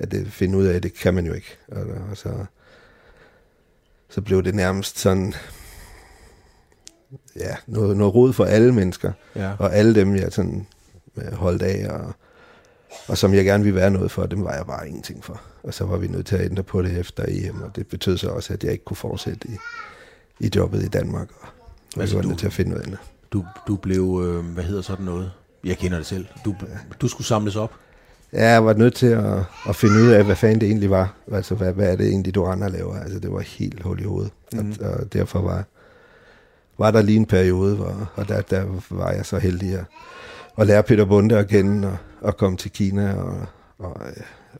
at 0.00 0.10
det, 0.10 0.32
finde 0.32 0.58
ud 0.58 0.64
af, 0.66 0.74
at 0.74 0.82
det 0.82 0.94
kan 0.94 1.14
man 1.14 1.26
jo 1.26 1.32
ikke. 1.32 1.56
Og, 1.68 1.82
og 2.10 2.16
så, 2.16 2.44
så 4.08 4.20
blev 4.20 4.42
det 4.42 4.54
nærmest 4.54 4.98
sådan 4.98 5.34
ja, 7.36 7.56
noget, 7.66 7.96
noget 7.96 8.14
rod 8.14 8.32
for 8.32 8.44
alle 8.44 8.74
mennesker, 8.74 9.12
Ja. 9.36 9.52
og 9.58 9.74
alle 9.74 9.94
dem, 9.94 10.16
jeg 10.16 10.32
sådan 10.32 10.66
øh, 11.16 11.32
holdt 11.32 11.62
af, 11.62 11.88
og, 11.90 12.12
og 13.08 13.18
som 13.18 13.34
jeg 13.34 13.44
gerne 13.44 13.64
ville 13.64 13.76
være 13.80 13.90
noget 13.90 14.10
for, 14.10 14.26
dem 14.26 14.44
var 14.44 14.54
jeg 14.54 14.66
bare 14.66 14.88
ingenting 14.88 15.24
for. 15.24 15.40
Og 15.62 15.74
så 15.74 15.84
var 15.84 15.96
vi 15.96 16.06
nødt 16.08 16.26
til 16.26 16.36
at 16.36 16.44
ændre 16.44 16.62
på 16.62 16.82
det 16.82 16.98
efter 16.98 17.24
EM, 17.28 17.62
og 17.62 17.76
det 17.76 17.86
betød 17.86 18.16
så 18.18 18.28
også, 18.30 18.52
at 18.52 18.64
jeg 18.64 18.72
ikke 18.72 18.84
kunne 18.84 18.96
fortsætte 18.96 19.48
i, 19.48 19.56
i 20.46 20.50
jobbet 20.56 20.82
i 20.84 20.88
Danmark, 20.88 21.28
og, 21.40 21.48
og 21.96 22.00
Altså, 22.00 22.16
var 22.16 22.22
nødt 22.22 22.38
til 22.38 22.46
at 22.46 22.52
finde 22.52 22.70
noget 22.70 22.84
andet. 22.84 22.98
Du, 23.32 23.44
du 23.66 23.76
blev, 23.76 24.22
øh, 24.24 24.44
hvad 24.44 24.64
hedder 24.64 24.82
sådan 24.82 25.04
noget? 25.04 25.32
Jeg 25.64 25.78
kender 25.78 25.96
det 25.98 26.06
selv. 26.06 26.26
Du, 26.44 26.54
du 27.00 27.08
skulle 27.08 27.26
samles 27.26 27.56
op. 27.56 27.74
Ja, 28.32 28.48
jeg 28.48 28.64
var 28.64 28.72
nødt 28.72 28.94
til 28.94 29.06
at, 29.06 29.38
at 29.68 29.76
finde 29.76 30.02
ud 30.02 30.08
af, 30.08 30.24
hvad 30.24 30.36
fanden 30.36 30.60
det 30.60 30.66
egentlig 30.66 30.90
var. 30.90 31.14
Altså, 31.32 31.54
hvad, 31.54 31.72
hvad 31.72 31.92
er 31.92 31.96
det 31.96 32.08
egentlig, 32.08 32.34
du 32.34 32.46
andre 32.46 32.70
laver? 32.70 32.96
Altså, 33.00 33.18
det 33.18 33.32
var 33.32 33.40
helt 33.40 33.82
hul 33.82 34.00
i 34.00 34.04
hovedet. 34.04 34.32
Mm. 34.52 34.74
Og, 34.80 34.90
og 34.90 35.12
derfor 35.12 35.40
var, 35.40 35.64
var 36.78 36.90
der 36.90 37.02
lige 37.02 37.16
en 37.16 37.26
periode, 37.26 37.76
hvor, 37.76 38.12
og 38.14 38.28
der, 38.28 38.40
der 38.40 38.64
var 38.90 39.10
jeg 39.12 39.26
så 39.26 39.38
heldig 39.38 39.74
at, 39.74 39.84
at 40.58 40.66
lære 40.66 40.82
Peter 40.82 41.04
Bunde 41.04 41.38
at 41.38 41.48
kende, 41.48 41.88
og, 41.88 41.96
og 42.20 42.36
komme 42.36 42.56
til 42.56 42.70
Kina, 42.70 43.14
og, 43.14 43.46
og, 43.78 43.96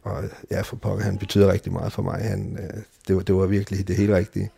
og 0.03 0.25
ja, 0.51 0.61
for 0.61 0.77
pokker, 0.77 1.05
han 1.05 1.19
betyder 1.19 1.53
rigtig 1.53 1.73
meget 1.73 1.93
for 1.93 2.03
mig. 2.03 2.21
Han, 2.21 2.59
øh, 2.63 2.81
det, 3.09 3.17
var, 3.17 3.23
det 3.23 3.35
var 3.35 3.47
virkelig 3.47 3.89
det 3.89 3.97
helt 3.97 4.11
rigtige, 4.13 4.51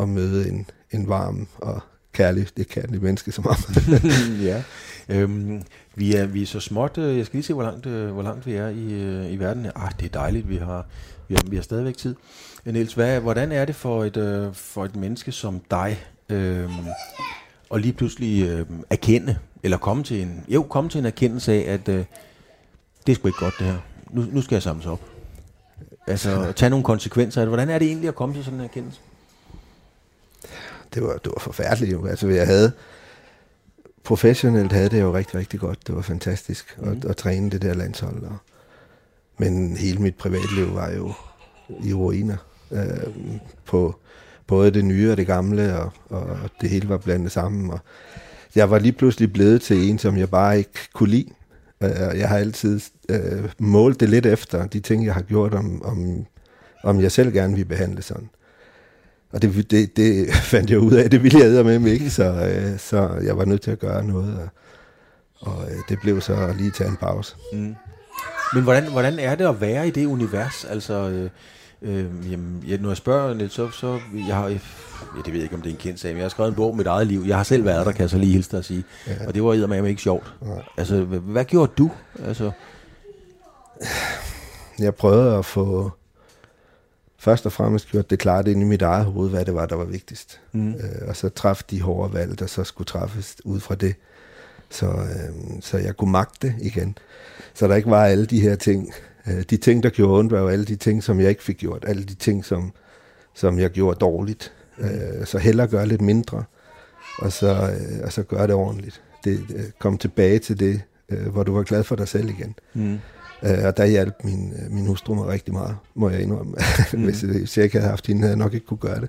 at 0.00 0.08
møde 0.08 0.48
en, 0.48 0.70
en 0.90 1.08
varm 1.08 1.48
og 1.58 1.80
kærlig, 2.12 2.48
det 2.56 2.68
kærlige 2.68 3.00
menneske 3.00 3.32
som 3.32 3.44
ham. 3.44 3.56
ja. 4.50 4.62
Øhm, 5.08 5.62
vi, 5.94 6.14
er, 6.14 6.26
vi 6.26 6.42
er 6.42 6.46
så 6.46 6.60
småt. 6.60 6.98
øh, 6.98 7.18
Jeg 7.18 7.26
skal 7.26 7.36
lige 7.36 7.44
se, 7.46 7.54
hvor 7.54 7.62
langt, 7.62 7.86
øh, 7.86 8.10
hvor 8.10 8.22
langt 8.22 8.46
vi 8.46 8.52
er 8.54 8.68
i, 8.68 8.92
øh, 8.92 9.32
i 9.32 9.36
verden. 9.36 9.66
Ah, 9.76 9.90
det 10.00 10.06
er 10.06 10.18
dejligt. 10.20 10.48
Vi 10.48 10.56
har, 10.56 10.86
vi 11.28 11.34
har, 11.34 11.42
vi 11.50 11.56
har 11.56 11.62
stadigvæk 11.62 11.96
tid. 11.96 12.14
Niels, 12.64 12.94
hvad, 12.94 13.20
hvordan 13.20 13.52
er 13.52 13.64
det 13.64 13.74
for 13.74 14.04
et, 14.04 14.16
øh, 14.16 14.54
for 14.54 14.84
et 14.84 14.96
menneske 14.96 15.32
som 15.32 15.60
dig 15.70 16.04
øh, 16.28 16.70
at 17.74 17.80
lige 17.80 17.92
pludselig 17.92 18.48
øh, 18.48 18.66
erkende, 18.90 19.38
eller 19.62 19.76
komme 19.78 20.02
til 20.04 20.22
en, 20.22 20.44
jo, 20.48 20.62
komme 20.62 20.90
til 20.90 20.98
en 20.98 21.06
erkendelse 21.06 21.52
af, 21.52 21.72
at 21.72 21.88
øh, 21.88 22.04
det 23.06 23.12
er 23.12 23.16
sgu 23.16 23.28
ikke 23.28 23.38
godt 23.38 23.54
det 23.58 23.66
her. 23.66 23.78
Nu, 24.10 24.24
nu 24.32 24.42
skal 24.42 24.54
jeg 24.54 24.62
samles 24.62 24.86
op. 24.86 25.00
Altså, 26.06 26.46
tage 26.56 26.70
nogle 26.70 26.84
konsekvenser. 26.84 27.44
Hvordan 27.44 27.70
er 27.70 27.78
det 27.78 27.88
egentlig 27.88 28.08
at 28.08 28.14
komme 28.14 28.34
til 28.34 28.44
sådan 28.44 28.58
en 28.58 28.64
erkendelse? 28.64 29.00
det 30.94 31.02
var, 31.02 31.12
det 31.12 31.26
var 31.26 31.40
forfærdeligt 31.40 31.92
jo. 31.92 32.06
Altså, 32.06 32.28
jeg 32.28 32.46
havde, 32.46 32.72
professionelt 34.08 34.72
havde 34.72 34.88
det 34.88 35.00
jo 35.00 35.14
rigtig, 35.14 35.34
rigtig 35.34 35.60
godt. 35.60 35.86
Det 35.86 35.94
var 35.94 36.02
fantastisk 36.02 36.76
at, 36.82 36.88
Mhm. 36.88 37.02
at 37.08 37.16
træne 37.16 37.50
det 37.50 37.62
der 37.62 37.74
landshold. 37.74 38.22
Og, 38.22 38.36
men 39.38 39.76
hele 39.76 39.98
mit 39.98 40.14
privatliv 40.16 40.74
var 40.74 40.90
jo 40.90 41.12
i 41.84 41.92
ruiner. 41.94 42.36
Øh, 42.72 43.06
på 43.66 43.94
både 44.46 44.70
det 44.70 44.84
nye 44.84 45.10
og 45.10 45.16
det 45.16 45.26
gamle, 45.26 45.76
og, 45.76 45.90
og 46.10 46.38
det 46.60 46.70
hele 46.70 46.88
var 46.88 46.96
blandet 46.96 47.32
sammen. 47.32 47.70
Og 47.70 47.78
jeg 48.54 48.70
var 48.70 48.78
lige 48.78 48.92
pludselig 48.92 49.32
blevet 49.32 49.62
til 49.62 49.90
en, 49.90 49.98
som 49.98 50.16
jeg 50.16 50.30
bare 50.30 50.58
ikke 50.58 50.70
kunne 50.94 51.08
lide. 51.10 51.28
Øh, 51.82 51.90
Jeg 52.18 52.28
har 52.28 52.36
altid 52.38 52.80
øh, 53.08 53.48
målt 53.58 54.00
det 54.00 54.08
lidt 54.10 54.26
efter 54.26 54.66
de 54.66 54.80
ting, 54.80 55.04
jeg 55.06 55.14
har 55.14 55.22
gjort, 55.22 55.54
om, 55.54 55.82
om, 55.84 56.24
om 56.84 57.00
jeg 57.00 57.12
selv 57.12 57.32
gerne 57.32 57.54
vil 57.56 57.64
behandle 57.64 58.02
sådan. 58.02 58.28
Og 59.32 59.42
det, 59.42 59.70
det, 59.70 59.96
det 59.96 60.34
fandt 60.52 60.70
jeg 60.70 60.78
ud 60.78 60.92
af, 60.92 61.10
det 61.10 61.22
ville 61.22 61.38
jeg 61.38 61.64
med 61.64 61.78
mig 61.78 61.92
ikke, 61.92 62.10
så, 62.10 62.24
øh, 62.24 62.78
så 62.78 63.10
jeg 63.24 63.36
var 63.38 63.44
nødt 63.44 63.62
til 63.62 63.70
at 63.70 63.78
gøre 63.78 64.04
noget. 64.04 64.38
Og, 64.38 64.48
og 65.52 65.64
øh, 65.70 65.76
det 65.88 65.98
blev 66.00 66.20
så 66.20 66.34
at 66.34 66.56
lige 66.56 66.70
tage 66.70 66.90
en 66.90 66.96
pause. 66.96 67.36
Mm. 67.52 67.74
Men 68.54 68.62
hvordan, 68.62 68.90
hvordan 68.90 69.18
er 69.18 69.34
det 69.34 69.46
at 69.46 69.60
være 69.60 69.88
i 69.88 69.90
det 69.90 70.06
univers? 70.06 70.64
Altså, 70.64 70.94
øh, 70.94 71.30
øh, 71.82 72.32
jamen, 72.32 72.64
ja, 72.68 72.76
når 72.76 72.88
jeg 72.88 72.96
spørger 72.96 73.34
lidt, 73.34 73.52
så, 73.52 73.70
så 73.70 73.98
jeg 74.28 74.36
har, 74.36 74.48
ja, 74.48 74.58
det 75.24 75.26
ved 75.26 75.34
jeg 75.34 75.42
ikke, 75.42 75.54
om 75.54 75.62
det 75.62 75.70
er 75.70 75.74
en 75.74 75.80
kendt 75.80 76.00
sag, 76.00 76.10
men 76.10 76.16
jeg 76.16 76.24
har 76.24 76.28
skrevet 76.28 76.48
en 76.48 76.54
bog 76.54 76.70
om 76.70 76.76
mit 76.76 76.86
eget 76.86 77.06
liv. 77.06 77.24
Jeg 77.26 77.36
har 77.36 77.44
selv 77.44 77.64
været 77.64 77.86
der, 77.86 77.92
kan 77.92 78.00
jeg 78.00 78.10
så 78.10 78.18
lige 78.18 78.32
hilse 78.32 78.50
dig 78.50 78.58
at 78.58 78.64
sige. 78.64 78.84
Ja. 79.06 79.12
Og 79.26 79.34
det 79.34 79.42
var 79.42 79.52
eddermame 79.52 79.88
ikke 79.88 80.02
sjovt. 80.02 80.34
Nej. 80.42 80.62
Altså, 80.76 81.04
hvad, 81.04 81.18
hvad 81.18 81.44
gjorde 81.44 81.72
du? 81.78 81.90
Altså, 82.24 82.50
Jeg 84.78 84.94
prøvede 84.94 85.36
at 85.36 85.44
få 85.44 85.92
først 87.18 87.46
og 87.46 87.52
fremmest 87.52 87.90
gjort 87.90 88.10
det 88.10 88.18
klart 88.18 88.48
ind 88.48 88.62
i 88.62 88.64
mit 88.64 88.82
eget 88.82 89.04
hoved, 89.04 89.30
hvad 89.30 89.44
det 89.44 89.54
var, 89.54 89.66
der 89.66 89.76
var 89.76 89.84
vigtigst. 89.84 90.40
mm. 90.52 90.72
Øh, 90.72 91.08
og 91.08 91.16
så 91.16 91.28
træffe 91.28 91.64
de 91.70 91.80
hårde 91.80 92.14
valg, 92.14 92.38
der 92.38 92.46
så 92.46 92.64
skulle 92.64 92.86
træffes 92.86 93.36
ud 93.44 93.60
fra 93.60 93.74
det. 93.74 93.94
Så, 94.70 94.86
øh, 94.86 95.60
så 95.60 95.78
jeg 95.78 95.96
kunne 95.96 96.12
magte 96.12 96.48
det 96.48 96.54
igen. 96.60 96.98
Så 97.54 97.68
der 97.68 97.74
ikke 97.74 97.90
var 97.90 98.04
alle 98.04 98.26
de 98.26 98.40
her 98.40 98.54
ting. 98.54 98.92
Øh, 99.26 99.42
de 99.50 99.56
ting, 99.56 99.82
der 99.82 99.90
gjorde 99.90 100.18
ondt, 100.18 100.32
var 100.32 100.40
jo 100.40 100.48
alle 100.48 100.64
de 100.64 100.76
ting, 100.76 101.02
som 101.02 101.20
jeg 101.20 101.28
ikke 101.28 101.42
fik 101.42 101.58
gjort. 101.58 101.84
Alle 101.86 102.04
de 102.04 102.14
ting, 102.14 102.44
som, 102.44 102.72
som 103.34 103.58
jeg 103.58 103.70
gjorde 103.70 103.98
dårligt. 103.98 104.52
Øh, 104.78 105.26
så 105.26 105.38
hellere 105.38 105.66
gøre 105.66 105.86
lidt 105.86 106.00
mindre, 106.00 106.44
og 107.18 107.32
så, 107.32 107.48
øh, 107.48 108.04
og 108.04 108.12
så 108.12 108.22
gøre 108.22 108.46
det 108.46 108.54
ordentligt. 108.54 109.02
Det, 109.24 109.40
øh, 109.54 109.64
kom 109.78 109.98
tilbage 109.98 110.38
til 110.38 110.60
det, 110.60 110.82
øh, 111.08 111.26
hvor 111.26 111.42
du 111.42 111.54
var 111.54 111.62
glad 111.62 111.84
for 111.84 111.96
dig 111.96 112.08
selv 112.08 112.28
igen. 112.28 112.54
Mm. 112.74 112.98
Øh, 113.42 113.64
og 113.64 113.76
der 113.76 113.84
hjalp 113.84 114.24
min, 114.24 114.52
øh, 114.52 114.72
min 114.72 114.86
hustru 114.86 115.14
mig 115.14 115.26
rigtig 115.26 115.54
meget, 115.54 115.76
må 115.94 116.10
jeg 116.10 116.20
indrømme. 116.20 116.54
Mm. 116.92 117.04
hvis, 117.04 117.22
jeg, 117.22 117.30
hvis 117.30 117.56
jeg 117.56 117.64
ikke 117.64 117.78
havde 117.78 117.90
haft 117.90 118.06
hende, 118.06 118.20
havde 118.20 118.32
jeg 118.32 118.38
nok 118.38 118.54
ikke 118.54 118.66
kunne 118.66 118.78
gøre 118.78 119.00
det. 119.00 119.08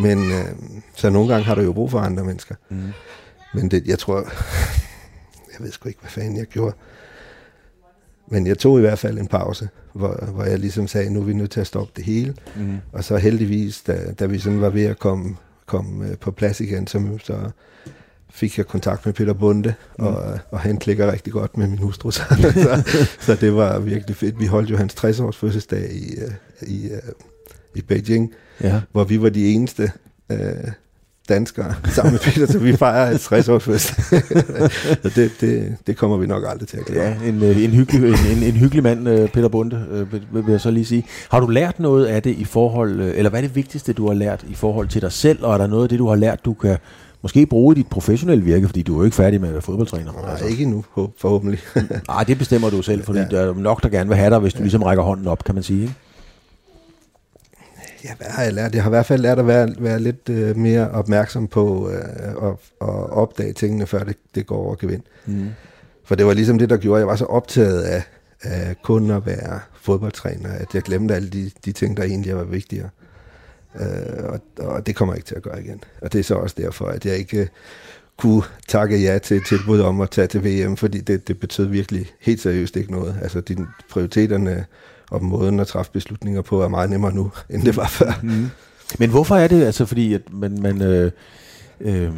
Men 0.00 0.18
øh, 0.18 0.72
så 0.94 1.10
nogle 1.10 1.28
gange 1.28 1.44
har 1.44 1.54
du 1.54 1.60
jo 1.60 1.72
brug 1.72 1.90
for 1.90 1.98
andre 1.98 2.24
mennesker. 2.24 2.54
Mm. 2.68 2.92
Men 3.54 3.70
det, 3.70 3.86
jeg 3.86 3.98
tror, 3.98 4.16
jeg 5.52 5.60
ved 5.60 5.72
sgu 5.72 5.88
ikke, 5.88 6.00
hvad 6.00 6.10
fanden 6.10 6.36
jeg 6.36 6.46
gjorde. 6.46 6.76
Men 8.26 8.46
jeg 8.46 8.58
tog 8.58 8.78
i 8.78 8.80
hvert 8.80 8.98
fald 8.98 9.18
en 9.18 9.26
pause, 9.26 9.68
hvor, 9.92 10.24
hvor 10.32 10.44
jeg 10.44 10.58
ligesom 10.58 10.88
sagde, 10.88 11.10
nu 11.10 11.20
er 11.20 11.24
vi 11.24 11.32
nødt 11.32 11.50
til 11.50 11.60
at 11.60 11.66
stoppe 11.66 11.92
det 11.96 12.04
hele. 12.04 12.34
Mm. 12.56 12.78
Og 12.92 13.04
så 13.04 13.16
heldigvis, 13.16 13.82
da, 13.82 14.12
da 14.18 14.26
vi 14.26 14.38
sådan 14.38 14.60
var 14.60 14.70
ved 14.70 14.84
at 14.84 14.98
komme, 14.98 15.36
komme 15.66 16.08
øh, 16.08 16.18
på 16.18 16.30
plads 16.30 16.60
igen, 16.60 16.86
så, 16.86 17.18
så 17.24 17.50
fik 18.34 18.58
jeg 18.58 18.66
kontakt 18.66 19.06
med 19.06 19.14
Peter 19.14 19.32
Bunde, 19.32 19.74
mm. 19.98 20.06
og, 20.06 20.38
og 20.50 20.60
han 20.60 20.78
klikker 20.78 21.12
rigtig 21.12 21.32
godt 21.32 21.56
med 21.56 21.66
min 21.66 21.78
hustru, 21.78 22.10
så, 22.16 22.22
så, 22.54 22.84
så 23.20 23.34
det 23.34 23.54
var 23.54 23.78
virkelig 23.78 24.16
fedt. 24.16 24.40
Vi 24.40 24.46
holdt 24.46 24.70
jo 24.70 24.76
hans 24.76 24.94
60-års 25.04 25.36
fødselsdag 25.36 25.92
i, 25.92 26.14
øh, 26.14 26.30
i, 26.68 26.84
øh, 26.86 27.00
i 27.74 27.82
Beijing, 27.82 28.32
ja. 28.60 28.80
hvor 28.92 29.04
vi 29.04 29.22
var 29.22 29.28
de 29.28 29.52
eneste 29.52 29.92
øh, 30.32 30.38
danskere 31.28 31.74
sammen 31.96 32.12
med 32.12 32.20
Peter, 32.20 32.46
så 32.46 32.58
vi 32.58 32.76
fejrer 32.76 33.06
50 33.06 33.48
års 33.48 33.64
fødselsdag. 33.64 34.22
så 35.02 35.10
det, 35.14 35.30
det, 35.40 35.76
det 35.86 35.96
kommer 35.96 36.16
vi 36.16 36.26
nok 36.26 36.44
aldrig 36.48 36.68
til 36.68 36.76
at 36.76 36.84
klare. 36.84 37.16
Ja, 37.22 37.28
en, 37.28 37.42
en, 37.42 37.70
hyggelig, 37.70 38.08
en, 38.08 38.36
en, 38.36 38.42
en 38.42 38.52
hyggelig 38.52 38.82
mand, 38.82 39.28
Peter 39.28 39.48
Bunde, 39.48 40.06
vil 40.32 40.44
jeg 40.48 40.60
så 40.60 40.70
lige 40.70 40.84
sige. 40.84 41.06
Har 41.30 41.40
du 41.40 41.46
lært 41.46 41.80
noget 41.80 42.06
af 42.06 42.22
det 42.22 42.30
i 42.36 42.44
forhold, 42.44 43.00
eller 43.00 43.30
hvad 43.30 43.42
er 43.42 43.46
det 43.46 43.56
vigtigste, 43.56 43.92
du 43.92 44.06
har 44.06 44.14
lært 44.14 44.44
i 44.48 44.54
forhold 44.54 44.88
til 44.88 45.02
dig 45.02 45.12
selv, 45.12 45.44
og 45.44 45.54
er 45.54 45.58
der 45.58 45.66
noget 45.66 45.82
af 45.82 45.88
det, 45.88 45.98
du 45.98 46.08
har 46.08 46.16
lært, 46.16 46.44
du 46.44 46.54
kan 46.54 46.76
måske 47.24 47.46
bruge 47.46 47.74
dit 47.74 47.86
professionelle 47.86 48.44
virke, 48.44 48.66
fordi 48.66 48.82
du 48.82 48.94
er 48.94 48.98
jo 48.98 49.04
ikke 49.04 49.16
færdig 49.16 49.40
med 49.40 49.48
at 49.48 49.54
være 49.54 49.62
fodboldtræner. 49.62 50.12
Nej, 50.12 50.30
altså. 50.30 50.46
ikke 50.46 50.62
endnu, 50.62 50.84
forhåbentlig. 50.94 51.60
Nej, 52.08 52.24
det 52.24 52.38
bestemmer 52.38 52.70
du 52.70 52.82
selv, 52.82 53.04
fordi 53.04 53.18
ja. 53.18 53.24
der 53.24 53.40
er 53.40 53.54
nok, 53.54 53.82
der 53.82 53.88
gerne 53.88 54.08
vil 54.08 54.16
have 54.16 54.30
dig, 54.30 54.38
hvis 54.38 54.52
du 54.52 54.58
ja. 54.58 54.62
ligesom 54.62 54.82
rækker 54.82 55.04
hånden 55.04 55.26
op, 55.26 55.44
kan 55.44 55.54
man 55.54 55.64
sige. 55.64 55.82
Ikke? 55.82 55.94
Ja, 58.04 58.14
hvad 58.18 58.26
har 58.26 58.42
jeg 58.42 58.52
lært? 58.52 58.74
Jeg 58.74 58.82
har 58.82 58.90
i 58.90 58.96
hvert 58.96 59.06
fald 59.06 59.22
lært 59.22 59.38
at 59.38 59.46
være, 59.46 59.74
være 59.78 60.00
lidt 60.00 60.28
øh, 60.28 60.56
mere 60.56 60.90
opmærksom 60.90 61.46
på 61.46 61.90
øh, 61.90 62.48
at, 62.48 62.52
at 62.80 63.10
opdage 63.10 63.52
tingene, 63.52 63.86
før 63.86 64.04
det, 64.04 64.16
det 64.34 64.46
går 64.46 64.56
over 64.56 64.74
gevind. 64.74 65.02
Mm. 65.26 65.48
For 66.04 66.14
det 66.14 66.26
var 66.26 66.32
ligesom 66.32 66.58
det, 66.58 66.70
der 66.70 66.76
gjorde, 66.76 66.98
at 66.98 67.00
jeg 67.00 67.08
var 67.08 67.16
så 67.16 67.24
optaget 67.24 67.82
af, 67.82 68.02
af 68.42 68.82
kun 68.82 69.10
at 69.10 69.26
være 69.26 69.60
fodboldtræner, 69.74 70.48
at 70.48 70.74
jeg 70.74 70.82
glemte 70.82 71.14
alle 71.14 71.28
de, 71.28 71.50
de 71.64 71.72
ting, 71.72 71.96
der 71.96 72.02
egentlig 72.02 72.36
var 72.36 72.44
vigtigere. 72.44 72.88
Øh, 73.80 74.24
og, 74.24 74.40
og 74.58 74.86
det 74.86 74.96
kommer 74.96 75.14
jeg 75.14 75.18
ikke 75.18 75.26
til 75.26 75.34
at 75.34 75.42
gøre 75.42 75.64
igen. 75.64 75.84
Og 76.02 76.12
det 76.12 76.18
er 76.18 76.22
så 76.22 76.34
også 76.34 76.56
derfor, 76.58 76.86
at 76.86 77.06
jeg 77.06 77.16
ikke 77.16 77.38
øh, 77.38 77.46
kunne 78.16 78.42
takke 78.68 78.98
ja 78.98 79.18
til 79.18 79.44
tilbud 79.44 79.80
om 79.80 80.00
at 80.00 80.10
tage 80.10 80.26
til 80.26 80.44
VM, 80.44 80.76
fordi 80.76 81.00
det, 81.00 81.28
det 81.28 81.40
betød 81.40 81.66
virkelig 81.66 82.06
helt 82.20 82.40
seriøst 82.40 82.76
ikke 82.76 82.92
noget. 82.92 83.18
Altså, 83.22 83.40
de 83.40 83.66
prioriteterne 83.90 84.64
og 85.10 85.24
måden 85.24 85.60
at 85.60 85.66
træffe 85.66 85.92
beslutninger 85.92 86.42
på 86.42 86.62
er 86.62 86.68
meget 86.68 86.90
nemmere 86.90 87.14
nu, 87.14 87.30
end 87.50 87.62
det 87.62 87.76
var 87.76 87.86
før. 87.88 88.12
Mm. 88.22 88.50
Men 88.98 89.10
hvorfor 89.10 89.36
er 89.36 89.48
det, 89.48 89.64
altså 89.64 89.86
fordi 89.86 90.14
at 90.14 90.22
man, 90.32 90.58
man 90.62 90.82
øh, 90.82 91.10
øh, 91.80 92.10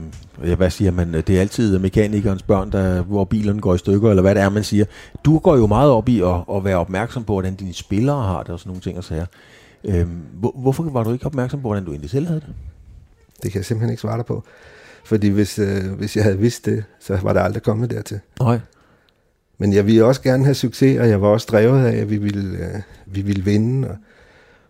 hvad 0.56 0.70
siger 0.70 0.90
man, 0.90 1.12
det 1.12 1.30
er 1.30 1.40
altid 1.40 1.78
mekanikernes 1.78 2.42
børn, 2.42 2.72
der, 2.72 3.02
hvor 3.02 3.24
bilerne 3.24 3.60
går 3.60 3.74
i 3.74 3.78
stykker, 3.78 4.10
eller 4.10 4.22
hvad 4.22 4.34
det 4.34 4.42
er, 4.42 4.48
man 4.48 4.64
siger. 4.64 4.84
Du 5.24 5.38
går 5.38 5.56
jo 5.56 5.66
meget 5.66 5.90
op 5.90 6.08
i 6.08 6.20
at, 6.20 6.56
at 6.56 6.64
være 6.64 6.76
opmærksom 6.76 7.24
på, 7.24 7.32
hvordan 7.32 7.54
dine 7.54 7.74
spillere 7.74 8.22
har 8.22 8.42
det, 8.42 8.50
og 8.50 8.58
sådan 8.58 8.70
nogle 8.70 8.82
ting 8.82 8.98
og 8.98 9.04
sager. 9.04 9.26
Øh, 9.86 10.08
hvor, 10.32 10.52
hvorfor 10.56 10.82
var 10.82 11.04
du 11.04 11.12
ikke 11.12 11.26
opmærksom 11.26 11.60
på, 11.60 11.68
hvordan 11.68 11.84
du 11.84 11.90
egentlig 11.90 12.10
selv 12.10 12.26
havde 12.26 12.40
det? 12.40 12.54
Det 13.42 13.52
kan 13.52 13.58
jeg 13.58 13.64
simpelthen 13.64 13.90
ikke 13.90 14.00
svare 14.00 14.16
dig 14.16 14.26
på. 14.26 14.44
Fordi 15.04 15.28
hvis, 15.28 15.58
øh, 15.58 15.92
hvis 15.92 16.16
jeg 16.16 16.24
havde 16.24 16.38
vidst 16.38 16.66
det, 16.66 16.84
så 17.00 17.18
var 17.22 17.32
det 17.32 17.40
aldrig 17.40 17.62
kommet 17.62 17.90
dertil. 17.90 18.20
Nej. 18.40 18.60
Men 19.58 19.72
jeg 19.72 19.86
ville 19.86 20.04
også 20.04 20.22
gerne 20.22 20.44
have 20.44 20.54
succes, 20.54 20.98
og 21.00 21.08
jeg 21.08 21.22
var 21.22 21.28
også 21.28 21.46
drevet 21.50 21.86
af, 21.86 21.96
at 21.96 22.10
vi 22.10 22.16
ville, 22.16 22.58
øh, 22.58 22.82
vi 23.06 23.22
ville 23.22 23.44
vinde, 23.44 23.88
og, 23.88 23.96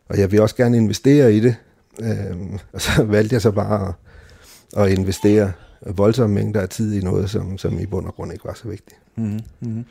og 0.08 0.18
jeg 0.18 0.30
ville 0.30 0.42
også 0.42 0.56
gerne 0.56 0.76
investere 0.76 1.34
i 1.34 1.40
det. 1.40 1.56
Øh, 2.00 2.36
og 2.72 2.80
så 2.80 3.04
valgte 3.16 3.34
jeg 3.34 3.42
så 3.42 3.50
bare 3.50 3.94
at, 4.76 4.82
at 4.82 4.98
investere 4.98 5.52
voldsomme 5.86 6.34
mængder 6.34 6.60
af 6.60 6.68
tid 6.68 6.94
i 6.94 7.04
noget, 7.04 7.30
som, 7.30 7.58
som 7.58 7.78
i 7.78 7.86
bund 7.86 8.06
og 8.06 8.14
grund 8.14 8.32
ikke 8.32 8.44
var 8.44 8.54
så 8.54 8.68
vigtigt. 8.68 8.98
Mm-hmm. 9.16 9.84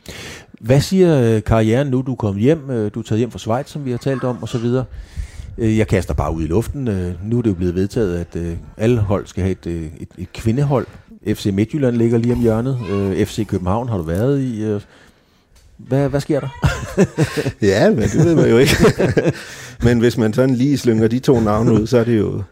Hvad 0.60 0.80
siger 0.80 1.20
øh, 1.20 1.42
karrieren 1.42 1.88
nu? 1.88 2.02
Du 2.02 2.12
er 2.12 2.16
kommet 2.16 2.42
hjem, 2.42 2.70
øh, 2.70 2.90
du 2.94 2.98
er 2.98 3.04
taget 3.04 3.18
hjem 3.18 3.30
fra 3.30 3.38
Schweiz, 3.38 3.68
som 3.68 3.84
vi 3.84 3.90
har 3.90 3.98
talt 3.98 4.24
om, 4.24 4.42
og 4.42 4.48
så 4.48 4.58
videre. 4.58 4.84
Øh, 5.58 5.78
jeg 5.78 5.88
kaster 5.88 6.14
bare 6.14 6.34
ud 6.34 6.42
i 6.42 6.46
luften. 6.46 6.84
Nu 7.24 7.38
er 7.38 7.42
det 7.42 7.50
jo 7.50 7.54
blevet 7.54 7.74
vedtaget, 7.74 8.18
at 8.18 8.56
alle 8.76 9.00
hold 9.00 9.26
skal 9.26 9.42
have 9.42 9.56
et, 9.64 9.90
et, 10.00 10.08
et 10.18 10.32
kvindehold. 10.32 10.86
FC 11.26 11.50
Midtjylland 11.52 11.96
ligger 11.96 12.18
lige 12.18 12.32
om 12.32 12.40
hjørnet. 12.40 12.78
FC 13.28 13.46
København 13.46 13.88
har 13.88 13.96
du 13.96 14.02
været 14.02 14.40
i. 14.40 14.78
Hvad, 15.76 16.08
hvad 16.08 16.20
sker 16.20 16.40
der? 16.40 16.48
ja, 17.72 17.90
men 17.90 18.02
det 18.02 18.24
ved 18.24 18.34
man 18.34 18.50
jo 18.50 18.58
ikke. 18.58 18.76
men 19.86 19.98
hvis 19.98 20.18
man 20.18 20.32
sådan 20.32 20.54
lige 20.54 20.78
slynger 20.78 21.08
de 21.08 21.18
to 21.18 21.40
navne 21.40 21.72
ud, 21.72 21.86
så 21.86 21.98
er 21.98 22.04
det 22.04 22.18
jo 22.18 22.42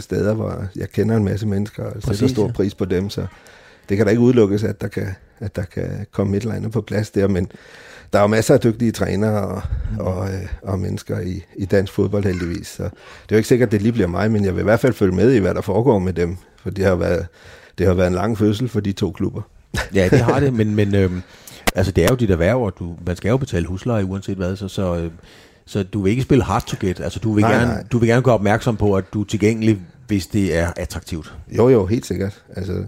steder, 0.00 0.34
hvor 0.34 0.64
jeg 0.76 0.90
kender 0.90 1.16
en 1.16 1.24
masse 1.24 1.46
mennesker 1.46 1.84
og 1.84 2.02
sætter 2.02 2.28
stor 2.28 2.48
pris 2.48 2.74
på 2.74 2.84
dem. 2.84 3.10
Så 3.10 3.26
det 3.88 3.96
kan 3.96 4.06
da 4.06 4.10
ikke 4.10 4.22
udelukkes, 4.22 4.64
at 4.64 4.80
der 4.80 4.88
kan, 4.88 5.06
at 5.40 5.56
der 5.56 5.64
kan 5.64 6.06
komme 6.12 6.36
et 6.36 6.42
eller 6.42 6.54
andet 6.54 6.72
på 6.72 6.80
plads 6.80 7.10
der, 7.10 7.28
men 7.28 7.50
der 8.12 8.18
er 8.18 8.22
jo 8.22 8.28
masser 8.28 8.54
af 8.54 8.60
dygtige 8.60 8.92
trænere 8.92 9.46
og, 9.46 9.62
mm. 9.92 9.98
og, 9.98 10.28
øh, 10.28 10.48
og 10.62 10.78
mennesker 10.78 11.20
i, 11.20 11.44
i 11.56 11.64
dansk 11.64 11.92
fodbold 11.92 12.24
heldigvis. 12.24 12.66
Så 12.66 12.82
det 12.82 12.90
er 12.92 13.32
jo 13.32 13.36
ikke 13.36 13.48
sikkert, 13.48 13.66
at 13.66 13.72
det 13.72 13.82
lige 13.82 13.92
bliver 13.92 14.08
mig, 14.08 14.30
men 14.30 14.44
jeg 14.44 14.54
vil 14.54 14.60
i 14.60 14.64
hvert 14.64 14.80
fald 14.80 14.92
følge 14.92 15.14
med 15.14 15.32
i, 15.32 15.38
hvad 15.38 15.54
der 15.54 15.60
foregår 15.60 15.98
med 15.98 16.12
dem, 16.12 16.36
for 16.62 16.70
det 16.70 16.84
har 16.84 16.94
været, 16.94 17.26
det 17.78 17.86
har 17.86 17.94
været 17.94 18.06
en 18.06 18.14
lang 18.14 18.38
fødsel 18.38 18.68
for 18.68 18.80
de 18.80 18.92
to 18.92 19.10
klubber. 19.10 19.42
ja, 19.94 20.08
det 20.08 20.20
har 20.20 20.40
det, 20.40 20.52
men, 20.52 20.74
men 20.74 20.94
øhm, 20.94 21.22
altså, 21.74 21.92
det 21.92 22.04
er 22.04 22.08
jo 22.10 22.16
dit 22.16 22.30
erhverv, 22.30 22.62
og 22.62 22.74
du, 22.78 22.96
man 23.06 23.16
skal 23.16 23.28
jo 23.28 23.36
betale 23.36 23.66
husleje 23.66 24.04
uanset 24.04 24.36
hvad, 24.36 24.56
så, 24.56 24.68
så, 24.68 24.96
øh, 24.96 25.10
så 25.66 25.82
du 25.82 26.02
vil 26.02 26.10
ikke 26.10 26.22
spille 26.22 26.44
hard 26.44 26.66
to 26.66 26.76
get. 26.80 27.00
Altså, 27.00 27.18
du 27.18 27.32
vil, 27.32 27.42
nej, 27.42 27.52
gerne, 27.52 27.66
nej. 27.66 27.84
du 27.92 27.98
vil 27.98 28.08
gerne 28.08 28.22
gøre 28.22 28.34
opmærksom 28.34 28.76
på, 28.76 28.94
at 28.94 29.04
du 29.12 29.20
er 29.20 29.24
tilgængelig, 29.24 29.80
hvis 30.06 30.26
det 30.26 30.56
er 30.56 30.72
attraktivt. 30.76 31.34
Jo, 31.48 31.68
jo, 31.68 31.86
helt 31.86 32.06
sikkert. 32.06 32.42
Altså, 32.56 32.84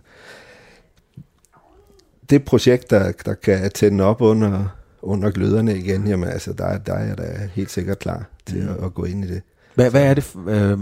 det 2.31 2.45
projekt, 2.45 2.91
der, 2.91 3.13
der 3.27 3.35
kan 3.35 3.71
tænde 3.71 4.05
op 4.05 4.21
under, 4.21 4.77
under 5.03 5.31
gløderne 5.31 5.79
igen, 5.79 6.07
jamen 6.07 6.29
altså, 6.29 6.53
der, 6.53 6.79
der 6.79 6.95
er 6.95 7.05
jeg 7.07 7.19
da 7.19 7.49
helt 7.55 7.71
sikkert 7.71 7.99
klar 7.99 8.25
til 8.47 8.63
mm. 8.63 8.69
at, 8.69 8.85
at 8.85 8.95
gå 8.95 9.05
ind 9.05 9.25
i 9.25 9.29
det. 9.29 9.43
Hvad, 9.75 9.91
hvad 9.91 10.03
er 10.03 10.15
det? 10.15 10.35
Øh, 10.49 10.79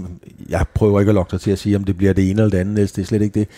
jeg 0.48 0.64
prøver 0.74 1.00
ikke 1.00 1.10
at 1.10 1.14
lokke 1.14 1.30
dig 1.30 1.40
til 1.40 1.50
at 1.50 1.58
sige, 1.58 1.76
om 1.76 1.84
det 1.84 1.96
bliver 1.96 2.12
det 2.12 2.30
ene 2.30 2.42
eller 2.42 2.50
det 2.50 2.58
andet, 2.58 2.96
det 2.96 3.02
er 3.02 3.06
slet 3.06 3.22
ikke 3.22 3.40
det. 3.40 3.48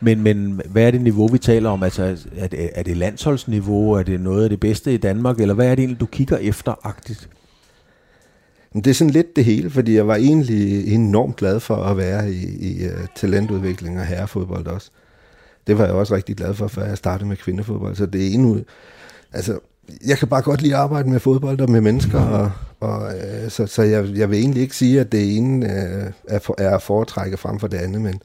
Men, 0.00 0.22
men 0.22 0.60
hvad 0.70 0.82
er 0.82 0.90
det 0.90 1.00
niveau, 1.00 1.28
vi 1.28 1.38
taler 1.38 1.70
om? 1.70 1.82
Altså, 1.82 2.16
er 2.36 2.46
det, 2.46 2.70
er 2.74 2.82
det 2.82 2.96
landsholdsniveau? 2.96 3.92
Er 3.92 4.02
det 4.02 4.20
noget 4.20 4.44
af 4.44 4.50
det 4.50 4.60
bedste 4.60 4.94
i 4.94 4.96
Danmark? 4.96 5.40
Eller 5.40 5.54
hvad 5.54 5.66
er 5.66 5.74
det 5.74 5.82
egentlig, 5.82 6.00
du 6.00 6.06
kigger 6.06 6.36
efter 6.36 6.74
agtigt? 6.82 7.28
Det 8.74 8.86
er 8.86 8.94
sådan 8.94 9.10
lidt 9.10 9.36
det 9.36 9.44
hele, 9.44 9.70
fordi 9.70 9.94
jeg 9.94 10.06
var 10.06 10.16
egentlig 10.16 10.92
enormt 10.94 11.36
glad 11.36 11.60
for 11.60 11.76
at 11.76 11.96
være 11.96 12.32
i, 12.32 12.44
i 12.60 12.86
uh, 12.86 12.92
talentudvikling 13.16 13.98
og 13.98 14.06
herrefodbold 14.06 14.66
også. 14.66 14.90
Det 15.66 15.78
var 15.78 15.84
jeg 15.84 15.94
også 15.94 16.14
rigtig 16.14 16.36
glad 16.36 16.54
for, 16.54 16.68
før 16.68 16.84
jeg 16.84 16.98
startede 16.98 17.28
med 17.28 17.36
kvindefodbold. 17.36 17.96
Så 17.96 18.06
det 18.06 18.26
er 18.26 18.30
endnu... 18.30 18.58
Altså, 19.32 19.58
jeg 20.06 20.18
kan 20.18 20.28
bare 20.28 20.42
godt 20.42 20.62
lide 20.62 20.74
at 20.74 20.80
arbejde 20.80 21.10
med 21.10 21.20
fodbold 21.20 21.60
og 21.60 21.70
med 21.70 21.80
mennesker, 21.80 22.20
og, 22.20 22.50
og 22.80 23.12
øh, 23.14 23.50
så, 23.50 23.66
så 23.66 23.82
jeg, 23.82 24.08
jeg 24.14 24.30
vil 24.30 24.38
egentlig 24.38 24.62
ikke 24.62 24.76
sige, 24.76 25.00
at 25.00 25.12
det 25.12 25.36
ene 25.36 25.66
øh, 25.66 26.12
er, 26.28 26.38
for, 26.38 26.54
er 26.58 26.76
at 26.76 26.82
foretrække 26.82 27.36
frem 27.36 27.58
for 27.58 27.66
det 27.66 27.76
andet, 27.76 28.00
men 28.00 28.20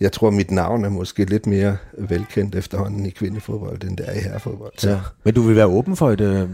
jeg 0.00 0.12
tror, 0.12 0.28
at 0.28 0.34
mit 0.34 0.50
navn 0.50 0.84
er 0.84 0.88
måske 0.88 1.24
lidt 1.24 1.46
mere 1.46 1.76
velkendt 1.98 2.54
efterhånden 2.54 3.06
i 3.06 3.10
kvindefodbold, 3.10 3.84
end 3.84 3.96
det 3.96 4.08
er 4.08 4.12
i 4.12 4.18
herrefodbold. 4.18 4.72
Så. 4.78 4.90
Ja. 4.90 5.00
Men 5.24 5.34
du 5.34 5.42
vil 5.42 5.56
være 5.56 5.66
åben 5.66 5.96
for 5.96 6.10
et, 6.10 6.20
øh, 6.20 6.48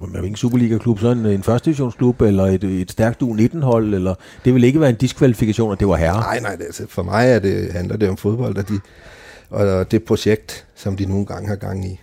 man 0.00 0.20
er 0.20 0.24
ikke 0.24 0.36
Superliga-klub, 0.36 0.98
så 0.98 1.08
en, 1.10 1.26
en 1.26 1.42
første 1.42 1.64
divisionsklub, 1.64 2.20
eller 2.22 2.44
et, 2.44 2.64
et 2.64 2.90
stærkt 2.90 3.22
U19-hold, 3.22 3.94
eller 3.94 4.14
det 4.44 4.54
vil 4.54 4.64
ikke 4.64 4.80
være 4.80 4.90
en 4.90 4.96
diskvalifikation, 4.96 5.72
at 5.72 5.80
det 5.80 5.88
var 5.88 5.96
herre. 5.96 6.20
Nej, 6.20 6.40
nej, 6.40 6.56
det, 6.56 6.64
altså, 6.64 6.86
for 6.88 7.02
mig 7.02 7.30
er 7.30 7.38
det, 7.38 7.72
handler 7.72 7.96
det 7.96 8.08
om 8.08 8.16
fodbold, 8.16 8.56
og, 8.56 8.68
de, 8.68 8.80
og 9.50 9.90
det 9.90 10.04
projekt, 10.04 10.66
som 10.74 10.96
de 10.96 11.06
nogle 11.06 11.26
gange 11.26 11.48
har 11.48 11.56
gang 11.56 11.84
i. 11.84 12.00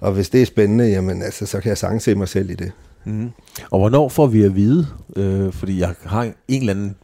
Og 0.00 0.12
hvis 0.12 0.30
det 0.30 0.42
er 0.42 0.46
spændende, 0.46 0.88
jamen, 0.88 1.22
altså, 1.22 1.46
så 1.46 1.60
kan 1.60 1.68
jeg 1.68 1.78
sagtens 1.78 2.02
se 2.02 2.14
mig 2.14 2.28
selv 2.28 2.50
i 2.50 2.54
det. 2.54 2.72
Mm. 3.04 3.30
Og 3.70 3.78
hvornår 3.78 4.08
får 4.08 4.26
vi 4.26 4.42
at 4.42 4.56
vide, 4.56 4.86
øh, 5.16 5.52
fordi 5.52 5.80
jeg 5.80 5.94
har 6.04 6.22
en 6.22 6.34
eller 6.48 6.72
anden 6.72 6.96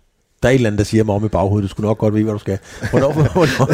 der 0.43 0.49
er 0.49 0.53
et 0.53 0.55
eller 0.55 0.70
andet, 0.70 0.78
der 0.78 0.84
siger 0.84 1.05
mig 1.05 1.14
om 1.14 1.24
i 1.24 1.28
baghovedet, 1.28 1.62
du 1.62 1.68
skulle 1.68 1.86
nok 1.86 1.99
godt 1.99 2.14
vide, 2.14 2.24
hvad 2.24 2.32
du 2.32 2.39
skal. 2.39 2.59
Hvornår, 2.91 3.12
hvornår, 3.12 3.66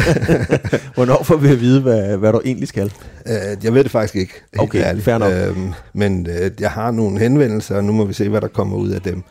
hvornår 0.95 1.23
får 1.23 1.35
vi 1.35 1.47
at 1.47 1.59
vide, 1.59 1.81
hvad, 1.81 2.17
hvad 2.17 2.33
du 2.33 2.41
egentlig 2.45 2.67
skal? 2.67 2.93
Uh, 3.25 3.63
jeg 3.63 3.73
ved 3.73 3.83
det 3.83 3.91
faktisk 3.91 4.15
ikke. 4.15 4.33
Okay, 4.59 4.99
fair 4.99 5.17
nok. 5.17 5.57
Uh, 5.57 5.73
men 5.93 6.27
uh, 6.27 6.61
jeg 6.61 6.71
har 6.71 6.91
nogle 6.91 7.19
henvendelser, 7.19 7.75
og 7.75 7.83
nu 7.83 7.91
må 7.91 8.05
vi 8.05 8.13
se, 8.13 8.29
hvad 8.29 8.41
der 8.41 8.47
kommer 8.47 8.77
ud 8.77 8.89
af 8.89 9.01
dem. 9.01 9.23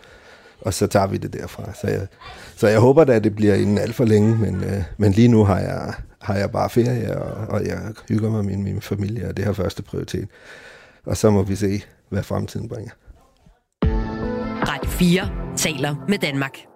Og 0.61 0.75
så 0.75 0.87
tager 0.87 1.07
vi 1.07 1.17
det 1.17 1.33
derfra. 1.33 1.63
Så 1.81 1.87
jeg, 1.87 2.07
så 2.57 2.69
jeg 2.69 2.81
håber 2.81 3.05
da, 3.05 3.13
at 3.13 3.25
det 3.25 3.37
bliver 3.37 3.55
inden 3.55 3.79
alt 3.79 3.95
for 3.95 4.05
længe, 4.05 4.37
men, 4.37 4.55
uh, 4.55 4.83
men 4.97 5.13
lige 5.13 5.29
nu 5.29 5.45
har 5.45 5.59
jeg, 5.59 5.95
har 6.21 6.35
jeg 6.35 6.51
bare 6.51 6.71
ferie, 6.71 7.17
og, 7.17 7.47
og 7.49 7.67
jeg 7.67 7.79
hygger 8.09 8.31
mig 8.31 8.45
med 8.45 8.57
min, 8.57 8.65
min 8.65 8.81
familie, 8.81 9.29
og 9.29 9.37
det 9.37 9.45
har 9.45 9.53
første 9.53 9.83
prioritet. 9.83 10.29
Og 11.07 11.17
så 11.17 11.31
må 11.31 11.43
vi 11.43 11.57
se, 11.57 11.83
hvad 12.09 12.23
fremtiden 12.23 12.69
bringer. 12.69 12.93
Radio 14.69 14.91
4 14.91 15.29
taler 15.57 16.05
med 16.09 16.19
Danmark. 16.19 16.74